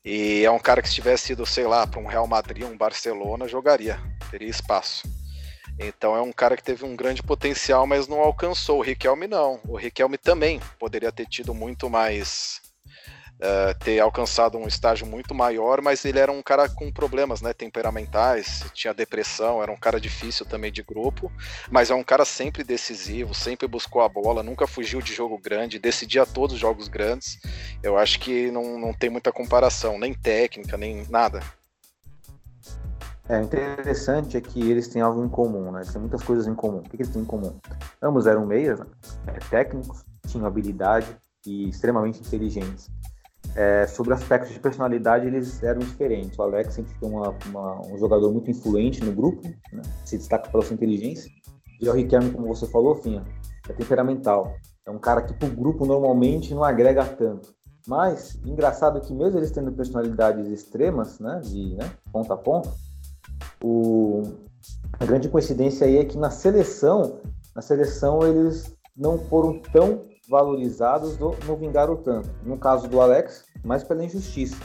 E 0.05 0.43
é 0.43 0.51
um 0.51 0.59
cara 0.59 0.81
que 0.81 0.89
se 0.89 0.95
tivesse 0.95 1.31
ido, 1.31 1.45
sei 1.45 1.65
lá, 1.65 1.87
para 1.87 1.99
um 1.99 2.07
Real 2.07 2.27
Madrid, 2.27 2.63
um 2.63 2.77
Barcelona, 2.77 3.47
jogaria, 3.47 3.99
teria 4.29 4.49
espaço. 4.49 5.03
Então 5.79 6.15
é 6.15 6.21
um 6.21 6.31
cara 6.31 6.55
que 6.57 6.63
teve 6.63 6.85
um 6.85 6.95
grande 6.95 7.23
potencial, 7.23 7.87
mas 7.87 8.07
não 8.07 8.19
alcançou. 8.19 8.79
O 8.79 8.81
Riquelme 8.81 9.27
não. 9.27 9.59
O 9.65 9.75
Riquelme 9.75 10.17
também 10.17 10.59
poderia 10.77 11.11
ter 11.11 11.25
tido 11.25 11.53
muito 11.53 11.89
mais 11.89 12.61
uh, 13.39 13.77
ter 13.79 13.99
alcançado 13.99 14.57
um 14.57 14.67
estágio 14.67 15.05
muito 15.05 15.33
maior, 15.33 15.81
mas 15.81 16.03
ele 16.05 16.19
era 16.19 16.31
um 16.31 16.41
cara 16.41 16.67
com 16.69 16.91
problemas 16.91 17.41
né, 17.41 17.53
temperamentais, 17.53 18.63
tinha 18.73 18.93
depressão, 18.93 19.61
era 19.61 19.71
um 19.71 19.77
cara 19.77 19.99
difícil 19.99 20.45
também 20.45 20.71
de 20.71 20.83
grupo, 20.83 21.31
mas 21.69 21.89
é 21.89 21.95
um 21.95 22.03
cara 22.03 22.25
sempre 22.25 22.63
decisivo, 22.63 23.33
sempre 23.33 23.67
buscou 23.67 24.01
a 24.01 24.09
bola, 24.09 24.43
nunca 24.43 24.67
fugiu 24.67 25.01
de 25.01 25.13
jogo 25.13 25.37
grande, 25.37 25.79
decidia 25.79 26.25
todos 26.25 26.55
os 26.55 26.59
jogos 26.59 26.87
grandes. 26.87 27.39
Eu 27.81 27.97
acho 27.97 28.19
que 28.19 28.51
não, 28.51 28.79
não 28.79 28.93
tem 28.93 29.09
muita 29.09 29.31
comparação, 29.31 29.99
nem 29.99 30.13
técnica, 30.13 30.77
nem 30.77 31.05
nada. 31.09 31.41
É 33.29 33.41
interessante 33.41 34.35
é 34.35 34.41
que 34.41 34.59
eles 34.69 34.89
têm 34.89 35.01
algo 35.01 35.23
em 35.23 35.29
comum, 35.29 35.71
né? 35.71 35.79
Eles 35.79 35.93
têm 35.93 36.01
muitas 36.01 36.21
coisas 36.23 36.45
em 36.45 36.53
comum. 36.53 36.79
O 36.79 36.83
que, 36.83 36.97
eles 36.97 37.09
têm 37.09 37.21
em 37.21 37.25
comum? 37.25 37.57
Ambos 38.01 38.27
eram 38.27 38.45
meias, 38.45 38.79
né? 38.79 38.85
técnicos, 39.49 40.03
tinham 40.27 40.45
habilidade 40.45 41.07
e 41.45 41.69
extremamente 41.69 42.19
inteligentes. 42.19 42.89
É, 43.55 43.85
sobre 43.85 44.13
aspectos 44.13 44.51
de 44.51 44.59
personalidade, 44.59 45.27
eles 45.27 45.61
eram 45.61 45.79
diferentes. 45.79 46.37
O 46.39 46.41
Alex 46.41 46.73
sempre 46.73 46.91
foi 46.99 47.09
uma, 47.09 47.35
uma, 47.47 47.81
um 47.87 47.97
jogador 47.97 48.31
muito 48.31 48.49
influente 48.49 49.03
no 49.03 49.11
grupo, 49.11 49.41
né? 49.71 49.81
se 50.05 50.17
destaca 50.17 50.49
pela 50.49 50.63
sua 50.63 50.73
inteligência. 50.73 51.31
E 51.79 51.87
o 51.87 51.93
Riquelme, 51.93 52.31
como 52.31 52.47
você 52.47 52.65
falou, 52.67 52.95
Finha, 52.95 53.23
é 53.69 53.73
temperamental. 53.73 54.55
É 54.85 54.91
um 54.91 54.97
cara 54.97 55.21
que 55.21 55.33
para 55.33 55.47
o 55.47 55.51
grupo 55.51 55.85
normalmente 55.85 56.53
não 56.53 56.63
agrega 56.63 57.05
tanto. 57.05 57.53
Mas, 57.87 58.39
engraçado 58.45 59.01
que 59.01 59.13
mesmo 59.13 59.39
eles 59.39 59.51
tendo 59.51 59.71
personalidades 59.71 60.47
extremas, 60.47 61.19
né, 61.19 61.41
de 61.43 61.75
né, 61.75 61.91
ponta 62.11 62.33
a 62.33 62.37
ponta, 62.37 62.71
o... 63.61 64.23
a 64.99 65.05
grande 65.05 65.29
coincidência 65.29 65.85
aí 65.85 65.97
é 65.97 66.05
que 66.05 66.17
na 66.17 66.29
seleção, 66.29 67.19
na 67.53 67.61
seleção 67.61 68.25
eles 68.25 68.75
não 68.95 69.17
foram 69.17 69.59
tão 69.59 70.05
valorizados 70.29 71.17
do, 71.17 71.35
não 71.45 71.55
vingaram 71.55 71.95
tanto. 71.95 72.29
No 72.43 72.57
caso 72.57 72.87
do 72.87 73.01
Alex, 73.01 73.45
mais 73.63 73.83
pela 73.83 74.03
injustiça. 74.03 74.57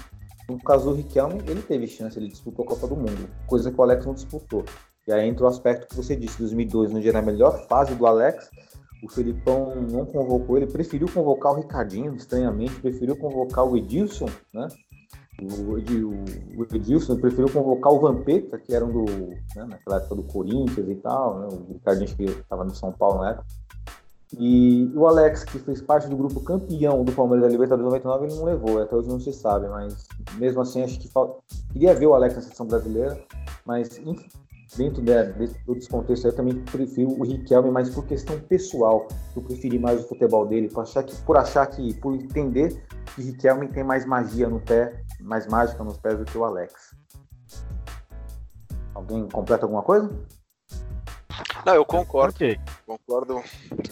No 0.48 0.58
caso 0.58 0.90
do 0.90 0.96
Riquelme, 0.96 1.42
ele 1.46 1.60
teve 1.60 1.86
chance, 1.86 2.18
ele 2.18 2.28
disputou 2.28 2.64
a 2.64 2.68
Copa 2.68 2.86
do 2.86 2.96
Mundo, 2.96 3.28
coisa 3.46 3.70
que 3.70 3.78
o 3.78 3.82
Alex 3.82 4.06
não 4.06 4.14
disputou. 4.14 4.64
E 5.06 5.12
aí 5.12 5.28
entra 5.28 5.44
o 5.44 5.48
aspecto 5.48 5.88
que 5.88 5.96
você 5.96 6.16
disse, 6.16 6.38
2002, 6.38 6.90
no 6.90 7.00
dia 7.00 7.12
na 7.12 7.22
melhor 7.22 7.66
fase 7.66 7.94
do 7.94 8.06
Alex, 8.06 8.50
o 9.02 9.08
Felipão 9.08 9.74
não 9.90 10.04
convocou 10.04 10.56
ele, 10.56 10.66
preferiu 10.66 11.08
convocar 11.12 11.52
o 11.52 11.56
Ricardinho, 11.56 12.14
estranhamente, 12.14 12.80
preferiu 12.80 13.16
convocar 13.16 13.64
o 13.64 13.76
Edilson, 13.76 14.28
né? 14.52 14.68
O, 15.40 15.74
o, 15.74 16.60
o 16.60 16.74
Edilson 16.74 17.16
preferiu 17.16 17.48
convocar 17.52 17.92
o 17.92 18.00
Vampeta, 18.00 18.58
que 18.58 18.74
era 18.74 18.84
um 18.84 18.90
do, 18.90 19.04
né, 19.04 19.64
naquela 19.68 19.98
época 19.98 20.16
do 20.16 20.24
Corinthians 20.24 20.88
e 20.88 20.96
tal, 20.96 21.38
né? 21.38 21.48
o 21.52 21.72
Ricardinho 21.74 22.16
que 22.16 22.24
estava 22.24 22.64
no 22.64 22.74
São 22.74 22.92
Paulo 22.92 23.20
na 23.20 23.30
época. 23.30 23.46
E 24.36 24.90
o 24.94 25.06
Alex, 25.06 25.44
que 25.44 25.58
fez 25.58 25.80
parte 25.80 26.08
do 26.08 26.16
grupo 26.16 26.40
campeão 26.40 27.02
do 27.02 27.12
Palmeiras 27.12 27.46
da 27.46 27.50
Libertadores 27.50 27.90
99, 27.90 28.26
ele 28.26 28.34
não 28.34 28.44
levou, 28.44 28.82
até 28.82 28.94
hoje 28.94 29.08
não 29.08 29.18
se 29.18 29.32
sabe, 29.32 29.68
mas 29.68 30.06
mesmo 30.36 30.60
assim 30.60 30.82
acho 30.82 30.98
que 30.98 31.08
falta... 31.08 31.40
queria 31.72 31.94
ver 31.94 32.06
o 32.06 32.14
Alex 32.14 32.34
na 32.34 32.42
seleção 32.42 32.66
brasileira, 32.66 33.18
mas 33.64 33.88
dentro 34.76 35.02
de, 35.02 35.24
de, 35.32 35.54
desse 35.66 35.88
contexto 35.88 36.26
eu 36.26 36.36
também 36.36 36.62
prefiro 36.64 37.10
o 37.10 37.24
Riquelme, 37.24 37.70
mas 37.70 37.88
por 37.88 38.04
questão 38.04 38.38
pessoal, 38.40 39.08
eu 39.34 39.42
preferi 39.42 39.78
mais 39.78 40.04
o 40.04 40.08
futebol 40.08 40.46
dele, 40.46 40.68
por 40.68 40.82
achar 40.82 41.02
que, 41.02 41.16
por 41.22 41.36
achar 41.38 41.66
que, 41.66 41.94
por 41.94 42.14
entender 42.14 42.84
que 43.14 43.22
Riquelme 43.22 43.68
tem 43.68 43.82
mais 43.82 44.04
magia 44.04 44.48
no 44.48 44.60
pé, 44.60 45.02
mais 45.20 45.46
mágica 45.46 45.82
nos 45.82 45.96
pés 45.96 46.18
do 46.18 46.24
que 46.26 46.36
o 46.36 46.44
Alex. 46.44 46.94
Alguém 48.94 49.26
completa 49.28 49.64
alguma 49.64 49.82
coisa? 49.82 50.10
Não, 51.64 51.74
eu 51.74 51.84
concordo. 51.84 52.34
Okay. 52.34 52.58
Concordo. 52.86 53.42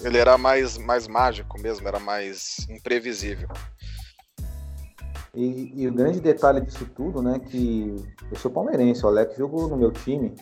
Ele 0.03 0.19
era 0.19 0.37
mais, 0.39 0.79
mais 0.79 1.07
mágico 1.07 1.61
mesmo, 1.61 1.87
era 1.87 1.99
mais 1.99 2.67
imprevisível. 2.69 3.49
E, 5.35 5.83
e, 5.83 5.87
o 5.87 5.93
grande 5.93 6.19
detalhe 6.19 6.63
disso 6.63 6.87
tudo, 6.97 7.21
né, 7.21 7.39
que 7.39 7.95
eu 8.31 8.37
sou 8.39 8.51
palmeirense, 8.51 9.05
o 9.05 9.09
Alex 9.09 9.37
jogou 9.37 9.69
no 9.69 9.77
meu 9.77 9.93
time, 9.93 10.35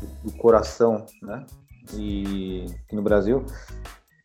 do, 0.00 0.30
do 0.30 0.36
coração, 0.36 1.04
né, 1.20 1.44
e 1.94 2.64
aqui 2.84 2.94
no 2.94 3.02
Brasil, 3.02 3.44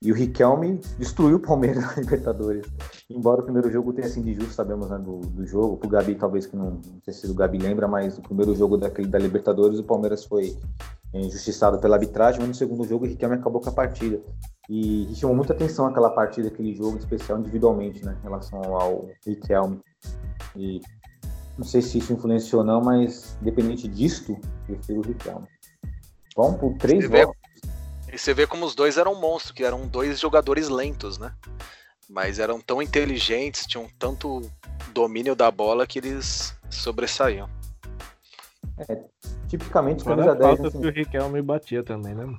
e 0.01 0.11
o 0.11 0.15
Riquelme 0.15 0.79
destruiu 0.97 1.37
o 1.37 1.39
Palmeiras 1.39 1.83
na 1.83 1.93
Libertadores. 2.01 2.65
Embora 3.07 3.41
o 3.41 3.43
primeiro 3.43 3.69
jogo 3.69 3.93
tenha 3.93 4.09
sido 4.09 4.27
injusto, 4.27 4.53
sabemos 4.53 4.89
né, 4.89 4.97
do, 4.97 5.19
do 5.19 5.45
jogo. 5.45 5.77
Pro 5.77 5.87
Gabi, 5.87 6.15
talvez 6.15 6.47
que 6.47 6.55
não, 6.55 6.71
não 6.71 7.01
sei 7.03 7.13
se 7.13 7.27
o 7.27 7.35
Gabi 7.35 7.59
lembra, 7.59 7.87
mas 7.87 8.17
o 8.17 8.21
primeiro 8.21 8.55
jogo 8.55 8.77
daquele, 8.77 9.07
da 9.07 9.19
Libertadores, 9.19 9.77
o 9.77 9.83
Palmeiras 9.83 10.25
foi 10.25 10.57
injustiçado 11.13 11.77
pela 11.77 11.97
arbitragem, 11.97 12.39
mas 12.39 12.49
no 12.49 12.55
segundo 12.55 12.87
jogo 12.87 13.05
o 13.05 13.07
Riquelme 13.07 13.35
acabou 13.35 13.61
com 13.61 13.69
a 13.69 13.73
partida. 13.73 14.19
E, 14.67 15.13
chamou 15.13 15.35
muita 15.35 15.53
atenção 15.53 15.85
aquela 15.85 16.09
partida, 16.09 16.47
aquele 16.47 16.73
jogo 16.73 16.97
especial 16.97 17.37
individualmente, 17.39 18.03
né, 18.03 18.15
em 18.19 18.23
relação 18.23 18.63
ao 18.75 19.07
Riquelme. 19.25 19.79
E 20.55 20.81
não 21.57 21.65
sei 21.65 21.81
se 21.81 21.99
isso 21.99 22.13
influenciou 22.13 22.61
ou 22.61 22.67
não, 22.67 22.81
mas 22.81 23.37
independente 23.41 23.87
disto, 23.87 24.31
eu 24.67 24.75
prefiro 24.75 25.01
o 25.01 25.03
Riquelme. 25.03 25.47
Vamos 26.35 26.59
por 26.59 26.75
três 26.77 27.07
votos. 27.07 27.40
E 28.11 28.17
você 28.17 28.33
vê 28.33 28.45
como 28.45 28.65
os 28.65 28.75
dois 28.75 28.97
eram 28.97 29.15
monstros, 29.15 29.53
que 29.53 29.63
eram 29.63 29.87
dois 29.87 30.19
jogadores 30.19 30.67
lentos, 30.67 31.17
né? 31.17 31.33
Mas 32.09 32.39
eram 32.39 32.59
tão 32.59 32.81
inteligentes, 32.81 33.65
tinham 33.65 33.87
tanto 33.97 34.41
domínio 34.93 35.35
da 35.35 35.49
bola 35.49 35.87
que 35.87 35.99
eles 35.99 36.53
sobressaíam. 36.69 37.49
É, 38.89 39.03
tipicamente, 39.47 40.03
quando 40.03 40.23
já 40.23 40.33
10. 40.33 40.65
Assim... 40.65 40.81
que 40.81 40.87
o 40.87 40.91
Riquelme 40.91 41.41
batia 41.41 41.83
também, 41.83 42.13
né? 42.13 42.37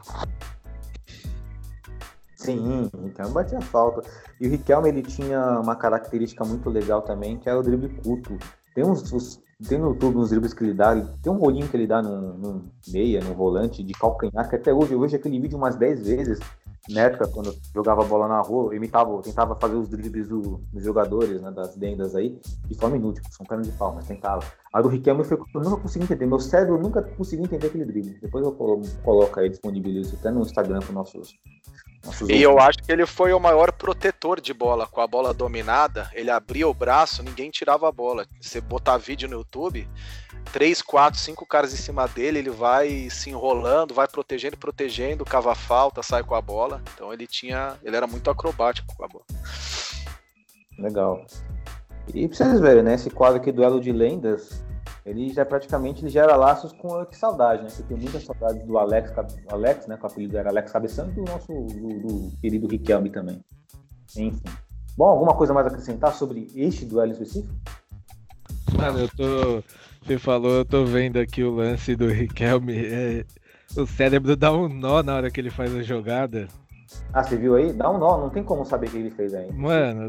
Sim, 2.36 2.90
então 3.04 3.32
batia 3.32 3.60
falta. 3.60 4.06
E 4.40 4.46
o 4.46 4.50
Riquelme 4.50 4.88
ele 4.88 5.02
tinha 5.02 5.60
uma 5.60 5.76
característica 5.76 6.44
muito 6.44 6.68
legal 6.68 7.00
também, 7.00 7.38
que 7.38 7.48
era 7.48 7.58
o 7.58 7.62
drible 7.62 7.88
curto. 8.02 8.36
Tem 8.74 8.84
uns, 8.84 9.12
uns 9.12 9.40
tem 9.68 9.78
no 9.78 9.90
YouTube 9.90 10.18
uns 10.18 10.30
dribles 10.30 10.54
que 10.54 10.64
ele 10.64 10.74
dá, 10.74 10.94
tem 10.94 11.32
um 11.32 11.36
rolinho 11.36 11.68
que 11.68 11.76
ele 11.76 11.86
dá 11.86 12.02
num 12.02 12.64
meia, 12.88 13.20
no 13.22 13.34
volante 13.34 13.82
de 13.82 13.92
calcanhar, 13.92 14.48
que 14.48 14.56
até 14.56 14.72
hoje 14.72 14.92
eu 14.92 15.00
vejo 15.00 15.16
aquele 15.16 15.40
vídeo 15.40 15.58
umas 15.58 15.76
10 15.76 16.06
vezes 16.06 16.40
na 16.88 17.02
época, 17.02 17.28
quando 17.28 17.46
eu 17.46 17.54
jogava 17.72 18.02
bola 18.02 18.26
na 18.26 18.40
rua, 18.40 18.72
eu 18.72 18.74
imitava, 18.74 19.22
tentava 19.22 19.54
fazer 19.54 19.76
os 19.76 19.88
dribles 19.88 20.26
do, 20.26 20.60
dos 20.72 20.82
jogadores, 20.82 21.40
né, 21.40 21.50
das 21.52 21.76
dendas 21.76 22.16
aí, 22.16 22.40
de 22.66 22.74
forma 22.74 22.96
inútil, 22.96 23.22
são 23.30 23.46
pernas 23.46 23.68
de 23.68 23.72
pau, 23.74 23.94
mas 23.94 24.06
tentava. 24.06 24.42
A 24.72 24.82
do 24.82 24.88
Riquelme 24.88 25.22
foi 25.22 25.38
eu 25.54 25.60
nunca 25.60 25.80
consegui 25.80 26.04
entender, 26.04 26.26
meu 26.26 26.40
cérebro 26.40 26.82
nunca 26.82 27.00
conseguiu 27.00 27.44
entender 27.44 27.68
aquele 27.68 27.84
drible. 27.84 28.18
Depois 28.20 28.44
eu 28.44 28.52
coloco 29.04 29.38
aí, 29.38 29.48
disponibilizo 29.48 30.16
até 30.18 30.32
no 30.32 30.40
Instagram 30.40 30.80
para 30.80 30.92
nossos 30.92 31.36
e 32.28 32.42
eu 32.42 32.58
acho 32.58 32.78
que 32.78 32.90
ele 32.90 33.06
foi 33.06 33.32
o 33.32 33.38
maior 33.38 33.72
protetor 33.72 34.40
de 34.40 34.52
bola. 34.52 34.86
Com 34.86 35.00
a 35.00 35.06
bola 35.06 35.32
dominada, 35.32 36.10
ele 36.12 36.30
abria 36.30 36.66
o 36.68 36.74
braço, 36.74 37.22
ninguém 37.22 37.50
tirava 37.50 37.88
a 37.88 37.92
bola. 37.92 38.26
Você 38.40 38.60
botar 38.60 38.96
vídeo 38.96 39.28
no 39.28 39.36
YouTube, 39.36 39.88
três, 40.52 40.82
quatro, 40.82 41.20
cinco 41.20 41.46
caras 41.46 41.72
em 41.72 41.76
cima 41.76 42.08
dele, 42.08 42.40
ele 42.40 42.50
vai 42.50 43.08
se 43.08 43.30
enrolando, 43.30 43.94
vai 43.94 44.08
protegendo, 44.08 44.56
protegendo, 44.56 45.24
cava 45.24 45.54
falta, 45.54 46.02
sai 46.02 46.24
com 46.24 46.34
a 46.34 46.42
bola. 46.42 46.82
Então 46.94 47.12
ele 47.12 47.26
tinha, 47.26 47.76
ele 47.84 47.96
era 47.96 48.06
muito 48.06 48.30
acrobático 48.30 48.94
com 48.96 49.04
a 49.04 49.08
bola. 49.08 49.24
Legal. 50.78 51.24
E 52.12 52.26
pra 52.26 52.36
vocês 52.36 52.60
verem, 52.60 52.82
né, 52.82 52.94
esse 52.94 53.10
quadro 53.10 53.40
aqui, 53.40 53.52
Duelo 53.52 53.80
de 53.80 53.92
Lendas, 53.92 54.64
ele 55.04 55.32
já 55.32 55.44
praticamente 55.44 56.02
ele 56.02 56.10
gera 56.10 56.36
laços 56.36 56.72
com 56.72 57.04
que 57.06 57.16
saudade, 57.16 57.62
né? 57.62 57.68
Porque 57.68 57.82
tem 57.82 57.96
muita 57.96 58.20
saudade 58.20 58.64
do 58.64 58.78
Alex, 58.78 59.12
Alex, 59.48 59.86
né? 59.86 59.96
Com 59.96 60.06
o 60.06 60.10
apelido 60.10 60.38
era 60.38 60.50
Alex 60.50 60.70
Cabeção 60.70 61.08
e 61.08 61.12
do 61.12 61.22
nosso 61.22 61.52
do, 61.52 62.00
do 62.00 62.32
querido 62.40 62.68
Riquelme 62.68 63.10
também. 63.10 63.42
Enfim. 64.16 64.40
Bom, 64.96 65.06
alguma 65.06 65.34
coisa 65.34 65.52
mais 65.52 65.66
a 65.66 65.70
acrescentar 65.70 66.14
sobre 66.14 66.48
este 66.54 66.84
duelo 66.84 67.12
específico? 67.12 67.52
Mano, 68.76 69.00
eu 69.00 69.08
tô. 69.08 69.62
Você 70.04 70.18
falou, 70.18 70.52
eu 70.52 70.64
tô 70.64 70.84
vendo 70.84 71.18
aqui 71.18 71.42
o 71.42 71.54
lance 71.54 71.96
do 71.96 72.08
Riquelme. 72.08 72.76
É... 72.76 73.24
O 73.76 73.86
cérebro 73.86 74.36
dá 74.36 74.52
um 74.52 74.68
nó 74.68 75.02
na 75.02 75.14
hora 75.14 75.30
que 75.30 75.40
ele 75.40 75.50
faz 75.50 75.74
a 75.74 75.82
jogada. 75.82 76.48
Ah, 77.12 77.22
você 77.22 77.36
viu 77.36 77.54
aí? 77.54 77.72
Dá 77.72 77.90
um 77.90 77.98
nó, 77.98 78.18
não 78.18 78.30
tem 78.30 78.42
como 78.42 78.64
saber 78.64 78.88
o 78.88 78.90
que 78.90 78.96
ele 78.98 79.10
fez 79.10 79.34
aí. 79.34 79.52
Mano, 79.52 80.06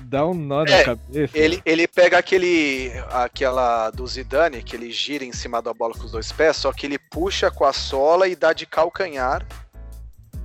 dá 0.00 0.26
um 0.26 0.34
nó 0.34 0.64
é, 0.64 0.78
na 0.78 0.84
cabeça. 0.84 1.36
Ele, 1.36 1.60
ele 1.64 1.86
pega 1.86 2.18
aquele. 2.18 2.92
aquela 3.10 3.90
do 3.90 4.06
Zidane, 4.06 4.62
que 4.62 4.76
ele 4.76 4.90
gira 4.90 5.24
em 5.24 5.32
cima 5.32 5.60
da 5.60 5.72
bola 5.72 5.94
com 5.94 6.04
os 6.04 6.12
dois 6.12 6.32
pés, 6.32 6.56
só 6.56 6.72
que 6.72 6.86
ele 6.86 6.98
puxa 6.98 7.50
com 7.50 7.64
a 7.64 7.72
sola 7.72 8.28
e 8.28 8.36
dá 8.36 8.52
de 8.52 8.66
calcanhar. 8.66 9.46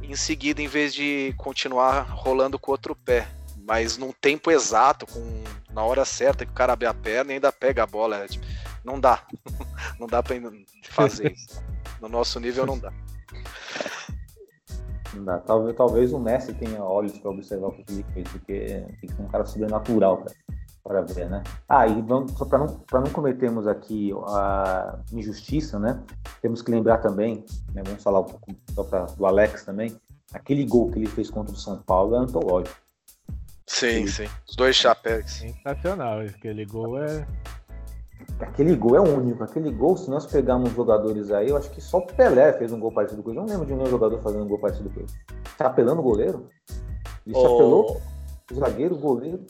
Em 0.02 0.16
seguida, 0.16 0.62
em 0.62 0.68
vez 0.68 0.94
de 0.94 1.34
continuar 1.38 2.02
rolando 2.02 2.60
com 2.60 2.72
o 2.72 2.74
outro 2.74 2.96
pé 2.96 3.28
mas 3.66 3.98
num 3.98 4.12
tempo 4.12 4.52
exato, 4.52 5.06
com 5.06 5.44
na 5.72 5.84
hora 5.84 6.04
certa 6.04 6.46
que 6.46 6.52
o 6.52 6.56
cara 6.56 6.74
abre 6.74 6.88
a 6.88 6.94
perna 6.94 7.32
e 7.32 7.36
ainda 7.36 7.52
pega 7.52 7.84
a 7.84 7.88
bola. 7.88 8.18
É, 8.18 8.28
tipo, 8.28 8.46
não 8.84 9.00
dá. 9.00 9.24
não 10.00 10.08
dá 10.08 10.22
pra 10.22 10.36
fazer 10.90 11.32
isso. 11.32 11.64
No 12.02 12.10
nosso 12.10 12.40
nível 12.40 12.66
não 12.66 12.78
dá. 12.78 12.92
Não 15.14 15.24
dá. 15.24 15.40
Talvez, 15.40 15.76
talvez 15.76 16.14
o 16.14 16.20
Messi 16.20 16.54
tenha 16.54 16.84
olhos 16.84 17.18
para 17.18 17.32
observar 17.32 17.68
o 17.68 17.72
que 17.72 17.84
ele 17.90 18.06
fez, 18.14 18.28
porque 18.30 18.86
tem 19.00 19.10
que 19.10 19.14
ser 19.14 19.22
um 19.22 19.28
cara 19.28 19.46
sobrenatural 19.46 20.24
para 20.84 21.02
ver, 21.02 21.30
né? 21.30 21.44
Ah, 21.70 21.88
e 21.88 22.02
vamos, 22.02 22.32
só 22.34 22.46
para 22.46 22.60
não, 22.60 22.84
não 22.92 23.12
cometermos 23.12 23.68
aqui 23.68 24.12
a 24.28 25.00
injustiça, 25.12 25.78
né? 25.80 26.02
Temos 26.42 26.62
que 26.62 26.72
lembrar 26.72 26.98
também, 26.98 27.46
né, 27.74 27.84
vamos 27.86 28.02
falar 28.02 28.22
um 28.22 28.26
pouco 28.26 28.56
só 28.74 28.84
pra, 28.84 29.06
do 29.06 29.26
Alex 29.26 29.64
também, 29.64 29.96
aquele 30.34 30.66
gol 30.66 30.90
que 30.90 31.00
ele 31.00 31.08
fez 31.08 31.30
contra 31.30 31.54
o 31.54 31.58
São 31.58 31.78
Paulo 31.82 32.16
é 32.16 32.20
antológico. 32.20 32.76
Sim, 33.68 34.06
sim. 34.08 34.28
Os 34.48 34.56
dois 34.56 34.76
chapéus. 34.76 35.32
Sensacional, 35.32 36.20
aquele 36.20 36.66
gol 36.66 37.02
é. 37.02 37.26
Aquele 38.40 38.76
gol 38.76 38.96
é 38.96 39.00
único. 39.00 39.44
Aquele 39.44 39.72
gol, 39.72 39.98
se 39.98 40.10
nós 40.10 40.26
pegarmos 40.26 40.72
jogadores 40.74 41.32
aí, 41.32 41.50
eu 41.50 41.58
acho 41.58 41.70
que 41.70 41.82
só 41.82 42.00
o 42.00 42.08
Pelé 42.08 42.54
fez 42.54 42.72
um 42.72 42.80
gol 42.80 42.92
parecido 42.92 43.22
com 43.22 43.30
ele. 43.30 43.40
Eu 43.40 43.44
não 43.44 43.50
lembro 43.50 43.66
de 43.66 43.74
nenhum 43.74 43.90
jogador 43.90 44.22
fazendo 44.22 44.44
um 44.44 44.48
gol 44.48 44.60
parecido 44.60 44.90
com 44.90 45.00
ele. 45.02 45.10
Chapelando 45.58 46.02
o 46.02 46.04
goleiro? 46.04 46.50
Ele 47.26 47.36
chapelou 47.36 48.02
o 48.52 48.56
zagueiro, 48.56 48.96
o 48.96 49.00
goleiro. 49.00 49.46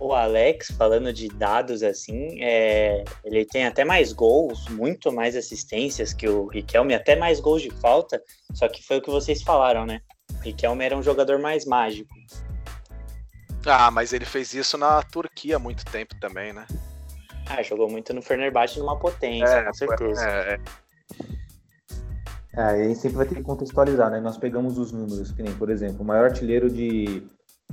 O 0.00 0.12
Alex, 0.12 0.72
falando 0.72 1.12
de 1.12 1.28
dados 1.28 1.82
assim, 1.82 2.42
é... 2.42 3.04
ele 3.24 3.44
tem 3.44 3.66
até 3.66 3.84
mais 3.84 4.12
gols, 4.12 4.68
muito 4.68 5.12
mais 5.12 5.36
assistências 5.36 6.12
que 6.12 6.28
o 6.28 6.46
Riquelme, 6.48 6.92
até 6.92 7.14
mais 7.14 7.38
gols 7.38 7.62
de 7.62 7.70
falta. 7.70 8.20
Só 8.52 8.68
que 8.68 8.84
foi 8.84 8.98
o 8.98 9.02
que 9.02 9.10
vocês 9.10 9.42
falaram, 9.42 9.86
né? 9.86 10.00
O 10.34 10.42
Riquelme 10.42 10.84
era 10.84 10.96
um 10.96 11.02
jogador 11.02 11.38
mais 11.38 11.64
mágico. 11.64 12.12
Ah, 13.64 13.92
mas 13.92 14.12
ele 14.12 14.24
fez 14.24 14.52
isso 14.54 14.76
na 14.76 15.00
Turquia 15.02 15.54
há 15.54 15.58
muito 15.58 15.84
tempo 15.84 16.16
também, 16.20 16.52
né? 16.52 16.66
Ah, 17.46 17.62
jogou 17.62 17.90
muito 17.90 18.12
no 18.14 18.22
Fenerbahçe 18.22 18.78
numa 18.78 18.98
potência, 18.98 19.46
é, 19.46 19.64
com 19.64 19.72
certeza. 19.72 20.28
É, 20.28 20.54
é. 20.54 20.60
É, 22.54 22.62
a 22.62 22.84
gente 22.84 22.98
sempre 22.98 23.16
vai 23.16 23.26
ter 23.26 23.34
que 23.34 23.42
contextualizar, 23.42 24.10
né? 24.10 24.20
Nós 24.20 24.36
pegamos 24.36 24.76
os 24.76 24.92
números, 24.92 25.32
que 25.32 25.42
nem, 25.42 25.54
por 25.54 25.70
exemplo, 25.70 26.02
o 26.02 26.04
maior 26.04 26.26
artilheiro 26.26 26.68
de, 26.68 27.26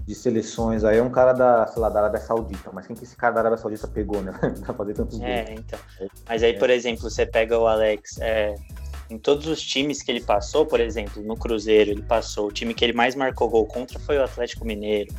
de 0.05 0.15
seleções 0.15 0.85
aí 0.85 0.97
é 0.97 1.03
um 1.03 1.09
cara 1.09 1.33
da, 1.33 1.67
sei 1.67 1.81
lá, 1.81 1.89
da 1.89 1.99
Arábia 1.99 2.21
Saudita, 2.21 2.71
mas 2.71 2.87
quem 2.87 2.95
que 2.95 3.03
esse 3.03 3.15
cara 3.15 3.33
da 3.33 3.39
Arábia 3.41 3.57
Saudita 3.57 3.87
pegou, 3.87 4.21
né? 4.21 4.31
pra 4.63 4.73
fazer 4.73 4.93
tantos 4.93 5.19
é, 5.19 5.43
gols. 5.43 5.49
É, 5.49 5.53
então. 5.53 5.79
Mas 6.27 6.43
aí, 6.43 6.57
por 6.57 6.69
exemplo, 6.69 7.01
você 7.01 7.25
pega 7.25 7.59
o 7.59 7.67
Alex, 7.67 8.19
é, 8.21 8.55
em 9.09 9.17
todos 9.17 9.47
os 9.47 9.61
times 9.61 10.01
que 10.01 10.11
ele 10.11 10.21
passou, 10.21 10.65
por 10.65 10.79
exemplo, 10.79 11.21
no 11.23 11.35
Cruzeiro, 11.35 11.91
ele 11.91 12.03
passou, 12.03 12.47
o 12.47 12.51
time 12.51 12.73
que 12.73 12.85
ele 12.85 12.93
mais 12.93 13.15
marcou 13.15 13.49
gol 13.49 13.65
contra 13.65 13.99
foi 13.99 14.17
o 14.17 14.23
Atlético 14.23 14.65
Mineiro. 14.65 15.13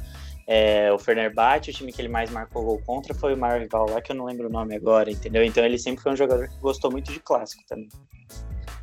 É, 0.53 0.93
o 0.93 0.99
Fenerbahçe, 0.99 1.71
o 1.71 1.73
time 1.73 1.93
que 1.93 2.03
ele 2.03 2.09
mais 2.09 2.29
marcou 2.29 2.65
gol 2.65 2.83
contra 2.85 3.15
foi 3.15 3.35
o 3.35 3.39
maior 3.39 3.61
rival 3.61 3.89
lá, 3.89 4.01
que 4.03 4.11
eu 4.11 4.17
não 4.17 4.25
lembro 4.25 4.49
o 4.49 4.51
nome 4.51 4.75
agora, 4.75 5.09
entendeu? 5.09 5.45
Então 5.45 5.65
ele 5.65 5.79
sempre 5.79 6.03
foi 6.03 6.11
um 6.11 6.17
jogador 6.17 6.49
que 6.49 6.59
gostou 6.59 6.91
muito 6.91 7.13
de 7.13 7.21
clássico 7.21 7.63
também. 7.69 7.89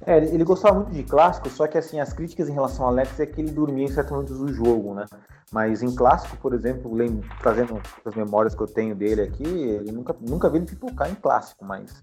É, 0.06 0.18
ele 0.18 0.46
gostava 0.46 0.76
muito 0.76 0.94
de 0.94 1.04
clássico, 1.04 1.50
só 1.50 1.68
que 1.68 1.78
assim, 1.78 2.00
as 2.00 2.14
críticas 2.14 2.48
em 2.48 2.54
relação 2.54 2.86
ao 2.86 2.92
Alex 2.92 3.20
é 3.20 3.26
que 3.26 3.42
ele 3.42 3.52
dormia 3.52 3.84
em 3.84 3.90
certos 3.90 4.14
momentos 4.14 4.38
do 4.38 4.48
jogo, 4.54 4.94
né? 4.94 5.06
Mas 5.52 5.84
em 5.84 5.94
clássico, 5.94 6.38
por 6.38 6.54
exemplo, 6.54 6.96
lembro, 6.96 7.28
trazendo 7.42 7.82
as 8.06 8.16
memórias 8.16 8.56
que 8.56 8.62
eu 8.62 8.68
tenho 8.68 8.96
dele 8.96 9.24
aqui, 9.24 9.44
ele 9.44 9.92
nunca, 9.92 10.16
nunca 10.22 10.50
vi 10.50 10.60
ele 10.60 10.68
pipocar 10.68 11.12
em 11.12 11.16
clássico, 11.16 11.66
mas 11.66 12.02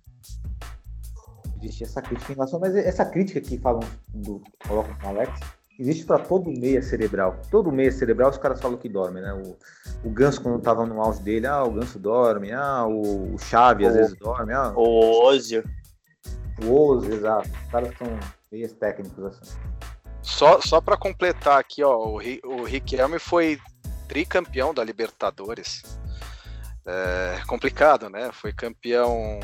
existe 1.63 1.85
essa 1.85 2.03
crítica 2.03 2.33
em 2.33 2.35
relação. 2.35 2.61
Mas 2.61 2.77
essa 2.77 3.07
crítica 3.07 3.41
que 3.41 3.57
falam 3.57 3.81
do 4.13 4.43
colocam 4.69 4.95
com 5.01 5.07
o 5.07 5.09
Alex 5.09 5.41
existe 5.79 6.05
para 6.05 6.19
todo 6.19 6.51
meia 6.51 6.83
cerebral. 6.83 7.41
Todo 7.51 7.73
meia 7.73 7.91
cerebral 7.91 8.31
os 8.31 8.39
caras 8.39 8.61
falam 8.61 8.77
que 8.77 8.89
dorme, 8.89 9.21
né? 9.21 9.33
O, 9.33 9.57
o 10.05 10.11
Ganso, 10.11 10.41
quando 10.41 10.63
tava 10.63 10.87
no 10.87 11.01
auge 11.01 11.23
dele, 11.23 11.47
ah, 11.47 11.65
o 11.65 11.73
Ganso 11.73 11.99
dorme, 11.99 12.53
ah, 12.53 12.87
o, 12.87 13.35
o 13.35 13.39
Chave 13.39 13.87
às 13.87 13.95
vezes 13.95 14.17
dorme, 14.17 14.53
ah. 14.53 14.73
O 14.77 15.25
Ozio. 15.27 15.65
O 16.65 16.73
Ozio, 16.73 17.15
exato. 17.15 17.49
Os 17.49 17.71
caras 17.71 17.99
são 17.99 18.07
meias 18.51 18.73
técnicos 18.73 19.25
assim. 19.25 19.59
Só, 20.23 20.61
só 20.61 20.81
para 20.81 20.97
completar 20.97 21.59
aqui, 21.59 21.83
ó, 21.83 21.97
o, 21.97 22.15
o 22.17 22.65
Riquelme 22.65 23.19
foi 23.19 23.59
tricampeão 24.09 24.73
da 24.73 24.83
Libertadores. 24.83 25.83
É 26.87 27.43
complicado, 27.47 28.09
né? 28.09 28.31
Foi 28.33 28.53
campeão 28.53 29.41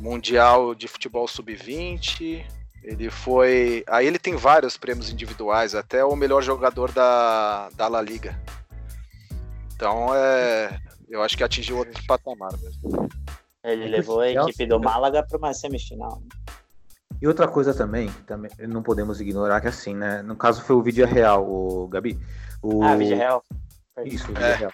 mundial 0.00 0.74
de 0.74 0.88
futebol 0.88 1.28
sub-20, 1.28 2.44
ele 2.82 3.10
foi. 3.10 3.84
Aí 3.86 4.06
ele 4.06 4.18
tem 4.18 4.36
vários 4.36 4.76
prêmios 4.76 5.10
individuais, 5.10 5.74
até 5.74 6.04
o 6.04 6.16
melhor 6.16 6.42
jogador 6.42 6.90
da, 6.92 7.68
da 7.76 7.88
La 7.88 8.00
Liga. 8.00 8.38
Então 9.74 10.14
é. 10.14 10.80
Eu 11.08 11.22
acho 11.22 11.36
que 11.36 11.42
atingiu 11.42 11.78
outro 11.78 12.00
patamar 12.06 12.52
mesmo. 12.62 13.08
Ele 13.64 13.88
levou 13.88 14.20
a 14.20 14.30
equipe 14.30 14.64
do 14.64 14.80
Málaga 14.80 15.26
para 15.26 15.36
uma 15.36 15.52
semifinal. 15.52 16.22
E 17.20 17.26
outra 17.26 17.46
coisa 17.46 17.74
também, 17.74 18.08
também 18.26 18.50
não 18.60 18.82
podemos 18.82 19.20
ignorar, 19.20 19.60
que 19.60 19.68
assim, 19.68 19.94
né? 19.94 20.22
No 20.22 20.36
caso 20.36 20.62
foi 20.62 20.76
o 20.76 20.82
Vídeo 20.82 21.06
Real, 21.06 21.44
o 21.44 21.86
Gabi. 21.88 22.18
O... 22.62 22.82
Ah, 22.82 22.96
Vídeo 22.96 23.16
Real. 23.16 23.42
Isso, 24.04 24.24
o 24.24 24.28
Vídeo 24.28 24.44
é. 24.44 24.54
Real. 24.54 24.72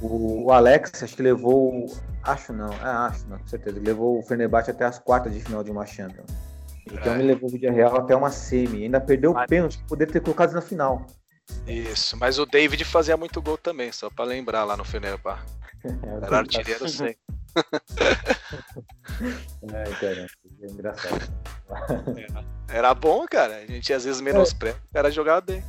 O, 0.00 0.46
o, 0.46 0.52
Alex, 0.52 1.02
acho 1.02 1.14
que 1.14 1.22
levou. 1.22 1.86
Acho 2.22 2.52
não, 2.52 2.72
é, 2.72 2.88
acho 3.08 3.26
não, 3.28 3.38
com 3.38 3.46
certeza. 3.46 3.76
Ele 3.76 3.86
levou 3.86 4.18
o 4.18 4.22
Fenerbahçe 4.22 4.70
até 4.70 4.86
as 4.86 4.98
quartas 4.98 5.32
de 5.32 5.40
final 5.40 5.62
de 5.62 5.70
uma 5.70 5.86
Champions. 5.86 6.30
Então 6.92 7.14
é. 7.14 7.18
ele 7.18 7.28
levou 7.28 7.50
o 7.50 7.58
Real 7.58 7.96
até 7.96 8.16
uma 8.16 8.30
semi. 8.30 8.84
Ainda 8.84 9.00
perdeu 9.00 9.32
o 9.32 9.46
pênalti, 9.46 9.78
poderia 9.88 10.12
ter 10.12 10.20
colocado 10.20 10.52
na 10.52 10.60
final. 10.60 11.06
Isso, 11.66 12.16
mas 12.16 12.38
o 12.38 12.46
David 12.46 12.84
fazia 12.84 13.16
muito 13.16 13.40
gol 13.40 13.56
também, 13.56 13.90
só 13.90 14.10
para 14.10 14.24
lembrar 14.24 14.64
lá 14.64 14.76
no 14.76 14.84
Fenerbahçe. 14.84 15.58
É, 15.84 16.26
Era 16.26 16.38
artilheiro 16.38 16.88
sem. 16.88 17.14
é, 19.72 19.84
cara, 20.00 20.26
é 20.60 20.66
engraçado. 20.66 21.32
Era 22.68 22.92
bom, 22.94 23.24
cara. 23.30 23.58
A 23.58 23.66
gente 23.66 23.92
às 23.92 24.04
vezes 24.04 24.20
menospreza, 24.20 24.76
o 24.90 24.92
cara 24.92 25.08
jogava 25.08 25.40
bem. 25.40 25.62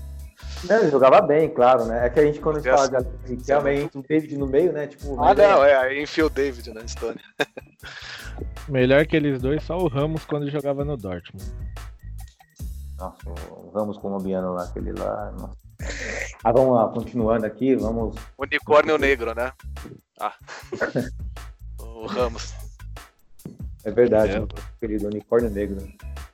Não, 0.68 0.78
ele 0.78 0.92
jogava 0.92 1.22
bem, 1.22 1.50
claro, 1.50 1.86
né? 1.86 2.06
É 2.06 2.10
que 2.10 2.20
a 2.20 2.26
gente, 2.26 2.40
quando 2.40 2.58
a 2.58 2.60
gente 2.60 2.72
fala 2.72 2.88
de 2.90 2.96
Alex 2.96 3.48
realmente 3.48 3.98
o 3.98 4.04
David 4.04 4.38
no 4.38 4.48
meio, 4.48 4.74
né? 4.74 4.88
Tipo, 4.88 5.22
ah, 5.22 5.34
não, 5.34 5.64
é, 5.64 5.76
aí 5.76 6.04
enfia 6.04 6.26
o 6.26 6.30
David 6.30 6.74
na 6.74 6.82
história. 6.82 7.22
Melhor 8.68 9.06
que 9.06 9.16
eles 9.16 9.42
dois, 9.42 9.64
só 9.64 9.78
o 9.78 9.88
Ramos 9.88 10.26
quando 10.26 10.50
jogava 10.50 10.84
no 10.84 10.98
Dortmund. 10.98 11.46
Nossa, 12.98 13.30
o 13.30 13.72
Ramos 13.74 13.98
colombiano 13.98 14.54
lá, 14.54 14.64
aquele 14.64 14.92
lá. 14.92 15.32
Nossa. 15.32 15.58
Ah, 16.44 16.52
vamos 16.52 16.76
lá, 16.76 16.90
continuando 16.90 17.46
aqui, 17.46 17.76
vamos. 17.76 18.16
Unicórnio 18.38 18.98
negro, 18.98 19.34
né? 19.34 19.54
Ah. 20.20 20.34
o 21.80 22.06
Ramos. 22.06 22.54
É 23.86 23.92
verdade, 23.92 24.38
é. 24.38 24.48
querido, 24.80 25.08
unicórnio 25.08 25.50
negro. 25.50 25.78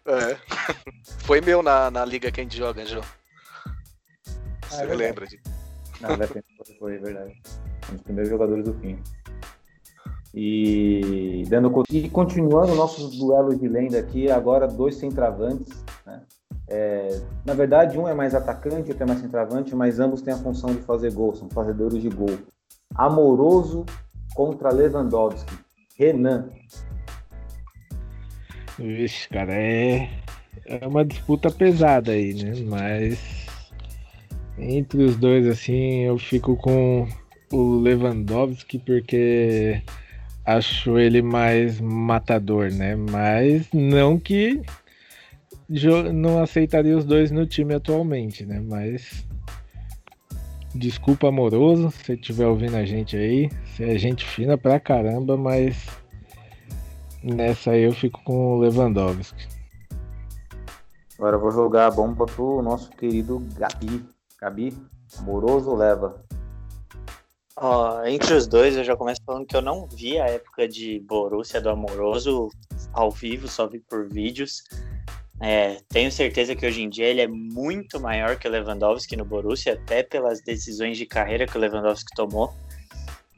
É. 0.07 0.35
Foi 1.25 1.41
meu 1.41 1.61
na, 1.61 1.91
na 1.91 2.03
liga 2.03 2.31
que 2.31 2.41
a 2.41 2.43
gente 2.43 2.57
joga, 2.57 2.85
João. 2.85 3.03
Você 4.69 4.81
ah, 4.81 4.85
é 4.85 4.95
lembra 4.95 5.25
de. 5.25 5.39
Não, 6.01 6.09
foi, 6.79 6.97
verdade. 6.97 7.41
Um 7.89 7.93
dos 7.93 8.01
primeiros 8.01 8.29
jogadores 8.29 8.65
do 8.65 8.73
fim. 8.75 8.97
E, 10.33 11.43
dando, 11.47 11.83
e 11.89 12.09
continuando 12.09 12.75
nossos 12.75 13.17
duelos 13.17 13.57
de 13.57 13.69
lenda 13.69 13.97
aqui, 13.97 14.29
agora 14.29 14.67
dois 14.67 14.95
centravantes. 14.95 15.71
Né? 16.05 16.21
É, 16.67 17.21
na 17.45 17.53
verdade, 17.53 17.97
um 17.97 18.07
é 18.07 18.13
mais 18.13 18.35
atacante, 18.35 18.89
outro 18.89 19.03
é 19.03 19.07
mais 19.07 19.21
centroavante, 19.21 19.73
mas 19.75 19.99
ambos 19.99 20.21
têm 20.21 20.33
a 20.33 20.37
função 20.37 20.75
de 20.75 20.81
fazer 20.81 21.13
gol, 21.13 21.33
são 21.35 21.49
fazedores 21.49 22.01
de 22.01 22.09
gol. 22.09 22.37
Amoroso 22.93 23.85
contra 24.33 24.71
Lewandowski. 24.73 25.53
Renan. 25.97 26.49
Vixe, 28.77 29.29
cara, 29.29 29.53
é, 29.53 30.09
é 30.65 30.85
uma 30.85 31.05
disputa 31.05 31.49
pesada 31.49 32.11
aí, 32.11 32.33
né? 32.33 32.53
Mas 32.67 33.44
entre 34.57 35.03
os 35.03 35.15
dois, 35.15 35.47
assim, 35.47 36.01
eu 36.01 36.17
fico 36.17 36.55
com 36.55 37.07
o 37.51 37.79
Lewandowski 37.79 38.79
porque 38.79 39.81
acho 40.45 40.97
ele 40.97 41.21
mais 41.21 41.79
matador, 41.81 42.71
né? 42.71 42.95
Mas 42.95 43.67
não 43.73 44.19
que 44.19 44.61
não 46.13 46.41
aceitaria 46.41 46.95
os 46.95 47.05
dois 47.05 47.31
no 47.31 47.45
time 47.45 47.73
atualmente, 47.73 48.45
né? 48.45 48.59
Mas 48.59 49.25
desculpa 50.73 51.29
amoroso, 51.29 51.89
se 51.91 52.13
estiver 52.13 52.47
ouvindo 52.47 52.75
a 52.75 52.85
gente 52.85 53.15
aí, 53.15 53.49
você 53.65 53.91
é 53.91 53.97
gente 53.97 54.25
fina 54.25 54.57
pra 54.57 54.79
caramba, 54.79 55.37
mas 55.37 55.87
nessa 57.23 57.71
aí 57.71 57.83
eu 57.83 57.93
fico 57.93 58.21
com 58.23 58.55
o 58.55 58.59
Lewandowski. 58.59 59.47
Agora 61.17 61.37
eu 61.37 61.39
vou 61.39 61.51
jogar 61.51 61.87
a 61.87 61.91
bomba 61.91 62.25
pro 62.25 62.61
nosso 62.61 62.89
querido 62.91 63.41
Gabi. 63.57 64.14
Gabi, 64.45 64.77
amoroso 65.17 65.73
leva? 65.73 66.23
Ó, 67.57 68.05
entre 68.05 68.35
os 68.35 68.45
dois, 68.45 68.77
eu 68.77 68.83
já 68.83 68.95
começo 68.95 69.19
falando 69.25 69.47
que 69.47 69.55
eu 69.55 69.61
não 69.61 69.87
vi 69.87 70.19
a 70.19 70.27
época 70.27 70.67
de 70.67 70.99
Borussia 70.99 71.59
do 71.59 71.71
Amoroso 71.71 72.49
ao 72.93 73.09
vivo, 73.09 73.47
só 73.47 73.65
vi 73.65 73.79
por 73.79 74.07
vídeos. 74.07 74.61
É, 75.41 75.79
tenho 75.89 76.11
certeza 76.11 76.55
que 76.55 76.63
hoje 76.63 76.83
em 76.83 76.89
dia 76.89 77.07
ele 77.07 77.21
é 77.21 77.27
muito 77.27 77.99
maior 77.99 78.37
que 78.37 78.47
o 78.47 78.51
Lewandowski 78.51 79.17
no 79.17 79.25
Borussia, 79.25 79.73
até 79.73 80.03
pelas 80.03 80.41
decisões 80.41 80.95
de 80.95 81.07
carreira 81.07 81.47
que 81.47 81.57
o 81.57 81.59
Lewandowski 81.59 82.13
tomou. 82.15 82.53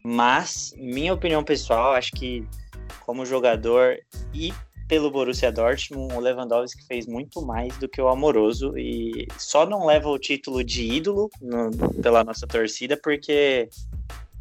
Mas, 0.04 0.74
minha 0.76 1.14
opinião 1.14 1.42
pessoal, 1.42 1.94
acho 1.94 2.12
que 2.12 2.46
como 3.06 3.26
jogador 3.26 3.96
e 4.34 4.54
pelo 4.88 5.12
Borussia 5.12 5.52
Dortmund, 5.52 6.14
o 6.14 6.20
Lewandowski 6.20 6.86
fez 6.86 7.06
muito 7.06 7.42
mais 7.46 7.76
do 7.78 7.90
que 7.90 8.02
o 8.02 8.08
Amoroso 8.08 8.78
e 8.78 9.28
só 9.38 9.66
não 9.66 9.86
leva 9.86 10.10
o 10.10 10.20
título 10.20 10.64
de 10.64 10.84
ídolo 10.84 11.30
no, 11.42 11.94
pela 12.02 12.24
nossa 12.24 12.48
torcida 12.48 12.96
porque 12.96 13.70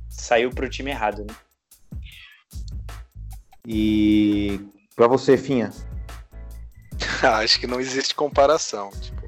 saiu 0.08 0.50
para 0.50 0.66
o 0.66 0.70
time 0.70 0.90
errado. 0.90 1.24
Né? 1.24 1.34
E 3.66 4.60
para 4.94 5.08
você, 5.08 5.36
Finha, 5.36 5.72
Acho 7.22 7.60
que 7.60 7.66
não 7.66 7.80
existe 7.80 8.14
comparação. 8.14 8.90
Tipo, 8.90 9.26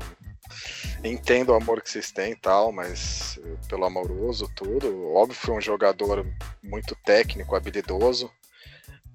entendo 1.05 1.51
o 1.51 1.55
amor 1.55 1.83
que 1.83 1.91
vocês 1.91 2.11
têm 2.11 2.33
e 2.33 2.37
tal, 2.37 2.73
mas 2.73 3.39
pelo 3.69 3.85
amoroso, 3.85 4.51
tudo. 4.55 5.13
Óbvio, 5.15 5.37
foi 5.37 5.55
um 5.57 5.61
jogador 5.61 6.27
muito 6.63 6.97
técnico, 7.05 7.55
habilidoso, 7.55 8.31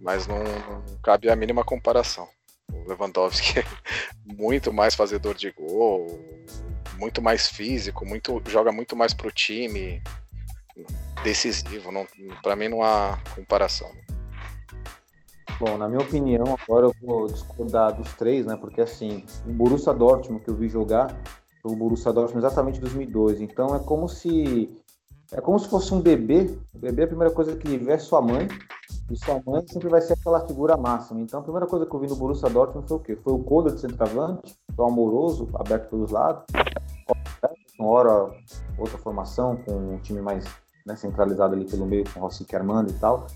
mas 0.03 0.27
não, 0.27 0.43
não 0.43 0.83
cabe 1.01 1.29
a 1.29 1.35
mínima 1.35 1.63
comparação. 1.63 2.27
O 2.71 2.87
Lewandowski 2.87 3.59
é 3.63 3.65
muito 4.25 4.73
mais 4.73 4.93
fazedor 4.93 5.33
de 5.33 5.49
gol, 5.51 6.19
muito 6.99 7.21
mais 7.21 7.47
físico, 7.47 8.05
muito 8.05 8.41
joga 8.47 8.71
muito 8.71 8.95
mais 8.95 9.13
pro 9.13 9.31
time, 9.31 10.03
decisivo. 11.23 11.91
Não, 11.91 12.05
para 12.43 12.55
mim 12.55 12.67
não 12.67 12.83
há 12.83 13.17
comparação. 13.33 13.89
Bom, 15.59 15.77
na 15.77 15.87
minha 15.87 16.01
opinião, 16.01 16.57
agora 16.61 16.87
eu 16.87 16.95
vou 17.01 17.27
discordar 17.27 17.95
dos 17.95 18.11
três, 18.13 18.45
né? 18.45 18.57
Porque 18.57 18.81
assim, 18.81 19.25
o 19.47 19.53
Borussia 19.53 19.93
Dortmund 19.93 20.43
que 20.43 20.49
eu 20.49 20.55
vi 20.55 20.67
jogar, 20.67 21.15
o 21.63 21.75
Borussia 21.75 22.11
Dortmund 22.11 22.45
exatamente 22.45 22.81
2002. 22.81 23.39
Então 23.39 23.73
é 23.73 23.79
como 23.79 24.09
se 24.09 24.69
é 25.33 25.41
como 25.41 25.59
se 25.59 25.67
fosse 25.67 25.93
um 25.93 25.99
bebê. 25.99 26.55
O 26.73 26.79
bebê 26.79 27.01
é 27.01 27.05
a 27.05 27.07
primeira 27.07 27.33
coisa 27.33 27.55
que 27.55 27.77
vê 27.77 27.93
é 27.93 27.97
sua 27.97 28.21
mãe 28.21 28.47
e 29.09 29.17
sua 29.17 29.41
mãe 29.45 29.65
sempre 29.67 29.89
vai 29.89 30.01
ser 30.01 30.13
aquela 30.13 30.45
figura 30.47 30.77
máxima. 30.77 31.19
Então 31.21 31.39
a 31.39 31.43
primeira 31.43 31.67
coisa 31.67 31.85
que 31.85 31.93
eu 31.93 31.99
vi 31.99 32.07
no 32.07 32.15
Borussia 32.15 32.49
Dortmund 32.49 32.87
foi 32.87 32.97
o 32.97 32.99
quê? 32.99 33.15
Foi 33.15 33.33
o 33.33 33.39
Coda 33.39 33.71
de 33.71 33.79
centroavante, 33.79 34.55
o 34.77 34.83
amoroso, 34.83 35.49
aberto 35.55 35.89
pelos 35.89 36.11
lados, 36.11 36.45
uma 37.79 37.89
hora 37.89 38.31
outra 38.77 38.97
formação 38.97 39.57
com 39.65 39.73
um 39.73 39.97
time 39.97 40.21
mais 40.21 40.45
né, 40.85 40.95
centralizado 40.95 41.55
ali 41.55 41.65
pelo 41.65 41.85
meio 41.85 42.03
com 42.11 42.19
o 42.19 42.23
Rossi 42.23 42.45
Armando 42.53 42.91
e 42.91 42.93
tal. 42.93 43.27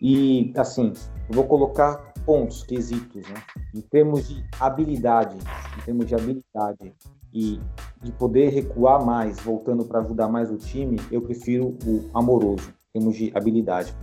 E, 0.00 0.52
assim, 0.56 0.92
eu 1.28 1.34
vou 1.34 1.44
colocar 1.44 2.09
pontos, 2.24 2.62
quesitos, 2.62 3.28
né? 3.28 3.42
Em 3.74 3.80
termos 3.80 4.28
de 4.28 4.44
habilidade, 4.58 5.36
em 5.78 5.84
termos 5.84 6.06
de 6.06 6.14
habilidade 6.14 6.94
e 7.32 7.60
de 8.02 8.12
poder 8.12 8.50
recuar 8.50 9.04
mais, 9.04 9.38
voltando 9.40 9.84
para 9.84 10.00
ajudar 10.00 10.28
mais 10.28 10.50
o 10.50 10.56
time, 10.56 10.98
eu 11.10 11.22
prefiro 11.22 11.76
o 11.86 12.08
amoroso, 12.14 12.72
em 12.94 13.00
termos 13.00 13.16
de 13.16 13.32
habilidade. 13.34 13.94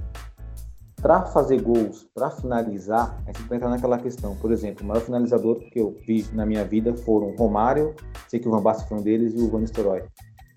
Para 1.01 1.25
fazer 1.25 1.61
gols, 1.61 2.07
para 2.13 2.31
finalizar, 2.31 3.21
gente 3.27 3.47
vai 3.47 3.57
entrar 3.57 3.69
naquela 3.69 3.99
questão. 3.99 4.35
Por 4.35 4.51
exemplo, 4.51 4.83
o 4.83 4.87
maior 4.87 5.01
finalizador 5.01 5.59
que 5.59 5.79
eu 5.79 5.95
vi 6.05 6.25
na 6.33 6.45
minha 6.45 6.65
vida 6.65 6.95
foram 6.95 7.35
Romário, 7.35 7.95
sei 8.27 8.39
que 8.39 8.47
o 8.47 8.51
Van 8.51 8.61
Basten 8.61 8.87
foi 8.87 8.97
um 8.97 9.01
deles, 9.01 9.33
e 9.33 9.37
o 9.37 9.49
Van 9.49 9.59
Nistelrooy. 9.59 10.03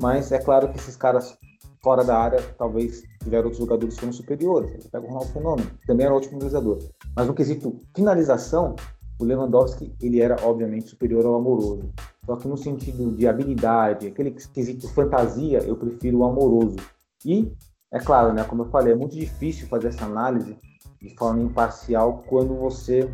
Mas 0.00 0.32
é 0.32 0.38
claro 0.38 0.70
que 0.70 0.78
esses 0.78 0.96
caras 0.96 1.36
fora 1.82 2.04
da 2.04 2.16
área, 2.18 2.40
talvez 2.58 3.02
tiveram 3.22 3.44
outros 3.44 3.58
jogadores 3.58 3.94
que 3.94 4.00
foram 4.00 4.12
superiores. 4.12 4.86
Pega 4.86 5.04
o 5.04 5.08
Ronaldo 5.08 5.32
Fenômeno, 5.32 5.70
também 5.86 6.06
era 6.06 6.14
um 6.14 6.18
ótimo 6.18 6.34
finalizador. 6.34 6.78
Mas 7.14 7.26
no 7.26 7.34
quesito 7.34 7.80
finalização, 7.94 8.76
o 9.18 9.24
Lewandowski 9.24 9.94
ele 10.00 10.20
era 10.20 10.36
obviamente 10.42 10.88
superior 10.88 11.26
ao 11.26 11.34
Amoroso. 11.34 11.92
Só 12.24 12.36
que 12.36 12.48
no 12.48 12.56
sentido 12.56 13.10
de 13.12 13.26
habilidade, 13.26 14.06
aquele 14.06 14.30
quesito 14.30 14.88
fantasia, 14.88 15.58
eu 15.58 15.76
prefiro 15.76 16.18
o 16.18 16.24
Amoroso. 16.24 16.76
E 17.24 17.52
é 17.92 17.98
claro, 17.98 18.32
né, 18.32 18.44
como 18.44 18.62
eu 18.62 18.70
falei, 18.70 18.92
é 18.92 18.96
muito 18.96 19.16
difícil 19.16 19.66
fazer 19.68 19.88
essa 19.88 20.04
análise 20.04 20.56
de 21.00 21.14
forma 21.16 21.42
imparcial 21.42 22.22
quando 22.26 22.54
você 22.54 23.12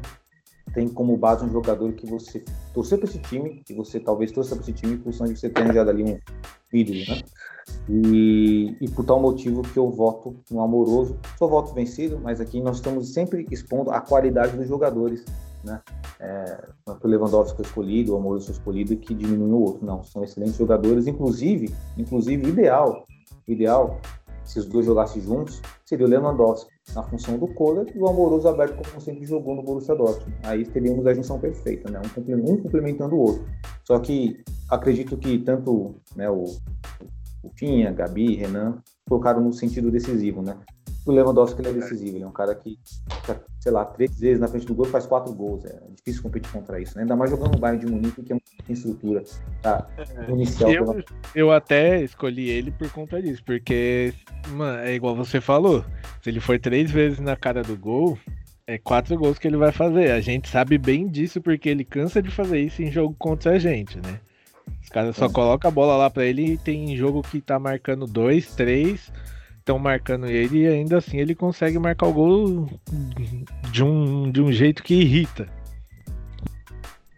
tem 0.76 0.86
como 0.90 1.16
base 1.16 1.42
um 1.42 1.50
jogador 1.50 1.90
que 1.94 2.06
você 2.06 2.44
torceu 2.74 2.98
para 2.98 3.08
esse 3.08 3.18
time, 3.18 3.62
que 3.64 3.72
você 3.72 3.98
talvez 3.98 4.30
torça 4.30 4.54
para 4.54 4.62
esse 4.62 4.74
time 4.74 4.92
em 4.92 4.98
função 4.98 5.26
de 5.26 5.34
você 5.34 5.48
ter 5.48 5.72
já 5.72 5.82
dali 5.82 6.04
um 6.04 6.18
vídeo, 6.70 7.02
né? 7.08 7.22
E, 7.88 8.76
e, 8.78 8.90
por 8.90 9.02
tal 9.06 9.18
motivo 9.18 9.62
que 9.62 9.78
eu 9.78 9.90
voto 9.90 10.36
no 10.50 10.60
Amoroso. 10.60 11.18
Sou 11.38 11.48
voto 11.48 11.72
vencido, 11.72 12.20
mas 12.22 12.42
aqui 12.42 12.60
nós 12.60 12.76
estamos 12.76 13.12
sempre 13.14 13.46
expondo 13.50 13.90
a 13.90 14.02
qualidade 14.02 14.54
dos 14.54 14.68
jogadores. 14.68 15.24
Né? 15.64 15.80
É, 16.20 16.68
é 16.86 16.90
o 16.90 17.08
Lewandowski 17.08 17.62
escolhido, 17.62 18.12
o 18.12 18.16
Amoroso 18.18 18.52
escolhido 18.52 18.96
que 18.96 19.14
diminui 19.14 19.50
o 19.50 19.62
outro. 19.62 19.86
Não, 19.86 20.04
são 20.04 20.22
excelentes 20.22 20.56
jogadores. 20.56 21.06
Inclusive, 21.06 21.74
inclusive 21.96 22.46
ideal, 22.46 23.06
ideal, 23.48 23.98
se 24.46 24.58
os 24.58 24.66
dois 24.66 24.86
jogassem 24.86 25.20
juntos, 25.20 25.60
seria 25.84 26.06
o 26.06 26.08
Lewandowski 26.08 26.70
na 26.94 27.02
função 27.02 27.36
do 27.38 27.48
Kohler 27.48 27.92
e 27.94 27.98
o 27.98 28.08
Amoroso 28.08 28.48
aberto 28.48 28.88
como 28.88 29.00
sempre 29.00 29.26
jogou 29.26 29.54
no 29.54 29.62
Borussia 29.62 29.94
Dortmund. 29.94 30.36
Aí 30.42 30.64
teríamos 30.64 31.06
a 31.06 31.12
junção 31.12 31.38
perfeita, 31.38 31.90
né? 31.90 32.00
um 32.00 32.62
complementando 32.62 33.16
o 33.16 33.18
outro. 33.18 33.44
Só 33.84 33.98
que 33.98 34.42
acredito 34.70 35.16
que 35.16 35.38
tanto 35.38 35.96
né, 36.14 36.30
o 36.30 36.44
o 37.46 37.94
Gabi, 37.94 38.34
Renan, 38.34 38.82
colocaram 39.08 39.40
no 39.40 39.52
sentido 39.52 39.90
decisivo, 39.90 40.42
né? 40.42 40.56
O 41.06 41.12
Lewandowski 41.12 41.60
ele 41.60 41.68
é 41.68 41.72
decisivo, 41.72 42.16
ele 42.16 42.24
é 42.24 42.26
um 42.26 42.32
cara 42.32 42.54
que, 42.54 42.76
sei 43.66 43.72
lá, 43.72 43.84
três 43.84 44.16
vezes 44.20 44.38
na 44.38 44.46
frente 44.46 44.64
do 44.64 44.76
gol 44.76 44.84
faz 44.84 45.06
quatro 45.06 45.32
gols. 45.34 45.64
É 45.64 45.76
difícil 45.96 46.22
competir 46.22 46.52
contra 46.52 46.80
isso, 46.80 46.94
né? 46.94 47.02
Ainda 47.02 47.16
mais 47.16 47.32
jogando 47.32 47.54
no 47.54 47.58
Bayern 47.58 47.84
de 47.84 47.90
Munique, 47.90 48.22
que 48.22 48.32
é 48.32 48.36
uma 48.36 48.40
estrutura 48.68 49.24
tá, 49.60 49.88
é, 49.98 50.30
inicial. 50.30 50.70
Eu, 50.70 50.84
pela... 50.84 51.04
eu 51.34 51.50
até 51.50 52.00
escolhi 52.00 52.48
ele 52.48 52.70
por 52.70 52.88
conta 52.92 53.20
disso, 53.20 53.42
porque, 53.44 54.14
mano, 54.50 54.78
é 54.78 54.94
igual 54.94 55.16
você 55.16 55.40
falou, 55.40 55.84
se 56.22 56.30
ele 56.30 56.38
for 56.38 56.60
três 56.60 56.92
vezes 56.92 57.18
na 57.18 57.34
cara 57.34 57.60
do 57.64 57.76
gol, 57.76 58.16
é 58.68 58.78
quatro 58.78 59.18
gols 59.18 59.36
que 59.36 59.48
ele 59.48 59.56
vai 59.56 59.72
fazer. 59.72 60.12
A 60.12 60.20
gente 60.20 60.48
sabe 60.48 60.78
bem 60.78 61.08
disso 61.08 61.40
porque 61.40 61.68
ele 61.68 61.84
cansa 61.84 62.22
de 62.22 62.30
fazer 62.30 62.60
isso 62.60 62.80
em 62.82 62.92
jogo 62.92 63.16
contra 63.18 63.54
a 63.54 63.58
gente, 63.58 63.96
né? 63.96 64.20
Os 64.80 64.90
caras 64.90 65.16
só 65.16 65.28
colocam 65.28 65.68
a 65.68 65.74
bola 65.74 65.96
lá 65.96 66.08
pra 66.08 66.24
ele 66.24 66.52
e 66.52 66.56
tem 66.56 66.96
jogo 66.96 67.20
que 67.20 67.40
tá 67.40 67.58
marcando 67.58 68.06
dois, 68.06 68.54
três, 68.54 69.10
estão 69.66 69.80
marcando 69.80 70.26
ele 70.26 70.60
e 70.60 70.68
ainda 70.68 70.98
assim 70.98 71.18
ele 71.18 71.34
consegue 71.34 71.76
marcar 71.76 72.06
o 72.06 72.12
gol 72.12 72.68
de 73.72 73.82
um, 73.82 74.30
de 74.30 74.40
um 74.40 74.52
jeito 74.52 74.80
que 74.80 74.94
irrita. 74.94 75.48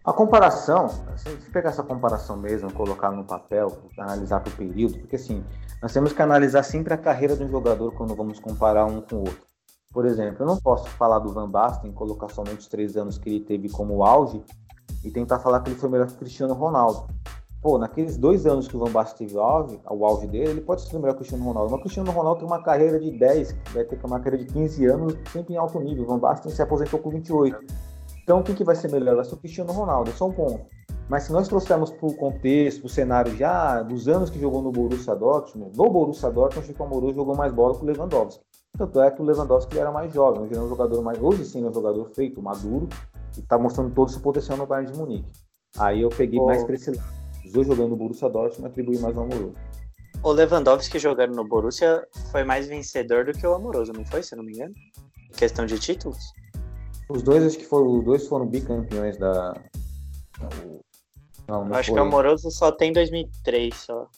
A 0.03 0.13
comparação, 0.15 0.89
se 0.89 1.51
pegar 1.53 1.69
essa 1.69 1.83
comparação 1.83 2.39
mesmo, 2.39 2.73
colocar 2.73 3.11
no 3.11 3.25
papel, 3.25 3.83
analisar 3.99 4.39
o 4.39 4.51
período, 4.57 4.99
porque 5.01 5.17
assim, 5.17 5.45
nós 5.83 5.93
temos 5.93 6.15
que 6.15 6.23
analisar 6.23 6.63
sempre 6.63 6.95
a 6.95 6.97
carreira 6.97 7.37
de 7.37 7.45
um 7.45 7.51
jogador 7.51 7.93
quando 7.93 8.17
vamos 8.17 8.41
comparar 8.41 8.87
um 8.87 9.03
com 9.03 9.17
o 9.17 9.19
outro. 9.21 9.47
Por 9.93 10.07
exemplo, 10.07 10.43
eu 10.43 10.47
não 10.47 10.57
posso 10.57 10.89
falar 10.89 11.19
do 11.19 11.35
Van 11.35 11.51
Basten, 11.51 11.93
colocar 11.93 12.31
somente 12.31 12.61
os 12.61 12.69
três 12.69 12.97
anos 12.97 13.19
que 13.19 13.29
ele 13.29 13.41
teve 13.41 13.69
como 13.69 14.03
auge 14.03 14.43
e 15.05 15.11
tentar 15.11 15.39
falar 15.41 15.61
que 15.61 15.69
ele 15.69 15.79
foi 15.79 15.91
melhor 15.91 16.07
que 16.07 16.15
o 16.15 16.19
Cristiano 16.19 16.55
Ronaldo. 16.55 17.07
Pô, 17.61 17.77
naqueles 17.77 18.17
dois 18.17 18.47
anos 18.47 18.69
que 18.69 18.77
o 18.77 18.79
Van 18.79 18.91
Basten 18.91 19.27
teve 19.27 19.37
o 19.37 19.43
auge, 19.43 19.81
o 19.85 20.29
dele, 20.29 20.51
ele 20.51 20.61
pode 20.61 20.83
ser 20.83 20.97
melhor 20.97 21.11
que 21.11 21.17
o 21.17 21.19
Cristiano 21.19 21.45
Ronaldo. 21.45 21.71
Mas 21.73 21.81
o 21.81 21.83
Cristiano 21.83 22.11
Ronaldo 22.13 22.41
tem 22.41 22.47
uma 22.47 22.63
carreira 22.63 23.01
de 23.01 23.11
10, 23.11 23.57
vai 23.73 23.85
ter 23.85 23.99
uma 24.05 24.21
carreira 24.21 24.45
de 24.45 24.53
15 24.53 24.87
anos, 24.87 25.15
sempre 25.33 25.55
em 25.55 25.57
alto 25.57 25.81
nível. 25.81 26.05
O 26.05 26.07
Van 26.07 26.19
Basten 26.19 26.53
se 26.53 26.63
aposentou 26.63 27.01
com 27.01 27.11
28. 27.11 27.59
Então, 28.23 28.43
quem 28.43 28.55
que 28.55 28.63
vai 28.63 28.77
ser 28.77 28.93
melhor? 28.93 29.17
Vai 29.17 29.25
ser 29.25 29.35
o 29.35 29.39
Cristiano 29.39 29.73
Ronaldo, 29.73 30.11
é 30.11 30.13
só 30.13 30.29
um 30.29 30.33
ponto. 30.33 30.61
Mas 31.09 31.25
se 31.25 31.33
nós 31.33 31.49
trouxermos 31.49 31.91
para 31.91 32.07
o 32.07 32.15
contexto, 32.15 32.81
para 32.81 32.87
o 32.87 32.91
cenário 32.91 33.35
já 33.35 33.83
dos 33.83 34.07
anos 34.07 34.29
que 34.29 34.39
jogou 34.39 34.63
no 34.63 34.71
Borussia 34.71 35.17
Dortmund, 35.17 35.77
no 35.77 35.91
Borussia 35.91 36.31
Dortmund, 36.31 36.65
o 36.65 36.67
Chico 36.67 36.85
Amoroso 36.85 37.15
jogou 37.15 37.35
mais 37.35 37.53
bola 37.53 37.75
que 37.75 37.83
o 37.83 37.87
Lewandowski. 37.87 38.45
Tanto 38.77 39.01
é 39.01 39.11
que 39.11 39.21
o 39.21 39.25
Lewandowski 39.25 39.79
era 39.79 39.91
mais 39.91 40.13
jovem, 40.13 40.43
hoje 40.43 40.55
é 40.55 40.61
um 40.61 40.69
jogador 40.69 41.03
mais, 41.03 41.21
hoje 41.21 41.45
sim 41.47 41.65
é 41.65 41.69
um 41.69 41.73
jogador 41.73 42.05
feito, 42.15 42.43
maduro, 42.43 42.87
e 43.37 43.41
está 43.41 43.59
mostrando 43.59 43.93
todo 43.95 44.09
o 44.09 44.11
seu 44.11 44.21
potencial 44.21 44.59
no 44.59 44.67
Bayern 44.67 44.93
de 44.93 44.99
Munique. 44.99 45.33
Aí 45.79 46.03
eu 46.03 46.11
peguei 46.11 46.39
oh. 46.39 46.45
mais 46.47 46.63
para 46.63 46.75
esse 46.75 46.91
lado. 46.91 47.18
Os 47.45 47.53
dois 47.53 47.67
jogando 47.67 47.91
no 47.91 47.97
Borussia 47.97 48.29
Dortmund, 48.29 48.67
atribuí 48.67 48.99
mais 48.99 49.17
ao 49.17 49.25
Amoroso. 49.25 49.55
O 50.23 50.33
Lewandowski 50.33 50.99
jogando 50.99 51.35
no 51.35 51.47
Borussia 51.47 52.07
foi 52.33 52.43
mais 52.45 52.67
vencedor 52.67 53.25
do 53.25 53.33
que 53.33 53.47
o 53.47 53.55
Amoroso, 53.55 53.93
não 53.93 54.05
foi, 54.05 54.23
se 54.23 54.35
não 54.35 54.43
me 54.43 54.53
engano? 54.53 54.75
Em 55.31 55.37
questão 55.37 55.65
de 55.65 55.79
títulos? 55.79 56.19
Os 57.09 57.23
dois, 57.23 57.45
acho 57.45 57.59
que 57.59 57.65
foram, 57.65 57.99
os 57.99 58.05
dois 58.05 58.27
foram 58.27 58.47
bicampeões 58.47 59.17
da. 59.17 59.55
Não, 61.49 61.65
não 61.65 61.75
acho 61.75 61.91
foi. 61.91 61.95
que 61.95 62.01
o 62.01 62.03
Amoroso 62.03 62.51
só 62.51 62.71
tem 62.73 62.93
2003 62.93 63.75
só. 63.75 64.09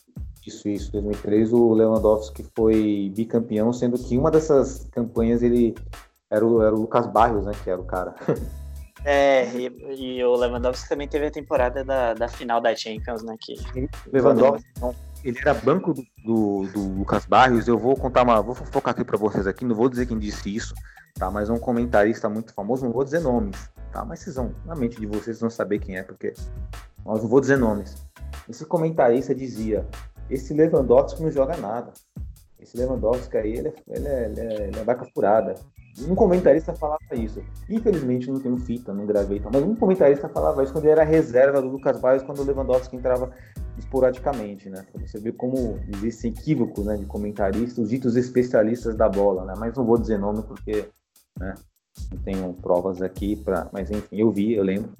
Isso, 0.46 0.68
isso. 0.68 0.90
2003 0.92 1.52
o 1.52 1.72
Lewandowski 1.74 2.44
foi 2.56 3.12
bicampeão, 3.14 3.72
sendo 3.72 3.98
que 3.98 4.16
uma 4.16 4.30
dessas 4.30 4.88
campanhas 4.90 5.42
ele 5.42 5.74
era 6.30 6.44
o, 6.44 6.62
era 6.62 6.74
o 6.74 6.80
Lucas 6.80 7.06
Barrios, 7.06 7.44
né? 7.44 7.52
Que 7.62 7.70
era 7.70 7.80
o 7.80 7.84
cara. 7.84 8.14
É, 9.05 9.46
e, 9.55 10.18
e, 10.18 10.24
o 10.24 10.34
Lewandowski 10.36 10.88
também 10.88 11.09
teve 11.09 11.26
a 11.26 11.30
temporada 11.30 11.82
da, 11.82 12.12
da 12.12 12.28
final 12.28 12.61
da 12.61 12.74
Champions, 12.74 13.22
né? 13.22 13.34
Que... 13.40 13.55
Lewandowski, 14.12 14.68
então, 14.76 14.94
ele 15.24 15.38
era 15.38 15.55
banco 15.55 15.94
do, 15.94 16.03
do, 16.24 16.68
do, 16.72 16.98
Lucas 16.98 17.24
Barrios. 17.24 17.66
Eu 17.66 17.78
vou 17.78 17.96
contar 17.96 18.22
uma. 18.22 18.42
Vou 18.42 18.55
focar 18.55 18.92
aqui 18.92 19.05
para 19.05 19.16
vocês 19.16 19.46
aqui, 19.46 19.64
não 19.64 19.74
vou 19.74 19.88
dizer 19.88 20.07
quem 20.07 20.18
disse 20.18 20.55
isso, 20.55 20.74
tá? 21.14 21.30
Mas 21.30 21.48
um 21.48 21.59
comentarista 21.59 22.28
muito 22.28 22.53
famoso, 22.53 22.84
não 22.84 22.92
vou 22.92 23.05
dizer 23.05 23.20
nomes, 23.20 23.70
tá? 23.92 24.05
Mas 24.05 24.20
vocês 24.20 24.36
vão, 24.36 24.55
na 24.66 24.74
mente 24.74 25.01
de 25.01 25.07
vocês, 25.07 25.40
vão 25.40 25.51
saber 25.51 25.78
quem 25.78 25.96
é, 25.96 26.03
porque. 26.03 26.34
Mas 27.05 27.22
não 27.22 27.28
vou 27.28 27.40
dizer 27.40 27.57
nomes. 27.57 27.96
Esse 28.48 28.66
comentarista 28.66 29.34
dizia: 29.34 29.86
esse 30.28 30.53
Lewandowski 30.53 31.22
não 31.22 31.30
joga 31.30 31.57
nada. 31.57 31.92
Esse 32.59 32.76
Lewandowski 32.76 33.36
aí, 33.36 33.57
ele 33.57 33.68
é, 33.68 33.74
ele 33.88 34.09
é, 34.09 34.24
ele 34.26 34.40
é, 34.40 34.68
ele 34.68 34.78
é 34.78 34.84
vaca 34.84 35.07
furada. 35.14 35.55
Um 36.09 36.14
comentarista 36.14 36.74
falava 36.74 37.01
isso. 37.12 37.42
Infelizmente 37.68 38.30
não 38.30 38.40
tenho 38.40 38.59
fita, 38.59 38.92
não 38.92 39.07
gravei, 39.07 39.40
mas 39.44 39.62
um 39.62 39.74
comentarista 39.74 40.28
falava 40.28 40.62
isso 40.62 40.72
quando 40.72 40.84
ele 40.84 40.92
era 40.92 41.05
reserva 41.05 41.61
do 41.61 41.68
Lucas 41.68 42.01
Barros, 42.01 42.22
quando 42.22 42.40
o 42.40 42.44
Lewandowski 42.44 42.96
entrava 42.96 43.30
esporadicamente, 43.78 44.68
né? 44.68 44.84
Pra 44.92 45.07
você 45.07 45.18
ver 45.18 45.32
como 45.32 45.78
existe 45.88 46.28
equívoco 46.28 46.82
né, 46.82 46.96
de 46.96 47.07
comentaristas, 47.07 47.78
os 47.78 47.90
ditos 47.90 48.16
especialistas 48.16 48.94
da 48.94 49.09
bola, 49.09 49.44
né? 49.44 49.55
Mas 49.57 49.74
não 49.74 49.84
vou 49.84 49.98
dizer 49.98 50.18
nome 50.18 50.42
porque 50.42 50.88
né, 51.38 51.55
não 52.11 52.18
tenho 52.18 52.53
provas 52.55 53.03
aqui, 53.03 53.36
pra... 53.36 53.68
mas 53.72 53.90
enfim, 53.90 54.16
eu 54.16 54.30
vi, 54.30 54.55
eu 54.55 54.64
lembro. 54.64 54.92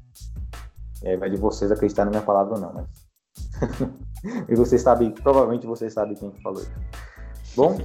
E 1.03 1.09
aí 1.09 1.16
vai 1.16 1.30
de 1.30 1.36
vocês 1.36 1.70
acreditar 1.70 2.05
na 2.05 2.11
minha 2.11 2.22
palavra 2.22 2.55
ou 2.55 2.61
não, 2.61 2.72
mas 2.74 2.86
e 4.48 4.55
você 4.55 4.78
sabe, 4.78 5.11
provavelmente 5.22 5.66
você 5.66 5.88
sabe 5.88 6.14
quem 6.14 6.30
falou 6.42 6.61
isso. 6.61 6.72
Bom, 7.57 7.78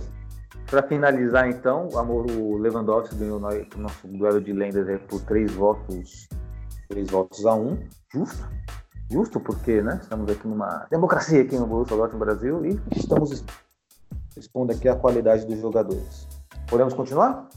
para 0.67 0.83
finalizar 0.83 1.49
então, 1.49 1.87
o 1.91 1.97
Amor 1.97 2.25
Lewandowski 2.27 3.15
ganhou 3.15 3.37
o 3.37 3.79
nosso 3.79 4.07
duelo 4.07 4.41
de 4.41 4.51
lendas 4.51 5.01
por 5.07 5.21
três 5.21 5.51
votos, 5.53 6.27
três 6.89 7.09
votos 7.09 7.45
a 7.45 7.53
um, 7.53 7.77
justo, 8.11 8.47
justo 9.11 9.39
porque, 9.39 9.81
né? 9.81 9.99
Estamos 10.01 10.29
aqui 10.31 10.47
numa 10.47 10.87
democracia 10.89 11.41
aqui 11.41 11.57
no 11.57 11.67
Borussia 11.67 11.95
Dortmund 11.95 12.25
Brasil 12.25 12.65
e 12.65 12.79
estamos 12.95 13.43
expondo 14.35 14.73
aqui 14.73 14.89
a 14.89 14.95
qualidade 14.95 15.45
dos 15.45 15.59
jogadores. 15.59 16.27
Podemos 16.67 16.93
continuar? 16.93 17.47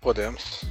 Podemos. 0.00 0.64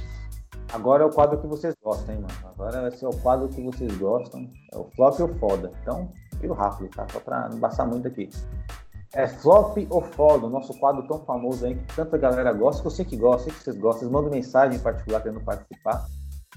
Agora 0.72 1.04
é 1.04 1.06
o 1.06 1.10
quadro 1.10 1.40
que 1.40 1.46
vocês 1.46 1.74
gostam, 1.82 2.14
hein, 2.14 2.20
mano? 2.20 2.52
Agora 2.54 2.82
vai 2.82 2.90
ser 2.90 3.06
o 3.06 3.16
quadro 3.18 3.48
que 3.48 3.62
vocês 3.62 3.96
gostam. 3.96 4.50
É 4.72 4.76
o 4.76 4.90
flop 4.96 5.20
ou 5.20 5.28
foda. 5.36 5.72
Então, 5.80 6.10
tiro 6.40 6.54
rápido, 6.54 6.90
tá? 6.90 7.06
Só 7.12 7.20
pra 7.20 7.48
não 7.48 7.60
passar 7.60 7.86
muito 7.86 8.08
aqui. 8.08 8.28
É 9.16 9.26
flop 9.26 9.78
ou 9.88 10.02
foda, 10.02 10.44
o 10.44 10.50
nosso 10.50 10.78
quadro 10.78 11.02
tão 11.08 11.18
famoso 11.20 11.64
aí 11.64 11.74
que 11.74 11.96
tanta 11.96 12.18
galera 12.18 12.52
gosta, 12.52 12.82
que 12.82 12.86
eu 12.86 12.90
sei 12.90 13.02
que 13.02 13.16
gosta, 13.16 13.44
sei 13.44 13.52
que 13.54 13.64
vocês 13.64 13.76
gostam. 13.78 14.00
Vocês 14.00 14.10
mandam 14.10 14.30
mensagem 14.30 14.76
em 14.76 14.82
particular 14.82 15.22
querendo 15.22 15.40
participar. 15.40 16.04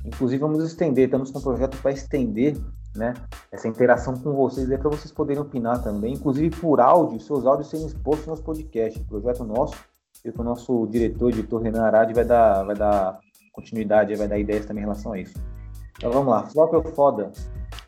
Inclusive, 0.04 0.42
vamos 0.42 0.62
estender, 0.66 1.06
estamos 1.06 1.32
com 1.32 1.40
um 1.40 1.42
projeto 1.42 1.78
para 1.82 1.92
estender 1.92 2.58
né, 2.94 3.14
essa 3.50 3.66
interação 3.66 4.18
com 4.18 4.34
vocês 4.34 4.70
aí 4.70 4.78
para 4.78 4.90
vocês 4.90 5.10
poderem 5.10 5.42
opinar 5.42 5.82
também, 5.82 6.16
inclusive 6.16 6.54
por 6.58 6.82
áudio, 6.82 7.22
seus 7.22 7.46
áudios 7.46 7.70
serem 7.70 7.86
expostos 7.86 8.28
nos 8.28 8.42
podcasts. 8.42 9.02
Projeto 9.04 9.46
nosso, 9.46 9.78
e 10.26 10.30
que 10.30 10.42
o 10.42 10.44
nosso 10.44 10.86
diretor, 10.88 11.30
editor 11.30 11.62
Renan 11.62 11.84
Arade, 11.84 12.14
vai 12.14 12.26
dar, 12.26 12.64
vai 12.64 12.76
dar 12.76 13.20
continuidade, 13.54 14.16
vai 14.16 14.28
dar 14.28 14.38
ideias 14.38 14.66
também 14.66 14.84
em 14.84 14.86
relação 14.86 15.14
a 15.14 15.20
isso. 15.20 15.40
Então 15.98 16.12
vamos 16.12 16.28
lá, 16.28 16.44
flop 16.44 16.74
ou 16.74 16.84
foda? 16.84 17.32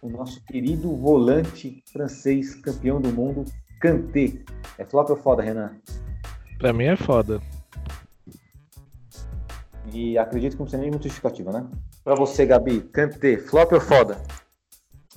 O 0.01 0.09
nosso 0.09 0.41
querido 0.45 0.95
volante 0.95 1.84
francês, 1.91 2.55
campeão 2.55 3.01
do 3.01 3.09
mundo, 3.09 3.43
Kanté. 3.82 4.40
É 4.78 4.86
flop 4.86 5.10
ou 5.10 5.18
foda, 5.18 5.42
Renan? 5.42 5.76
Pra 6.60 6.72
mim 6.72 6.86
é 6.86 6.96
foda. 6.96 7.42
E 9.92 10.18
acredito 10.18 10.54
que 10.54 10.60
não 10.60 10.66
precisa 10.66 10.82
nem 10.82 10.92
muito 10.92 11.04
justificativa, 11.04 11.52
né? 11.52 11.68
Pra 12.04 12.16
você, 12.16 12.46
Gabi, 12.46 12.82
Kanté, 12.82 13.38
flop 13.38 13.74
ou 13.74 13.82
foda? 13.82 14.22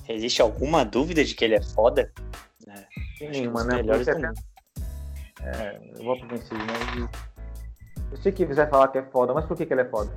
Existe 0.09 0.41
alguma 0.41 0.83
dúvida 0.83 1.23
de 1.23 1.33
que 1.33 1.45
ele 1.45 1.55
é 1.55 1.61
foda? 1.61 2.11
É, 2.67 3.29
Nenhuma, 3.29 3.63
né? 3.63 3.75
Melhores 3.77 4.07
é... 4.07 4.11
é, 5.43 5.91
eu 5.97 6.03
vou 6.03 6.17
pro 6.19 6.27
vencido, 6.27 6.59
mas... 6.65 7.25
Eu 8.11 8.17
sei 8.17 8.31
que 8.31 8.45
vai 8.45 8.67
falar 8.67 8.87
que 8.89 8.97
é 8.97 9.03
foda, 9.03 9.33
mas 9.33 9.45
por 9.45 9.55
que, 9.55 9.65
que 9.65 9.73
ele 9.73 9.81
é 9.81 9.89
foda? 9.89 10.11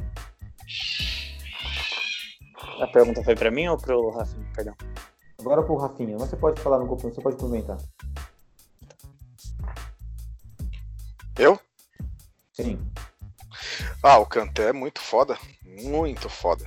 A 2.80 2.86
pergunta 2.86 3.22
foi 3.22 3.34
pra 3.34 3.50
mim 3.50 3.68
ou 3.68 3.76
pro 3.76 4.10
Rafinha? 4.10 4.46
Perdão. 4.54 4.74
Agora 5.40 5.62
pro 5.62 5.76
Rafinha. 5.76 6.16
Mas 6.18 6.30
você 6.30 6.36
pode 6.36 6.60
falar 6.60 6.78
no 6.78 6.86
grupo, 6.86 7.10
você 7.10 7.20
pode 7.20 7.36
comentar. 7.36 7.78
Eu? 11.38 11.58
Sim. 12.52 12.78
Ah, 14.02 14.18
o 14.18 14.26
Kanté 14.26 14.70
é 14.70 14.72
muito 14.72 15.00
foda. 15.00 15.38
Muito 15.64 16.28
foda. 16.28 16.64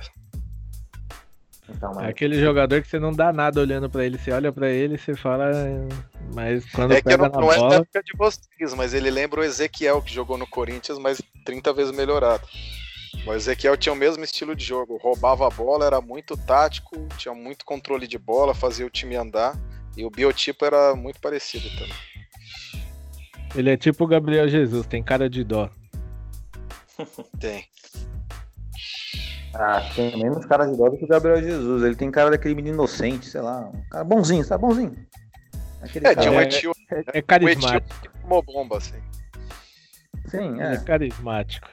Então, 1.68 1.92
mas... 1.94 2.04
É 2.06 2.08
aquele 2.08 2.40
jogador 2.40 2.82
que 2.82 2.88
você 2.88 2.98
não 2.98 3.12
dá 3.12 3.32
nada 3.32 3.60
olhando 3.60 3.88
para 3.88 4.04
ele. 4.04 4.18
Você 4.18 4.32
olha 4.32 4.52
para 4.52 4.70
ele 4.70 4.94
e 4.94 4.98
você 4.98 5.14
fala. 5.14 5.50
Mas 6.34 6.64
quando 6.70 6.92
é 6.92 7.02
pega 7.02 7.10
que 7.10 7.16
não, 7.16 7.28
na 7.28 7.38
não 7.38 7.46
bola... 7.46 7.66
é 7.66 7.68
da 7.68 7.76
época 7.76 8.02
de 8.02 8.16
vocês, 8.16 8.74
mas 8.74 8.94
ele 8.94 9.10
lembra 9.10 9.40
o 9.40 9.44
Ezequiel 9.44 10.02
que 10.02 10.12
jogou 10.12 10.38
no 10.38 10.46
Corinthians, 10.46 10.98
mas 10.98 11.20
30 11.44 11.72
vezes 11.72 11.94
melhorado. 11.94 12.46
O 13.26 13.34
Ezequiel 13.34 13.76
tinha 13.76 13.92
o 13.92 13.96
mesmo 13.96 14.24
estilo 14.24 14.56
de 14.56 14.64
jogo, 14.64 14.96
roubava 14.96 15.46
a 15.46 15.50
bola, 15.50 15.84
era 15.86 16.00
muito 16.00 16.36
tático, 16.36 17.06
tinha 17.16 17.34
muito 17.34 17.64
controle 17.64 18.06
de 18.06 18.18
bola, 18.18 18.54
fazia 18.54 18.86
o 18.86 18.90
time 18.90 19.14
andar, 19.14 19.54
e 19.96 20.04
o 20.04 20.10
biotipo 20.10 20.64
era 20.64 20.96
muito 20.96 21.20
parecido 21.20 21.68
também. 21.70 22.11
Ele 23.54 23.70
é 23.70 23.76
tipo 23.76 24.04
o 24.04 24.06
Gabriel 24.06 24.48
Jesus, 24.48 24.86
tem 24.86 25.02
cara 25.02 25.28
de 25.28 25.44
dó. 25.44 25.68
tem. 27.38 27.64
Ah, 29.54 29.82
tem 29.94 30.16
menos 30.16 30.46
cara 30.46 30.64
de 30.64 30.76
dó 30.76 30.88
do 30.88 30.96
que 30.96 31.04
o 31.04 31.08
Gabriel 31.08 31.42
Jesus. 31.42 31.82
Ele 31.82 31.94
tem 31.94 32.10
cara 32.10 32.30
daquele 32.30 32.54
menino 32.54 32.74
inocente, 32.74 33.26
sei 33.26 33.42
lá. 33.42 33.68
Um 33.68 33.88
cara 33.90 34.04
bonzinho, 34.04 34.44
sabe? 34.44 34.62
Bonzinho. 34.62 34.96
Aquele 35.82 36.06
é, 36.06 36.14
cara... 36.14 36.20
tinha 36.20 36.32
um 36.32 36.40
etio, 36.40 36.72
é, 36.90 37.18
é 37.18 37.22
carismático. 37.22 38.08
Um 38.24 38.40
bomba, 38.40 38.78
assim. 38.78 39.02
Sim, 40.26 40.60
é. 40.60 40.66
Ele 40.66 40.76
é 40.76 40.78
carismático. 40.78 41.68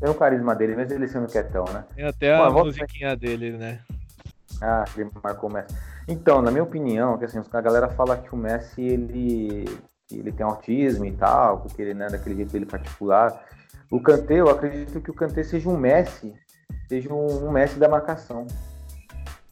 Tem 0.00 0.08
o 0.08 0.14
carisma 0.14 0.54
dele, 0.54 0.76
mesmo 0.76 0.94
ele 0.94 1.08
sendo 1.08 1.26
quietão, 1.26 1.64
né? 1.64 1.84
Tem 1.94 2.04
até 2.04 2.34
a 2.34 2.48
Bom, 2.48 2.64
musiquinha 2.64 3.16
dele, 3.16 3.52
né? 3.52 3.80
Ah, 4.62 4.84
ele 4.96 5.10
marcou 5.22 5.50
o 5.50 5.52
Messi. 5.52 5.74
Então, 6.06 6.40
na 6.40 6.50
minha 6.50 6.62
opinião, 6.62 7.18
que 7.18 7.24
assim, 7.24 7.42
a 7.52 7.60
galera 7.60 7.88
fala 7.90 8.16
que 8.16 8.32
o 8.32 8.36
Messi, 8.36 8.80
ele, 8.80 9.64
ele 10.10 10.32
tem 10.32 10.44
autismo 10.44 11.04
e 11.04 11.12
tal, 11.12 11.60
porque 11.60 11.82
ele, 11.82 11.94
né, 11.94 12.08
daquele 12.08 12.36
jeito 12.36 12.52
dele 12.52 12.66
particular. 12.66 13.44
O 13.90 14.00
Kanté, 14.00 14.40
eu 14.40 14.48
acredito 14.48 15.00
que 15.00 15.10
o 15.10 15.14
Kanté 15.14 15.42
seja 15.42 15.68
um 15.68 15.76
Messi, 15.76 16.32
seja 16.88 17.12
um, 17.12 17.46
um 17.46 17.50
Messi 17.50 17.78
da 17.78 17.88
marcação. 17.88 18.46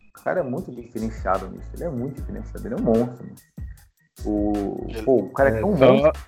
O 0.09 0.23
cara 0.23 0.41
é 0.41 0.43
muito 0.43 0.73
diferenciado 0.73 1.49
nisso, 1.49 1.69
ele 1.75 1.85
é 1.85 1.89
muito 1.89 2.21
diferenciado, 2.21 2.67
ele 2.67 2.75
é 2.75 2.79
um 2.79 2.83
monstro. 2.83 3.27
O, 4.25 4.87
pô, 5.05 5.17
o 5.19 5.31
cara 5.31 5.51
é 5.51 5.61
tão 5.61 5.75
é, 5.75 5.93
monstro. 5.93 6.23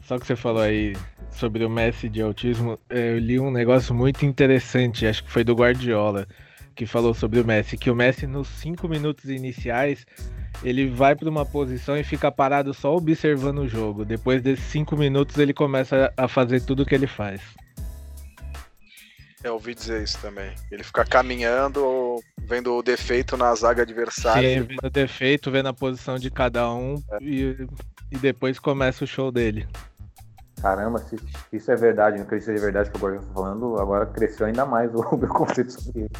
Só 0.00 0.18
que 0.18 0.26
você 0.26 0.36
falou 0.36 0.62
aí 0.62 0.94
sobre 1.30 1.64
o 1.64 1.70
Messi 1.70 2.08
de 2.08 2.22
autismo, 2.22 2.78
é, 2.88 3.12
eu 3.12 3.18
li 3.18 3.38
um 3.38 3.50
negócio 3.50 3.94
muito 3.94 4.24
interessante, 4.24 5.06
acho 5.06 5.24
que 5.24 5.30
foi 5.30 5.44
do 5.44 5.54
Guardiola, 5.54 6.26
que 6.74 6.86
falou 6.86 7.14
sobre 7.14 7.40
o 7.40 7.44
Messi, 7.44 7.76
que 7.76 7.90
o 7.90 7.94
Messi 7.94 8.26
nos 8.26 8.48
cinco 8.48 8.86
minutos 8.86 9.30
iniciais 9.30 10.06
ele 10.62 10.88
vai 10.88 11.14
para 11.14 11.28
uma 11.28 11.44
posição 11.44 11.96
e 11.96 12.04
fica 12.04 12.30
parado 12.30 12.72
só 12.72 12.94
observando 12.94 13.58
o 13.58 13.68
jogo. 13.68 14.04
Depois 14.04 14.42
desses 14.42 14.64
cinco 14.64 14.96
minutos 14.96 15.36
ele 15.38 15.52
começa 15.52 16.12
a 16.16 16.28
fazer 16.28 16.60
tudo 16.60 16.82
o 16.82 16.86
que 16.86 16.94
ele 16.94 17.06
faz. 17.06 17.40
Eu 19.44 19.54
ouvi 19.54 19.74
dizer 19.74 20.02
isso 20.02 20.18
também. 20.20 20.52
Ele 20.72 20.82
fica 20.82 21.04
caminhando, 21.04 22.20
vendo 22.38 22.74
o 22.74 22.82
defeito 22.82 23.36
na 23.36 23.54
zaga 23.54 23.82
adversária. 23.82 24.60
Sim, 24.60 24.66
vendo 24.66 24.86
o 24.86 24.90
defeito, 24.90 25.50
vendo 25.50 25.68
a 25.68 25.72
posição 25.72 26.18
de 26.18 26.30
cada 26.30 26.68
um 26.72 26.96
é. 27.12 27.18
e, 27.22 27.68
e 28.10 28.18
depois 28.18 28.58
começa 28.58 29.04
o 29.04 29.06
show 29.06 29.30
dele. 29.30 29.68
Caramba, 30.60 30.98
se 30.98 31.16
isso 31.52 31.70
é 31.70 31.76
verdade, 31.76 32.16
não 32.16 32.24
acredito 32.24 32.46
que 32.46 32.52
seja 32.52 32.64
verdade 32.64 32.90
que 32.90 32.96
o 32.96 33.00
Gordon 33.00 33.20
tá 33.20 33.34
falando, 33.34 33.78
agora 33.78 34.06
cresceu 34.06 34.46
ainda 34.46 34.64
mais 34.64 34.92
o 34.92 34.98
meu 35.16 35.28
conceito 35.28 35.80
sobre 35.80 36.00
ele. 36.00 36.10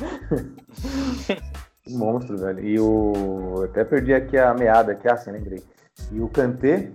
monstro, 1.88 2.36
velho. 2.36 2.60
E 2.60 2.78
o. 2.78 3.64
Até 3.64 3.84
perdi 3.84 4.14
aqui 4.14 4.36
a 4.36 4.54
meada, 4.54 4.92
aqui 4.92 5.08
assim, 5.08 5.30
lembrei. 5.30 5.62
E 6.12 6.20
o 6.20 6.28
Kanté, 6.28 6.90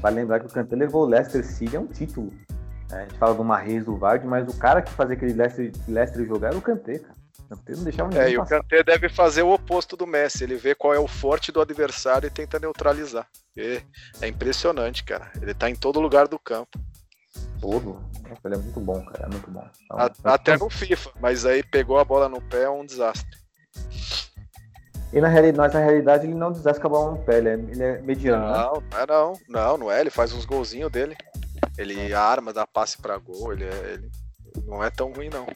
vale 0.00 0.16
lembrar 0.16 0.40
que 0.40 0.46
o 0.46 0.52
Kanté 0.52 0.76
levou 0.76 1.02
o 1.02 1.08
Leicester 1.08 1.44
City 1.44 1.76
a 1.76 1.80
um 1.80 1.86
título. 1.86 2.32
É, 2.90 2.96
a 2.96 3.00
gente 3.02 3.18
fala 3.18 3.34
do 3.34 3.44
Marreis 3.44 3.84
do 3.84 3.96
Vard, 3.96 4.24
mas 4.24 4.48
o 4.48 4.58
cara 4.58 4.80
que 4.80 4.90
fazia 4.90 5.14
aquele 5.14 5.34
Leicester, 5.34 5.72
Leicester 5.86 6.26
jogar 6.26 6.48
era 6.48 6.58
o 6.58 6.62
Kanté, 6.62 6.98
cara. 6.98 7.18
O 7.38 7.48
Kanté 7.48 7.72
não 7.76 7.84
deixava 7.84 8.08
ninguém 8.08 8.24
É, 8.24 8.30
e 8.30 8.38
o 8.38 8.44
Kanté 8.44 8.82
deve 8.82 9.08
fazer 9.08 9.42
o 9.42 9.52
oposto 9.52 9.96
do 9.96 10.06
Messi. 10.06 10.44
Ele 10.44 10.56
vê 10.56 10.74
qual 10.74 10.94
é 10.94 10.98
o 10.98 11.08
forte 11.08 11.52
do 11.52 11.60
adversário 11.60 12.26
e 12.26 12.30
tenta 12.30 12.58
neutralizar. 12.58 13.26
E 13.56 13.82
é 14.20 14.28
impressionante, 14.28 15.04
cara. 15.04 15.30
Ele 15.40 15.54
tá 15.54 15.68
em 15.68 15.74
todo 15.74 16.00
lugar 16.00 16.28
do 16.28 16.38
campo. 16.38 16.78
Todo. 17.60 18.02
Ele 18.44 18.54
é 18.54 18.58
muito 18.58 18.80
bom, 18.80 19.04
cara. 19.04 19.26
É 19.26 19.28
muito 19.28 19.50
bom. 19.50 19.66
Então, 19.84 20.10
Até 20.24 20.56
no 20.56 20.68
FIFA, 20.68 21.10
mas 21.20 21.44
aí 21.44 21.62
pegou 21.62 21.98
a 21.98 22.04
bola 22.04 22.28
no 22.28 22.40
pé, 22.40 22.64
é 22.64 22.70
um 22.70 22.84
desastre. 22.84 23.38
E 25.12 25.20
na 25.20 25.28
realidade, 25.28 25.74
na 25.74 25.80
realidade 25.80 26.26
ele 26.26 26.34
não 26.34 26.52
desasca 26.52 26.86
a 26.86 26.90
bola 26.90 27.12
no 27.12 27.24
pé, 27.24 27.38
ele 27.38 27.48
é, 27.48 27.54
ele 27.54 27.82
é 27.82 28.02
mediano. 28.02 28.46
Né? 28.46 28.52
Não, 28.52 28.74
né? 28.74 29.06
não, 29.08 29.32
não, 29.48 29.78
não 29.78 29.90
é. 29.90 30.00
Ele 30.00 30.10
faz 30.10 30.32
uns 30.32 30.44
golzinhos 30.44 30.92
dele. 30.92 31.16
Ele 31.78 32.12
arma, 32.12 32.52
dá 32.52 32.66
passe 32.66 33.00
para 33.00 33.16
gol, 33.16 33.52
ele, 33.52 33.64
é, 33.64 33.94
ele 33.94 34.10
não 34.66 34.82
é 34.82 34.90
tão 34.90 35.12
ruim, 35.12 35.30
não. 35.30 35.46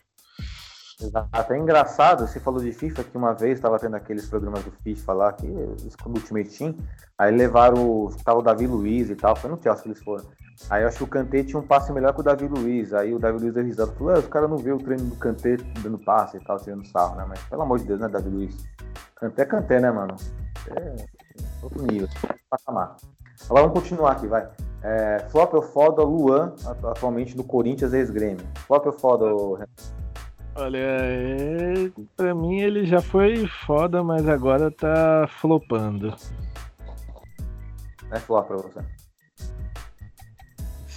Até 1.33 1.59
engraçado, 1.59 2.27
você 2.27 2.39
falou 2.39 2.63
de 2.63 2.73
FIFA 2.73 3.05
que 3.05 3.17
uma 3.17 3.33
vez 3.33 3.55
estava 3.55 3.79
tendo 3.79 3.97
aqueles 3.97 4.27
programas 4.27 4.63
do 4.63 4.71
FIFA 4.71 5.13
lá, 5.13 5.33
que, 5.33 5.47
do 5.47 6.11
Ultimate 6.11 6.57
Team, 6.57 6.77
aí 7.19 7.35
levaram 7.35 7.85
o, 7.85 8.17
tava 8.25 8.39
o 8.39 8.43
Davi 8.43 8.67
Luiz 8.67 9.11
e 9.11 9.17
tal, 9.17 9.35
foi 9.35 9.51
no 9.51 9.61
Chelsea 9.61 9.83
que 9.83 9.89
eles 9.89 10.03
foram. 10.03 10.25
Aí 10.71 10.83
eu 10.83 10.89
acho 10.89 10.99
que 10.99 11.05
o 11.05 11.09
Kanté 11.09 11.43
tinha 11.43 11.59
um 11.59 11.67
passe 11.67 11.93
melhor 11.93 12.15
que 12.15 12.21
o 12.21 12.23
Davi 12.23 12.47
Luiz. 12.47 12.93
Aí 12.95 13.13
o 13.15 13.19
Davi 13.19 13.39
Luiz 13.39 13.55
deu 13.55 13.65
risada. 13.65 13.93
Falou, 13.93 14.15
ah, 14.15 14.19
os 14.19 14.27
caras 14.27 14.49
não 14.49 14.59
vê 14.59 14.73
o 14.73 14.79
treino 14.79 15.05
do 15.05 15.17
Kanté 15.17 15.57
dando 15.83 15.99
passe 15.99 16.37
e 16.37 16.41
tal, 16.41 16.59
tirando 16.59 16.87
sarro, 16.87 17.17
né? 17.17 17.25
Mas 17.29 17.43
pelo 17.45 17.63
amor 17.63 17.79
de 17.79 17.85
Deus, 17.85 18.01
né, 18.01 18.09
Davi 18.09 18.29
Luiz? 18.29 18.57
Kanté 19.17 19.43
é 19.43 19.47
Kanté, 19.47 19.81
né, 19.81 19.91
mano? 19.91 20.17
É 20.69 21.07
outro 21.63 21.83
nível, 21.83 22.09
patamar. 22.51 22.97
Agora 23.49 23.67
vamos 23.67 23.81
continuar 23.81 24.13
aqui, 24.13 24.27
vai. 24.27 24.49
É, 24.83 25.27
flop 25.31 25.55
ou 25.55 25.63
foda, 25.63 26.03
Luan, 26.03 26.55
atualmente 26.67 27.37
do 27.37 27.45
Corinthians 27.45 27.93
ex-Grêmio. 27.93 28.45
Flop 28.67 28.87
ou 28.87 28.93
foda, 28.93 29.27
Olha, 30.55 30.79
é... 30.79 31.91
pra 32.17 32.35
mim 32.35 32.61
ele 32.61 32.85
já 32.85 33.01
foi 33.01 33.47
foda, 33.67 34.03
mas 34.03 34.29
agora 34.29 34.71
tá 34.71 35.27
flopando. 35.41 36.15
É 38.11 38.19
flop 38.19 38.47
pra 38.47 38.57
você. 38.57 39.02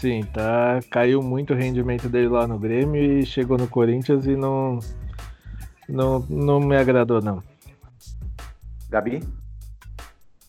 Sim, 0.05 0.21
tá. 0.21 0.81
Caiu 0.91 1.19
muito 1.23 1.51
o 1.51 1.57
rendimento 1.57 2.07
dele 2.07 2.27
lá 2.27 2.45
no 2.45 2.59
Grêmio 2.59 3.01
e 3.03 3.25
chegou 3.25 3.57
no 3.57 3.67
Corinthians 3.67 4.27
e 4.27 4.35
não. 4.35 4.77
Não, 5.89 6.19
não 6.29 6.59
me 6.59 6.77
agradou, 6.77 7.23
não. 7.23 7.41
Gabi? 8.87 9.27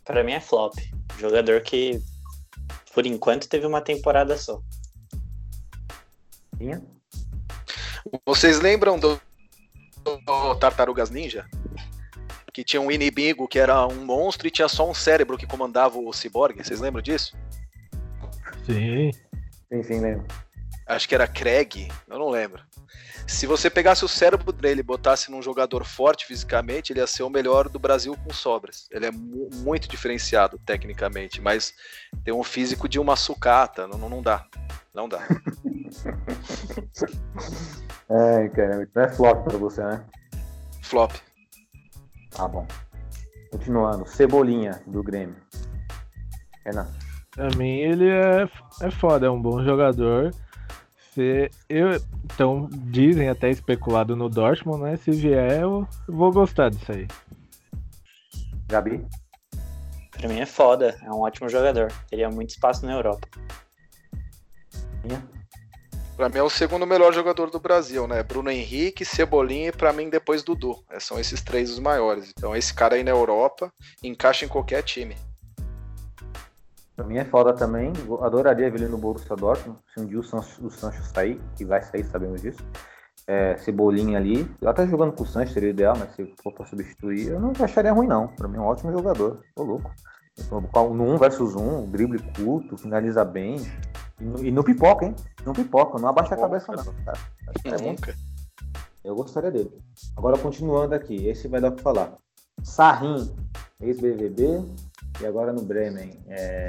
Para 0.05 0.23
mim 0.23 0.33
é 0.33 0.41
flop. 0.41 0.75
Jogador 1.19 1.63
que, 1.63 2.03
por 2.93 3.07
enquanto, 3.07 3.49
teve 3.49 3.67
uma 3.67 3.81
temporada 3.81 4.37
só. 4.37 4.61
Tinha? 6.59 6.85
Vocês 8.27 8.61
lembram 8.61 8.99
do, 8.99 9.19
do 10.05 10.55
Tartarugas 10.57 11.09
Ninja? 11.09 11.47
Que 12.53 12.63
tinha 12.63 12.83
um 12.83 12.91
inimigo 12.91 13.49
que 13.49 13.59
era 13.59 13.87
um 13.87 14.05
monstro 14.05 14.47
e 14.47 14.51
tinha 14.51 14.69
só 14.69 14.87
um 14.87 14.93
cérebro 14.93 15.39
que 15.39 15.47
comandava 15.47 15.99
o 15.99 16.13
ciborgue. 16.13 16.63
Vocês 16.63 16.79
lembram 16.79 17.01
disso? 17.01 17.35
Sim. 18.67 19.13
Sim, 19.69 19.83
sim, 19.83 20.01
lembro. 20.01 20.27
Acho 20.87 21.09
que 21.09 21.15
era 21.15 21.27
Craig, 21.27 21.89
eu 22.09 22.19
não 22.19 22.29
lembro. 22.29 22.63
Se 23.27 23.45
você 23.45 23.69
pegasse 23.69 24.05
o 24.05 24.09
cérebro 24.09 24.53
dele 24.53 24.81
e 24.81 24.85
botasse 24.85 25.33
num 25.33 25.43
jogador 25.43 25.85
forte 25.85 26.25
fisicamente, 26.25 26.93
ele 26.93 27.01
ia 27.01 27.07
ser 27.09 27.25
o 27.25 27.31
melhor 27.31 27.69
do 27.69 27.79
Brasil 27.79 28.17
com 28.25 28.33
sobras. 28.33 28.87
Ele 28.93 29.07
é 29.07 29.11
mu 29.11 29.51
muito 29.53 29.89
diferenciado 29.89 30.61
tecnicamente, 30.65 31.41
mas 31.41 31.75
tem 32.25 32.33
um 32.33 32.45
físico 32.45 32.89
de 32.89 33.01
uma 33.01 33.17
sucata, 33.17 33.89
não, 33.89 34.09
não 34.09 34.23
dá. 34.23 34.47
Não 34.95 35.09
dá. 35.09 35.27
é, 38.09 38.49
cara, 38.49 38.83
então 38.85 39.03
é 39.03 39.09
flop 39.09 39.43
pra 39.43 39.59
você, 39.59 39.83
né? 39.83 40.05
Flop. 40.83 41.13
Tá 42.31 42.47
bom. 42.47 42.65
Continuando, 43.51 44.07
Cebolinha 44.07 44.81
do 44.87 45.03
Grêmio. 45.03 45.37
Renan. 46.65 46.87
Pra 47.37 47.51
mim 47.55 47.77
ele 47.77 48.09
é, 48.09 48.49
é 48.81 48.91
foda, 48.91 49.27
é 49.27 49.31
um 49.31 49.41
bom 49.41 49.63
jogador. 49.63 50.35
Se 51.13 51.51
eu, 51.69 51.91
então, 52.25 52.69
dizem 52.73 53.29
até 53.29 53.51
especulado 53.51 54.17
no 54.17 54.29
Dortmund, 54.29 54.83
né? 54.83 54.97
Se 54.97 55.11
vier, 55.11 55.61
eu 55.61 55.87
vou 56.09 56.33
gostar 56.33 56.71
disso 56.71 56.91
aí. 56.93 57.07
Gabi? 58.67 59.07
Pra 60.11 60.29
mim 60.29 60.41
é 60.41 60.47
foda, 60.47 60.99
é 61.03 61.11
um 61.11 61.21
ótimo 61.21 61.49
jogador. 61.49 61.93
Teria 62.09 62.31
muito 62.31 62.51
espaço 62.51 62.87
na 62.87 62.95
Europa. 62.95 63.29
Minha? 65.05 65.23
Pra 66.17 66.31
mim 66.31 66.39
é 66.39 66.43
o 66.43 66.49
segundo 66.49 66.87
melhor 66.87 67.13
jogador 67.13 67.51
do 67.51 67.61
Brasil, 67.61 68.07
né? 68.07 68.23
Bruno 68.23 68.51
Henrique, 68.51 69.05
Cebolinha 69.05 69.69
e 69.69 69.73
pra 69.73 69.93
mim 69.93 70.09
depois 70.09 70.43
Dudu. 70.43 70.83
É, 70.89 70.99
são 70.99 71.21
esses 71.21 71.43
três 71.43 71.71
os 71.71 71.79
maiores. 71.79 72.33
Então 72.37 72.57
esse 72.57 72.73
cara 72.73 72.95
aí 72.95 73.05
na 73.05 73.11
Europa 73.11 73.71
encaixa 74.03 74.47
em 74.47 74.49
qualquer 74.49 74.83
time. 74.83 75.15
Pra 76.97 77.05
mim 77.05 77.19
é 77.19 77.25
foda 77.27 77.53
também. 77.53 77.93
Adoraria 78.23 78.71
ver 78.71 78.81
ele 78.81 78.89
no 78.89 78.97
Borussia 78.97 79.37
Dortmund. 79.37 79.79
Se 79.93 80.01
um 80.01 80.07
dia 80.07 80.19
o 80.19 80.23
Sancho, 80.23 80.67
o 80.67 80.71
Sancho 80.71 81.03
sair, 81.05 81.39
que 81.55 81.65
vai 81.65 81.83
sair, 81.83 82.05
sabemos 82.05 82.41
disso. 82.41 82.65
É, 83.27 83.57
Cebolinha 83.59 84.19
ali. 84.19 84.51
Eu 84.63 84.71
até 84.71 84.87
jogando 84.87 85.13
com 85.13 85.23
o 85.23 85.27
Sancho 85.27 85.53
seria 85.53 85.71
ideal, 85.71 85.95
mas 85.99 86.15
se 86.15 86.35
for 86.43 86.55
pra 86.55 86.65
substituir, 86.65 87.29
eu 87.29 87.39
não 87.39 87.53
acharia 87.61 87.93
ruim, 87.93 88.07
não. 88.07 88.29
Pra 88.29 88.49
mim 88.49 88.57
é 88.57 88.61
um 88.61 88.65
ótimo 88.65 88.93
jogador. 88.93 89.43
Tô 89.55 89.63
louco. 89.63 89.91
No 90.51 91.15
1 91.15 91.19
versus 91.19 91.55
1, 91.55 91.91
drible 91.91 92.23
curto, 92.35 92.77
finaliza 92.77 93.25
bem. 93.25 93.57
E 94.21 94.25
no, 94.25 94.45
e 94.45 94.51
no 94.51 94.65
pipoca, 94.65 95.05
hein? 95.05 95.15
No 95.45 95.53
pipoca, 95.53 95.99
não 95.99 96.09
abaixa 96.09 96.35
a 96.35 96.39
cabeça, 96.39 96.73
não. 96.73 96.85
Cara. 97.05 97.19
É 97.65 97.83
Nunca. 97.83 98.15
Eu 99.05 99.15
gostaria 99.15 99.51
dele. 99.51 99.71
Agora, 100.17 100.39
continuando 100.39 100.95
aqui, 100.95 101.27
esse 101.29 101.47
vai 101.49 101.61
dar 101.61 101.69
o 101.69 101.77
que 101.77 101.83
falar. 101.83 102.17
Sarrin, 102.63 103.33
ex-BVB, 103.81 104.65
e 105.21 105.27
agora 105.27 105.53
no 105.53 105.63
Bremen. 105.63 106.19
É... 106.29 106.69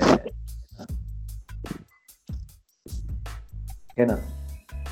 Renan. 3.96 4.22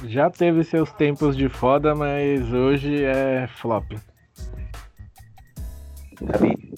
Já 0.03 0.29
teve 0.29 0.63
seus 0.63 0.91
tempos 0.93 1.37
de 1.37 1.47
foda, 1.47 1.95
mas 1.95 2.51
hoje 2.51 3.03
é 3.03 3.47
flop. 3.47 3.93
Gabi. 6.21 6.73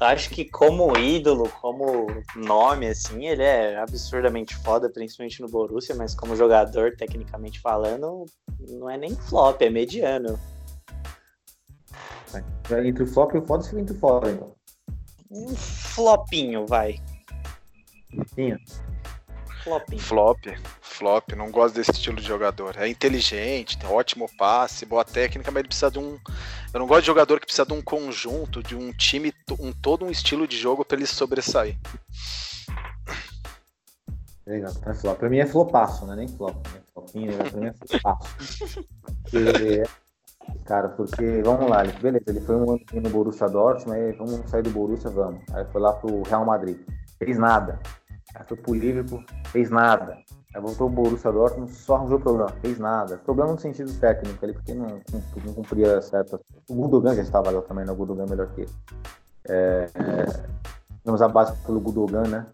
Acho 0.00 0.28
que 0.30 0.44
como 0.44 0.96
ídolo, 0.96 1.48
como 1.60 2.06
nome, 2.34 2.88
assim, 2.88 3.26
ele 3.26 3.42
é 3.42 3.78
absurdamente 3.78 4.54
foda, 4.56 4.90
principalmente 4.90 5.40
no 5.40 5.48
Borussia, 5.48 5.94
mas 5.94 6.14
como 6.14 6.36
jogador, 6.36 6.94
tecnicamente 6.96 7.60
falando, 7.60 8.26
não 8.68 8.90
é 8.90 8.98
nem 8.98 9.14
flop, 9.14 9.62
é 9.62 9.70
mediano. 9.70 10.38
Entre 12.84 13.04
o 13.04 13.06
flop 13.06 13.34
e 13.34 13.38
o 13.38 13.46
foda, 13.46 13.62
você 13.62 13.80
entre 13.80 13.96
o 13.96 13.98
foda, 13.98 14.30
então 14.30 14.55
um 15.30 15.54
flopinho, 15.54 16.66
vai. 16.66 17.00
Flopinho. 18.10 18.58
Flopinho. 19.62 20.00
Flop, 20.00 20.46
flop, 20.80 21.32
não 21.32 21.50
gosto 21.50 21.74
desse 21.74 21.90
estilo 21.90 22.16
de 22.16 22.22
jogador. 22.22 22.76
É 22.78 22.88
inteligente, 22.88 23.76
tem 23.76 23.88
ótimo 23.88 24.30
passe, 24.38 24.86
boa 24.86 25.04
técnica, 25.04 25.50
mas 25.50 25.60
ele 25.60 25.68
precisa 25.68 25.90
de 25.90 25.98
um. 25.98 26.18
Eu 26.72 26.80
não 26.80 26.86
gosto 26.86 27.00
de 27.00 27.06
jogador 27.06 27.40
que 27.40 27.46
precisa 27.46 27.66
de 27.66 27.72
um 27.72 27.82
conjunto, 27.82 28.62
de 28.62 28.76
um 28.76 28.92
time, 28.92 29.32
um 29.58 29.72
todo 29.72 30.04
um 30.04 30.10
estilo 30.10 30.46
de 30.46 30.56
jogo 30.56 30.84
para 30.84 30.96
ele 30.96 31.06
sobressair. 31.06 31.76
Legal, 34.46 34.72
tá 34.76 34.94
flop. 34.94 35.18
Pra 35.18 35.28
mim 35.28 35.38
é 35.38 35.46
flopaço, 35.46 36.06
né? 36.06 36.14
Nem 36.14 36.28
flop. 36.28 36.64
Né? 36.68 36.80
Flopinho, 36.94 37.36
pra 37.36 37.60
mim 37.60 37.66
é 37.66 37.72
flopaço. 37.72 38.86
Porque 39.24 39.82
Cara, 40.64 40.88
porque, 40.88 41.42
vamos 41.44 41.68
lá, 41.70 41.84
beleza, 42.00 42.24
ele 42.28 42.40
foi 42.40 42.56
um 42.56 42.72
ano 42.72 42.80
no 42.92 43.10
Borussia 43.10 43.48
Dortmund, 43.48 43.98
aí 43.98 44.12
vamos 44.12 44.50
sair 44.50 44.62
do 44.62 44.70
Borussia, 44.70 45.10
vamos. 45.10 45.40
Aí 45.52 45.64
foi 45.66 45.80
lá 45.80 45.92
pro 45.92 46.22
Real 46.22 46.44
Madrid, 46.44 46.78
fez 47.18 47.38
nada. 47.38 47.80
Aí 48.34 48.44
foi 48.46 48.56
pro 48.56 48.74
Liverpool, 48.74 49.24
fez 49.46 49.70
nada. 49.70 50.18
Aí 50.54 50.60
voltou 50.60 50.86
o 50.86 50.90
Borussia 50.90 51.30
Dortmund, 51.30 51.72
só 51.72 51.96
arranjou 51.96 52.18
problema, 52.18 52.50
fez 52.60 52.78
nada. 52.78 53.18
Problema 53.18 53.52
no 53.52 53.58
sentido 53.58 53.92
técnico 54.00 54.44
ali, 54.44 54.54
porque 54.54 54.74
não, 54.74 55.00
não 55.44 55.54
cumpria 55.54 56.00
certas. 56.00 56.40
O 56.68 56.74
Gudogan 56.74 57.14
já 57.14 57.22
estava 57.22 57.50
lá 57.50 57.62
também, 57.62 57.84
né? 57.84 57.92
O 57.92 57.96
Gudogan 57.96 58.24
é 58.24 58.30
melhor 58.30 58.48
que 58.48 58.62
ele. 58.62 58.70
É, 59.48 59.88
é, 59.94 60.46
temos 61.04 61.22
a 61.22 61.28
base 61.28 61.56
pelo 61.64 61.80
Gudogan, 61.80 62.22
né? 62.22 62.46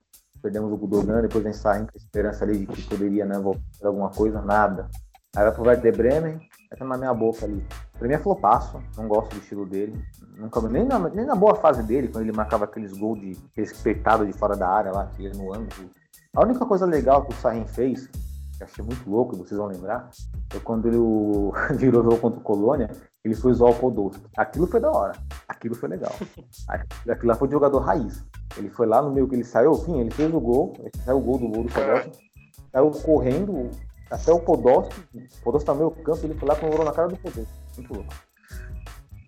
Perdemos 0.43 0.73
o 0.73 0.77
Gudogan, 0.77 1.23
depois 1.23 1.45
gente 1.45 1.57
saiu 1.57 1.87
com 1.87 1.93
a 1.95 1.97
esperança 1.97 2.45
ali 2.45 2.59
de 2.59 2.67
que 2.67 2.83
poderia 2.83 3.25
né, 3.25 3.39
voltar 3.39 3.63
alguma 3.85 4.11
coisa, 4.11 4.43
nada. 4.43 4.91
Aí 5.35 5.45
vai 5.45 5.53
pro 5.53 5.67
Werder 5.67 5.97
Bremen, 5.97 6.41
tá 6.77 6.85
na 6.85 6.99
minha 6.99 7.15
boca 7.15 7.45
ali. 7.45 7.65
Pra 7.99 8.07
mim 8.07 8.15
é 8.15 8.19
flopaço, 8.19 8.83
não 8.97 9.09
gosto 9.09 9.35
do 9.35 9.39
estilo 9.39 9.67
dele. 9.67 9.99
Nunca, 10.37 10.61
nem, 10.63 10.85
na, 10.85 10.99
nem 10.99 11.25
na 11.25 11.35
boa 11.35 11.55
fase 11.55 11.83
dele, 11.83 12.09
quando 12.09 12.25
ele 12.25 12.37
marcava 12.37 12.65
aqueles 12.65 12.93
gols 12.93 13.21
de 13.21 13.39
respeitado 13.57 14.27
de 14.27 14.33
fora 14.33 14.57
da 14.57 14.69
área 14.69 14.93
lá, 14.93 15.07
que 15.07 15.29
no 15.31 15.55
ângulo 15.55 15.91
a 16.35 16.41
única 16.41 16.65
coisa 16.65 16.87
legal 16.87 17.27
que 17.27 17.35
o 17.35 17.37
Sahin 17.37 17.67
fez, 17.67 18.07
que 18.07 18.65
achei 18.65 18.83
muito 18.83 19.09
louco, 19.09 19.37
vocês 19.37 19.59
vão 19.59 19.67
lembrar, 19.67 20.09
foi 20.51 20.61
quando 20.61 20.89
ele 20.89 20.97
virou 21.77 22.03
jogo 22.03 22.17
contra 22.17 22.41
o 22.41 22.43
Colônia, 22.43 22.91
ele 23.23 23.35
foi 23.35 23.53
usar 23.53 23.67
o 23.67 23.75
Podolski. 23.75 24.25
Aquilo 24.35 24.67
foi 24.67 24.81
da 24.81 24.91
hora. 24.91 25.13
Aquilo 25.47 25.75
foi 25.75 25.91
legal. 25.91 26.15
Aquilo 27.07 27.29
lá 27.29 27.35
foi 27.35 27.49
de 27.49 27.53
jogador 27.53 27.81
raiz. 27.81 28.25
Ele 28.57 28.71
foi 28.71 28.87
lá 28.87 29.03
no 29.03 29.13
meio 29.13 29.29
que 29.29 29.35
ele 29.35 29.45
saiu, 29.45 29.73
enfim, 29.73 30.01
ele 30.01 30.11
fez 30.11 30.33
o 30.33 30.41
gol, 30.41 30.73
ele 30.79 30.91
saiu 31.05 31.19
o 31.19 31.21
gol 31.21 31.39
do 31.39 31.49
gol 31.49 31.65
do 31.65 31.71
Podolski, 31.71 32.31
saiu 32.73 32.91
correndo 33.03 33.71
até 34.13 34.33
o 34.33 34.41
Podolski, 34.41 35.01
o 35.15 35.43
Podolski 35.43 35.67
tá 35.67 35.73
no 35.73 35.79
meio 35.79 35.91
campo, 35.91 36.21
ele 36.25 36.35
foi 36.35 36.49
lá 36.49 36.57
com 36.57 36.67
o 36.67 36.71
ouro 36.71 36.85
na 36.85 36.93
cara 36.93 37.09
do 37.09 37.17
Podolski. 37.17 37.53
Muito 37.77 37.95
louco. 37.95 38.15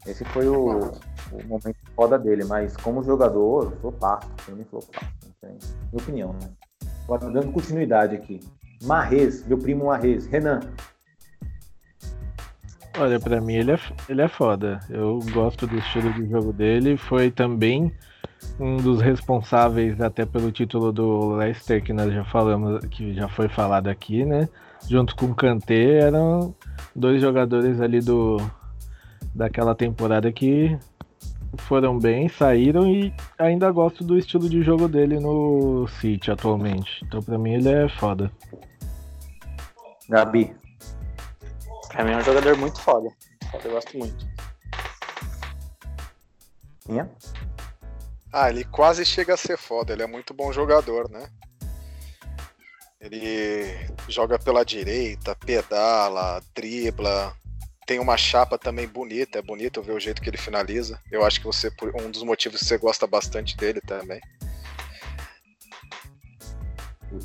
Esse 0.06 0.24
foi 0.26 0.46
o, 0.46 0.92
o 1.32 1.44
momento 1.46 1.76
foda 1.96 2.18
dele, 2.18 2.44
mas 2.44 2.76
como 2.76 3.02
jogador, 3.02 3.72
eu 3.72 3.80
sou 3.80 3.92
passo, 3.92 4.28
me 4.50 4.64
falou 4.64 4.86
passo, 4.92 5.06
minha 5.42 6.02
opinião, 6.02 6.32
né? 6.34 6.50
Agora 7.04 7.30
dando 7.30 7.52
continuidade 7.52 8.14
aqui. 8.14 8.40
Marrez, 8.82 9.46
meu 9.46 9.58
primo 9.58 9.86
Marrez. 9.86 10.26
Renan. 10.26 10.60
Olha, 12.98 13.18
para 13.18 13.40
mim 13.40 13.54
ele 13.54 13.72
é, 13.72 13.78
ele 14.08 14.22
é 14.22 14.28
foda. 14.28 14.80
Eu 14.88 15.18
gosto 15.32 15.66
do 15.66 15.76
estilo 15.76 16.12
de 16.12 16.28
jogo 16.28 16.52
dele. 16.52 16.96
Foi 16.96 17.30
também 17.30 17.92
um 18.58 18.76
dos 18.76 19.00
responsáveis 19.00 20.00
até 20.00 20.24
pelo 20.24 20.52
título 20.52 20.92
do 20.92 21.34
Leicester 21.34 21.82
que 21.82 21.92
nós 21.92 22.12
já 22.12 22.24
falamos, 22.24 22.84
que 22.86 23.14
já 23.14 23.28
foi 23.28 23.48
falado 23.48 23.88
aqui, 23.88 24.24
né? 24.24 24.48
Junto 24.88 25.16
com 25.16 25.26
o 25.26 25.34
Kanté, 25.34 26.00
eram 26.00 26.54
dois 26.94 27.20
jogadores 27.20 27.80
ali 27.80 28.00
do 28.00 28.38
daquela 29.34 29.74
temporada 29.74 30.30
que 30.30 30.78
foram 31.58 31.98
bem, 31.98 32.28
saíram 32.28 32.86
e 32.86 33.12
ainda 33.38 33.70
gosto 33.70 34.04
do 34.04 34.18
estilo 34.18 34.48
de 34.48 34.62
jogo 34.62 34.88
dele 34.88 35.18
no 35.18 35.86
City 36.00 36.30
atualmente. 36.30 37.04
Então 37.04 37.22
pra 37.22 37.38
mim 37.38 37.54
ele 37.54 37.68
é 37.68 37.88
foda. 37.88 38.30
Gabi. 40.08 40.54
Pra 41.88 42.04
mim 42.04 42.12
é 42.12 42.16
um 42.16 42.22
jogador 42.22 42.56
muito 42.56 42.80
foda. 42.80 43.08
Eu 43.64 43.70
gosto 43.72 43.96
muito. 43.96 44.26
Minha? 46.88 47.10
Ah, 48.32 48.50
ele 48.50 48.64
quase 48.64 49.04
chega 49.04 49.34
a 49.34 49.36
ser 49.36 49.56
foda, 49.56 49.92
ele 49.92 50.02
é 50.02 50.06
muito 50.06 50.34
bom 50.34 50.52
jogador, 50.52 51.08
né? 51.08 51.28
Ele 53.04 53.86
joga 54.08 54.38
pela 54.38 54.64
direita, 54.64 55.36
pedala, 55.36 56.42
dribla, 56.54 57.36
tem 57.86 58.00
uma 58.00 58.16
chapa 58.16 58.56
também 58.56 58.88
bonita, 58.88 59.38
é 59.38 59.42
bonito 59.42 59.82
ver 59.82 59.92
o 59.92 60.00
jeito 60.00 60.22
que 60.22 60.30
ele 60.30 60.38
finaliza. 60.38 60.98
Eu 61.12 61.22
acho 61.22 61.38
que 61.38 61.46
você, 61.46 61.70
um 62.02 62.10
dos 62.10 62.22
motivos 62.22 62.60
que 62.60 62.66
você 62.66 62.78
gosta 62.78 63.06
bastante 63.06 63.56
dele 63.58 63.82
também. 63.82 64.20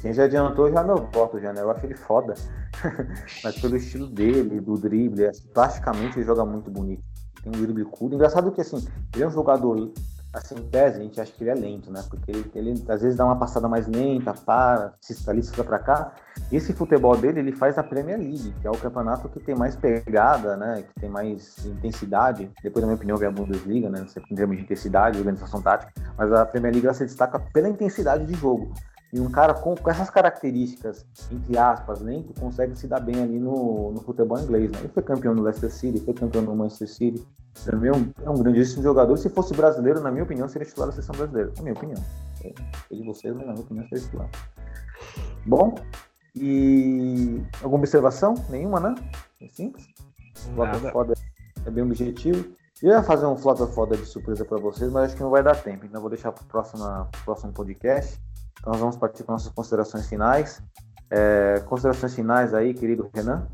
Quem 0.01 0.13
já 0.13 0.25
adiantou 0.25 0.69
já 0.69 0.83
meu 0.83 1.09
voto, 1.13 1.39
já, 1.39 1.53
né? 1.53 1.61
Eu 1.61 1.71
acho 1.71 1.85
ele 1.85 1.95
foda. 1.95 2.35
Mas 3.43 3.59
pelo 3.59 3.77
estilo 3.77 4.07
dele, 4.07 4.59
do 4.59 4.77
drible, 4.77 5.23
é, 5.23 5.31
plasticamente 5.53 6.17
ele 6.17 6.25
joga 6.25 6.45
muito 6.45 6.69
bonito. 6.69 7.03
Tem 7.41 7.51
um 7.55 7.63
drible 7.63 7.85
curto. 7.85 8.15
Engraçado 8.15 8.51
que 8.51 8.61
assim, 8.61 8.85
ele 9.15 9.23
é 9.23 9.27
um 9.27 9.31
jogador 9.31 9.93
assim, 10.33 10.55
em 10.55 10.69
tese, 10.69 10.99
a 10.99 11.03
gente 11.03 11.19
acha 11.19 11.31
que 11.31 11.43
ele 11.43 11.49
é 11.49 11.55
lento, 11.55 11.91
né? 11.91 12.03
Porque 12.09 12.31
ele, 12.31 12.51
ele 12.53 12.71
às 12.87 13.01
vezes 13.01 13.17
dá 13.17 13.25
uma 13.25 13.37
passada 13.37 13.67
mais 13.67 13.87
lenta, 13.87 14.33
para, 14.33 14.93
se 15.01 15.29
ali, 15.29 15.41
se 15.41 15.51
para 15.63 15.79
cá. 15.79 16.13
Esse 16.51 16.73
futebol 16.73 17.15
dele, 17.17 17.39
ele 17.39 17.51
faz 17.51 17.77
a 17.77 17.83
Premier 17.83 18.19
League, 18.19 18.53
que 18.61 18.67
é 18.67 18.69
o 18.69 18.77
campeonato 18.77 19.27
que 19.29 19.39
tem 19.39 19.55
mais 19.55 19.75
pegada, 19.75 20.55
né? 20.55 20.83
Que 20.83 20.99
tem 21.01 21.09
mais 21.09 21.65
intensidade. 21.65 22.49
Depois, 22.63 22.81
na 22.81 22.87
minha 22.87 22.95
opinião, 22.95 23.17
vem 23.17 23.27
a 23.27 23.31
Bundesliga, 23.31 23.89
né? 23.89 24.05
Em 24.31 24.35
termos 24.35 24.57
de 24.57 24.63
intensidade, 24.63 25.17
organização 25.17 25.61
tática. 25.61 25.91
Mas 26.17 26.31
a 26.31 26.45
Premier 26.45 26.73
League 26.73 26.87
ela 26.87 26.93
se 26.93 27.05
destaca 27.05 27.39
pela 27.39 27.67
intensidade 27.67 28.25
de 28.25 28.33
jogo. 28.35 28.73
E 29.11 29.19
um 29.19 29.29
cara 29.29 29.55
com, 29.55 29.75
com, 29.75 29.89
essas 29.89 30.09
características, 30.09 31.05
entre 31.31 31.57
aspas, 31.57 31.99
lento, 31.99 32.33
consegue 32.39 32.75
se 32.75 32.87
dar 32.87 32.99
bem 32.99 33.21
ali 33.21 33.39
no, 33.39 33.91
no 33.91 34.01
futebol 34.01 34.39
inglês. 34.39 34.71
Né? 34.71 34.79
Ele 34.79 34.89
foi 34.89 35.01
campeão 35.01 35.33
no 35.33 35.41
Leicester 35.41 35.71
City, 35.71 35.99
foi 35.99 36.13
campeão 36.13 36.43
no 36.43 36.55
Manchester 36.55 36.87
City. 36.87 37.27
Também 37.65 37.89
é 37.89 37.93
um, 37.93 38.13
é 38.23 38.29
um 38.29 38.37
grandíssimo 38.37 38.83
jogador. 38.83 39.17
Se 39.17 39.29
fosse 39.29 39.53
brasileiro, 39.55 39.99
na 39.99 40.11
minha 40.11 40.23
opinião, 40.23 40.47
seria 40.47 40.67
titular 40.67 40.89
da 40.89 40.93
seleção 40.93 41.15
brasileira. 41.15 41.51
Na 41.57 41.63
minha 41.63 41.73
opinião. 41.73 42.03
É, 42.43 42.53
de 42.95 43.03
vocês, 43.03 43.33
mas 43.35 43.47
na 43.47 43.53
minha 43.53 43.65
opinião, 43.65 43.87
seria 43.87 44.03
titular. 44.03 44.29
Bom, 45.45 45.75
e 46.35 47.41
alguma 47.63 47.81
observação? 47.81 48.35
Nenhuma, 48.49 48.79
né? 48.79 48.95
É 49.41 49.47
simples. 49.47 49.87
Flota 50.53 50.91
foda 50.91 51.13
é 51.65 51.71
bem 51.71 51.83
objetivo. 51.83 52.45
Eu 52.81 52.91
ia 52.91 53.03
fazer 53.03 53.25
um 53.25 53.35
flota 53.35 53.67
foda 53.67 53.97
de 53.97 54.05
surpresa 54.05 54.45
para 54.45 54.57
vocês, 54.57 54.89
mas 54.91 55.05
acho 55.05 55.15
que 55.15 55.23
não 55.23 55.29
vai 55.29 55.43
dar 55.43 55.61
tempo. 55.61 55.85
Então 55.85 55.99
vou 55.99 56.09
deixar 56.09 56.31
para 56.31 56.43
o 56.43 57.07
próximo 57.25 57.53
podcast. 57.53 58.17
Então 58.59 58.73
nós 58.73 58.79
vamos 58.79 58.97
partir 58.97 59.23
para 59.23 59.33
nossas 59.33 59.51
considerações 59.51 60.07
finais. 60.07 60.61
É, 61.09 61.61
considerações 61.65 62.13
finais 62.13 62.53
aí, 62.53 62.73
querido 62.73 63.09
Renan? 63.13 63.47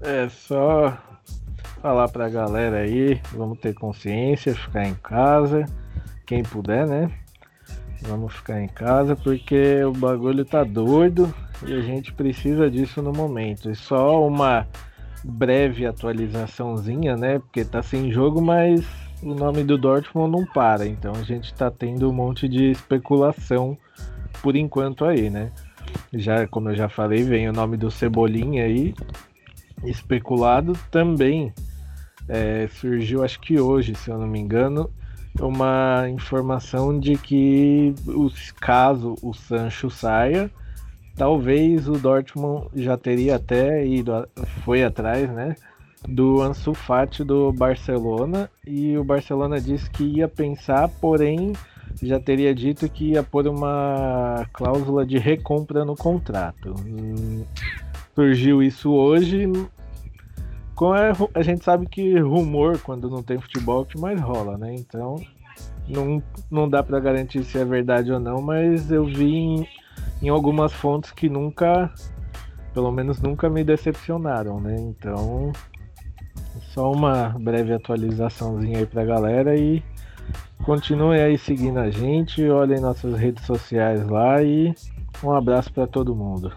É 0.00 0.28
só 0.28 0.96
falar 1.82 2.08
para 2.08 2.26
a 2.26 2.28
galera 2.28 2.78
aí, 2.78 3.20
vamos 3.32 3.58
ter 3.58 3.74
consciência, 3.74 4.54
ficar 4.54 4.84
em 4.84 4.94
casa, 4.94 5.64
quem 6.26 6.42
puder, 6.42 6.86
né? 6.86 7.10
Vamos 8.02 8.34
ficar 8.34 8.60
em 8.60 8.68
casa 8.68 9.14
porque 9.14 9.84
o 9.84 9.92
bagulho 9.92 10.44
tá 10.44 10.64
doido 10.64 11.32
e 11.66 11.74
a 11.74 11.80
gente 11.82 12.12
precisa 12.12 12.70
disso 12.70 13.02
no 13.02 13.12
momento. 13.12 13.70
E 13.70 13.74
só 13.74 14.26
uma 14.26 14.66
breve 15.22 15.86
atualizaçãozinha, 15.86 17.16
né? 17.16 17.38
Porque 17.38 17.64
tá 17.64 17.82
sem 17.82 18.10
jogo, 18.10 18.40
mas 18.40 18.86
o 19.22 19.34
nome 19.34 19.64
do 19.64 19.76
Dortmund 19.76 20.30
não 20.30 20.46
para. 20.46 20.86
Então 20.86 21.12
a 21.14 21.22
gente 21.22 21.52
tá 21.54 21.70
tendo 21.70 22.08
um 22.08 22.12
monte 22.12 22.48
de 22.48 22.70
especulação 22.70 23.76
por 24.42 24.56
enquanto 24.56 25.04
aí, 25.04 25.30
né? 25.30 25.50
Já, 26.12 26.46
como 26.46 26.70
eu 26.70 26.76
já 26.76 26.88
falei, 26.88 27.22
vem 27.22 27.48
o 27.48 27.52
nome 27.52 27.76
do 27.76 27.90
Cebolinha 27.90 28.64
aí, 28.64 28.94
especulado 29.84 30.72
também. 30.90 31.52
É, 32.28 32.68
surgiu, 32.68 33.24
acho 33.24 33.40
que 33.40 33.58
hoje, 33.58 33.94
se 33.94 34.10
eu 34.10 34.18
não 34.18 34.26
me 34.26 34.38
engano, 34.38 34.88
uma 35.40 36.08
informação 36.08 36.98
de 36.98 37.16
que 37.16 37.94
caso 38.60 39.16
o 39.22 39.34
Sancho 39.34 39.90
saia, 39.90 40.50
talvez 41.16 41.88
o 41.88 41.92
Dortmund 41.92 42.68
já 42.74 42.96
teria 42.96 43.36
até 43.36 43.84
ido, 43.84 44.28
foi 44.64 44.84
atrás, 44.84 45.28
né? 45.30 45.56
Do 46.08 46.40
Ansu 46.40 46.74
Fati 46.74 47.22
do 47.22 47.52
Barcelona 47.52 48.50
e 48.66 48.96
o 48.96 49.04
Barcelona 49.04 49.60
disse 49.60 49.88
que 49.90 50.02
ia 50.04 50.28
pensar, 50.28 50.88
porém 50.88 51.52
já 52.02 52.18
teria 52.18 52.54
dito 52.54 52.88
que 52.88 53.12
ia 53.12 53.22
pôr 53.22 53.46
uma 53.46 54.46
cláusula 54.52 55.04
de 55.04 55.18
recompra 55.18 55.84
no 55.84 55.94
contrato. 55.94 56.74
Hum, 56.86 57.44
surgiu 58.14 58.62
isso 58.62 58.90
hoje, 58.92 59.46
é, 60.94 61.38
a 61.38 61.42
gente 61.42 61.62
sabe 61.62 61.86
que 61.86 62.18
rumor, 62.18 62.78
quando 62.78 63.10
não 63.10 63.22
tem 63.22 63.38
futebol, 63.38 63.84
que 63.84 64.00
mais 64.00 64.18
rola, 64.18 64.56
né? 64.56 64.74
Então, 64.74 65.16
não, 65.86 66.22
não 66.50 66.68
dá 66.68 66.82
para 66.82 66.98
garantir 66.98 67.44
se 67.44 67.58
é 67.58 67.64
verdade 67.64 68.10
ou 68.10 68.18
não, 68.18 68.40
mas 68.40 68.90
eu 68.90 69.04
vi 69.04 69.34
em, 69.34 69.68
em 70.22 70.28
algumas 70.30 70.72
fontes 70.72 71.12
que 71.12 71.28
nunca, 71.28 71.92
pelo 72.72 72.90
menos 72.90 73.20
nunca 73.20 73.50
me 73.50 73.62
decepcionaram, 73.62 74.58
né? 74.58 74.74
Então, 74.80 75.52
só 76.74 76.90
uma 76.90 77.30
breve 77.38 77.72
atualizaçãozinha 77.72 78.78
aí 78.78 78.86
pra 78.86 79.04
galera 79.04 79.56
e 79.56 79.82
continuem 80.64 81.20
aí 81.20 81.38
seguindo 81.38 81.78
a 81.78 81.90
gente, 81.90 82.48
olhem 82.48 82.80
nossas 82.80 83.18
redes 83.18 83.44
sociais 83.44 84.06
lá 84.06 84.42
e 84.42 84.74
um 85.22 85.32
abraço 85.32 85.72
para 85.72 85.86
todo 85.86 86.14
mundo. 86.14 86.52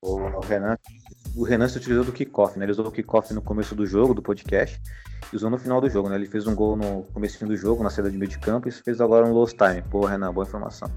O 0.00 0.40
Renan 0.40 0.76
o 1.38 1.44
Renan 1.44 1.68
se 1.68 1.78
utilizou 1.78 2.04
do 2.04 2.12
kickoff, 2.12 2.58
né? 2.58 2.64
Ele 2.64 2.72
usou 2.72 2.86
o 2.86 2.90
kickoff 2.90 3.32
no 3.32 3.40
começo 3.40 3.72
do 3.72 3.86
jogo, 3.86 4.12
do 4.12 4.20
podcast, 4.20 4.80
e 5.32 5.36
usou 5.36 5.48
no 5.48 5.56
final 5.56 5.80
do 5.80 5.88
jogo, 5.88 6.08
né? 6.08 6.16
Ele 6.16 6.26
fez 6.26 6.48
um 6.48 6.54
gol 6.54 6.76
no 6.76 7.04
começo 7.14 7.46
do 7.46 7.56
jogo, 7.56 7.84
na 7.84 7.90
saída 7.90 8.10
de 8.10 8.18
meio 8.18 8.28
de 8.28 8.38
campo, 8.38 8.68
e 8.68 8.72
fez 8.72 9.00
agora 9.00 9.24
um 9.24 9.32
lost 9.32 9.56
time. 9.56 9.82
Pô, 9.82 10.04
Renan, 10.04 10.32
boa 10.32 10.44
informação. 10.44 10.90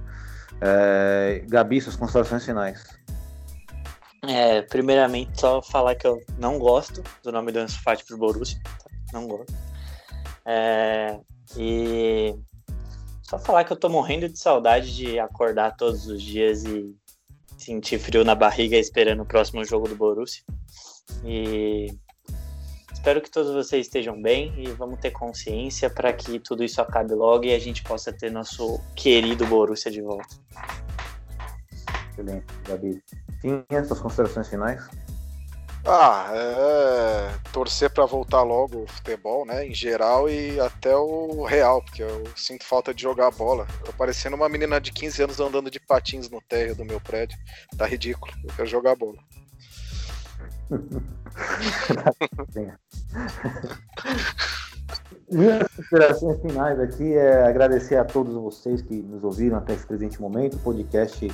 É... 0.60 1.44
Gabi, 1.48 1.80
suas 1.80 1.96
considerações 1.96 2.44
finais. 2.44 2.84
É, 4.24 4.62
primeiramente, 4.62 5.40
só 5.40 5.62
falar 5.62 5.96
que 5.96 6.06
eu 6.06 6.22
não 6.38 6.60
gosto 6.60 7.04
do 7.24 7.32
nome 7.32 7.52
do 7.52 7.60
Ansu 7.60 7.82
Fati 7.82 8.06
pro 8.06 8.18
Borussia. 8.18 8.60
Não 9.12 9.28
gosto. 9.28 9.54
É, 10.46 11.20
e 11.58 12.36
só 13.24 13.40
falar 13.40 13.64
que 13.64 13.74
eu 13.74 13.78
tô 13.78 13.90
morrendo 13.90 14.30
de 14.30 14.38
saudade 14.38 14.96
de 14.96 15.18
acordar 15.20 15.76
todos 15.76 16.06
os 16.08 16.22
dias 16.22 16.64
e 16.66 16.96
sentir 17.58 18.00
frio 18.00 18.24
na 18.24 18.36
barriga 18.36 18.78
esperando 18.78 19.24
o 19.24 19.26
próximo 19.26 19.64
jogo 19.66 19.88
do 19.88 19.96
Borussia. 19.96 20.44
E 21.26 21.88
espero 22.94 23.22
que 23.22 23.32
todos 23.32 23.52
vocês 23.54 23.88
estejam 23.88 24.22
bem 24.22 24.54
e 24.58 24.70
vamos 24.72 25.00
ter 25.00 25.12
consciência 25.12 25.90
para 25.90 26.14
que 26.14 26.40
tudo 26.40 26.64
isso 26.64 26.82
acabe 26.82 27.14
logo 27.14 27.46
e 27.46 27.54
a 27.54 27.60
gente 27.60 27.84
possa 27.84 28.14
ter 28.14 28.32
nosso 28.32 28.80
querido 28.96 29.46
Borussia 29.48 29.92
de 29.92 30.02
volta. 30.02 30.36
Excelente, 32.12 32.46
Gabi. 32.68 33.04
Tinha 33.42 33.84
suas 33.84 34.00
considerações 34.00 34.50
finais? 34.50 34.88
Ah, 35.86 36.30
é 36.32 37.32
torcer 37.52 37.90
para 37.90 38.06
voltar 38.06 38.44
logo 38.44 38.84
o 38.84 38.88
futebol, 38.88 39.46
né, 39.46 39.66
em 39.66 39.74
geral 39.74 40.30
e 40.30 40.60
até 40.60 40.96
o 40.96 41.44
real, 41.44 41.82
porque 41.82 42.04
eu 42.04 42.24
sinto 42.36 42.64
falta 42.64 42.94
de 42.94 43.02
jogar 43.02 43.32
bola. 43.32 43.66
Tô 43.84 43.92
parecendo 43.94 44.36
uma 44.36 44.48
menina 44.48 44.80
de 44.80 44.92
15 44.92 45.24
anos 45.24 45.40
andando 45.40 45.72
de 45.72 45.80
patins 45.80 46.30
no 46.30 46.40
térreo 46.42 46.76
do 46.76 46.86
meu 46.86 47.02
prédio. 47.02 47.36
Tá 47.78 47.88
ridículo. 47.88 48.32
Eu 48.44 48.54
quero 48.56 48.68
jogar 48.68 48.96
bola. 48.96 49.18
Minhas 55.32 55.68
considerações 55.76 56.42
finais 56.42 56.80
aqui 56.80 57.14
é 57.14 57.46
agradecer 57.46 57.96
a 57.96 58.04
todos 58.04 58.34
vocês 58.34 58.82
que 58.82 59.02
nos 59.02 59.24
ouviram 59.24 59.58
até 59.58 59.74
esse 59.74 59.88
presente 59.88 60.22
momento. 60.22 60.58
O 60.58 60.60
podcast 60.60 61.26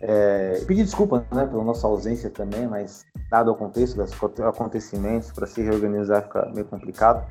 é, 0.00 0.60
pedir 0.66 0.84
desculpa 0.84 1.24
né, 1.32 1.46
pela 1.46 1.64
nossa 1.64 1.86
ausência 1.86 2.30
também, 2.30 2.66
mas 2.66 3.04
dado 3.30 3.50
o 3.50 3.54
contexto 3.54 3.96
dos 3.96 4.12
acontecimentos, 4.40 5.30
para 5.32 5.46
se 5.46 5.62
reorganizar 5.62 6.22
fica 6.22 6.50
meio 6.52 6.66
complicado. 6.66 7.26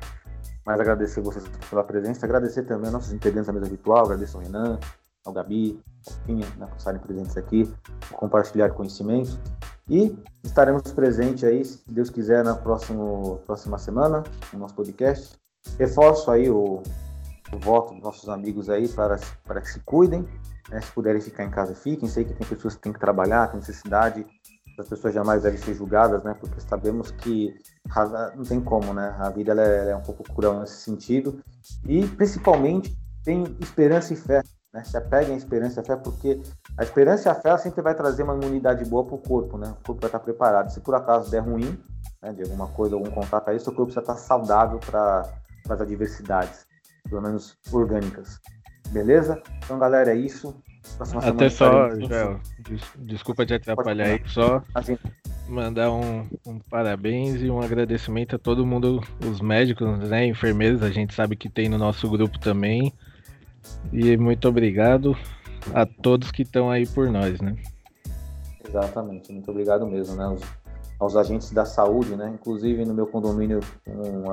Mas 0.64 0.80
agradecer 0.80 1.20
vocês 1.20 1.44
pela 1.68 1.84
presença, 1.84 2.24
agradecer 2.24 2.62
também 2.62 2.86
aos 2.86 2.94
nossos 2.94 3.12
integrantes 3.12 3.46
da 3.46 3.52
mesa 3.52 3.66
virtual, 3.66 4.06
agradeço 4.06 4.38
ao 4.38 4.42
Renan, 4.42 4.78
ao 5.24 5.32
Gabi, 5.32 5.78
ao 6.06 6.14
Pinha, 6.24 6.46
né, 6.56 6.66
por 6.66 6.76
estarem 6.76 7.00
presentes 7.00 7.36
aqui, 7.36 7.70
por 8.08 8.16
compartilhar 8.16 8.70
conhecimento. 8.70 9.38
E 9.88 10.16
estaremos 10.42 10.90
presentes 10.92 11.44
aí, 11.44 11.62
se 11.62 11.80
Deus 11.86 12.08
quiser, 12.08 12.42
na 12.42 12.54
próximo, 12.54 13.40
próxima 13.44 13.76
semana, 13.76 14.22
no 14.52 14.60
nosso 14.60 14.74
podcast. 14.74 15.36
Reforço 15.78 16.30
aí 16.30 16.48
o, 16.48 16.82
voto 17.58 17.94
dos 17.94 18.02
nossos 18.02 18.28
amigos 18.28 18.68
aí 18.68 18.88
para, 18.88 19.18
para 19.44 19.60
que 19.60 19.70
se 19.70 19.80
cuidem, 19.80 20.26
né? 20.68 20.80
Se 20.80 20.90
puderem 20.92 21.20
ficar 21.20 21.44
em 21.44 21.50
casa, 21.50 21.74
fiquem. 21.74 22.08
Sei 22.08 22.24
que 22.24 22.34
tem 22.34 22.46
pessoas 22.46 22.74
que 22.74 22.82
têm 22.82 22.92
que 22.92 23.00
trabalhar, 23.00 23.48
tem 23.48 23.60
necessidade. 23.60 24.26
As 24.78 24.88
pessoas 24.88 25.14
jamais 25.14 25.42
devem 25.42 25.58
ser 25.58 25.74
julgadas, 25.74 26.22
né? 26.24 26.34
Porque 26.38 26.60
sabemos 26.60 27.10
que 27.12 27.54
não 28.34 28.44
tem 28.44 28.60
como, 28.60 28.92
né? 28.92 29.14
A 29.18 29.30
vida 29.30 29.52
é, 29.60 29.90
é, 29.90 29.96
um 29.96 30.02
pouco 30.02 30.22
cruel 30.24 30.60
nesse 30.60 30.80
sentido. 30.80 31.40
E, 31.86 32.06
principalmente, 32.08 32.96
tem 33.22 33.56
esperança 33.60 34.12
e 34.12 34.16
fé. 34.16 34.42
Né? 34.72 34.82
Se 34.82 34.96
apeguem 34.96 35.34
à 35.34 35.36
esperança 35.36 35.78
e 35.78 35.82
à 35.82 35.84
fé, 35.84 35.96
porque 35.96 36.42
a 36.76 36.82
esperança 36.82 37.28
e 37.28 37.32
a 37.32 37.34
fé 37.34 37.56
sempre 37.58 37.82
vai 37.82 37.94
trazer 37.94 38.24
uma 38.24 38.34
imunidade 38.34 38.84
boa 38.84 39.04
para 39.04 39.14
o 39.14 39.18
corpo, 39.18 39.56
né? 39.56 39.68
O 39.68 39.86
corpo 39.86 40.00
vai 40.00 40.08
estar 40.08 40.18
preparado. 40.18 40.70
Se 40.72 40.80
por 40.80 40.94
acaso 40.96 41.30
der 41.30 41.40
ruim, 41.40 41.78
né, 42.20 42.32
de 42.32 42.42
alguma 42.42 42.66
coisa, 42.66 42.96
algum 42.96 43.10
contato 43.10 43.50
aí, 43.50 43.60
seu 43.60 43.72
corpo 43.72 43.92
já 43.92 44.00
está 44.00 44.16
saudável 44.16 44.80
para 44.80 45.30
as 45.68 45.80
adversidades, 45.80 46.66
pelo 47.08 47.22
menos 47.22 47.56
orgânicas. 47.72 48.40
Beleza? 48.90 49.42
Então, 49.64 49.78
galera, 49.78 50.12
é 50.12 50.16
isso. 50.16 50.54
Até 51.22 51.48
só, 51.48 51.88
Joel, 51.98 52.40
des 52.68 52.82
desculpa 52.98 53.46
te 53.46 53.54
atrapalhar 53.54 54.06
aí, 54.06 54.22
só 54.26 54.62
mandar 55.48 55.90
um, 55.92 56.26
um, 56.46 56.58
parabéns 56.70 57.42
e 57.42 57.50
um 57.50 57.60
agradecimento 57.60 58.36
a 58.36 58.38
todo 58.38 58.66
mundo, 58.66 59.00
os 59.26 59.40
médicos, 59.40 59.98
né, 60.08 60.26
enfermeiros, 60.26 60.82
a 60.82 60.90
gente 60.90 61.14
sabe 61.14 61.36
que 61.36 61.48
tem 61.48 61.68
no 61.68 61.78
nosso 61.78 62.08
grupo 62.08 62.38
também. 62.38 62.92
E 63.92 64.16
muito 64.16 64.48
obrigado 64.48 65.16
a 65.72 65.86
todos 65.86 66.30
que 66.30 66.42
estão 66.42 66.70
aí 66.70 66.86
por 66.86 67.10
nós, 67.10 67.40
né? 67.40 67.56
Exatamente, 68.66 69.32
muito 69.32 69.50
obrigado 69.50 69.86
mesmo, 69.86 70.16
né? 70.16 70.24
Aos, 70.24 70.42
aos 70.98 71.16
agentes 71.16 71.50
da 71.50 71.64
saúde, 71.64 72.16
né? 72.16 72.32
Inclusive 72.34 72.84
no 72.84 72.94
meu 72.94 73.06
condomínio, 73.06 73.60
um, 73.86 74.28
um 74.28 74.30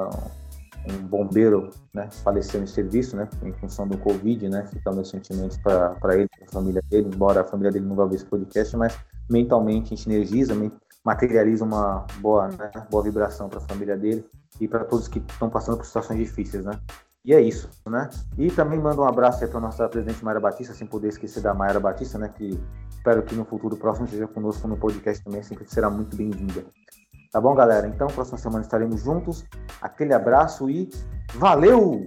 bombeiro 1.03 1.69
né, 1.93 2.09
faleceu 2.23 2.61
em 2.61 2.67
serviço, 2.67 3.15
né, 3.15 3.27
em 3.43 3.53
função 3.53 3.87
do 3.87 3.97
Covid, 3.97 4.49
né, 4.49 4.65
fica 4.65 4.91
meus 4.91 5.09
sentimentos 5.09 5.57
para 5.57 6.15
ele, 6.15 6.27
para 6.27 6.47
a 6.47 6.51
família 6.51 6.81
dele, 6.89 7.09
embora 7.13 7.41
a 7.41 7.43
família 7.43 7.71
dele 7.71 7.85
não 7.85 7.95
vá 7.95 8.05
ver 8.05 8.15
esse 8.15 8.25
podcast, 8.25 8.75
mas 8.75 8.97
mentalmente 9.29 9.93
a 9.93 9.97
gente 9.97 10.09
energiza, 10.09 10.53
materializa 11.03 11.63
uma 11.63 12.05
boa, 12.19 12.47
né, 12.47 12.71
boa 12.89 13.03
vibração 13.03 13.49
para 13.49 13.59
a 13.59 13.67
família 13.67 13.97
dele 13.97 14.25
e 14.59 14.67
para 14.67 14.83
todos 14.83 15.07
que 15.07 15.19
estão 15.19 15.49
passando 15.49 15.77
por 15.77 15.85
situações 15.85 16.19
difíceis, 16.19 16.65
né. 16.65 16.79
E 17.23 17.35
é 17.35 17.39
isso, 17.39 17.69
né? 17.87 18.09
E 18.35 18.49
também 18.49 18.79
mando 18.79 19.03
um 19.03 19.05
abraço 19.05 19.47
para 19.47 19.57
a 19.59 19.61
nossa 19.61 19.87
presidente 19.87 20.25
Mayra 20.25 20.39
Batista, 20.39 20.73
sem 20.73 20.87
poder 20.87 21.09
esquecer 21.09 21.39
da 21.39 21.53
Mayra 21.53 21.79
Batista, 21.79 22.17
né? 22.17 22.27
Que 22.35 22.59
espero 22.89 23.21
que 23.21 23.35
no 23.35 23.45
futuro 23.45 23.77
próximo 23.77 24.05
esteja 24.05 24.27
conosco 24.27 24.67
no 24.67 24.75
podcast 24.75 25.23
também, 25.23 25.43
sempre 25.43 25.65
será 25.67 25.87
muito 25.87 26.15
bem-vinda. 26.15 26.65
Tá 27.31 27.39
bom, 27.39 27.55
galera? 27.55 27.87
Então, 27.87 28.07
próxima 28.07 28.37
semana 28.37 28.61
estaremos 28.61 29.01
juntos. 29.01 29.45
Aquele 29.81 30.13
abraço 30.13 30.69
e 30.69 30.89
valeu! 31.35 32.05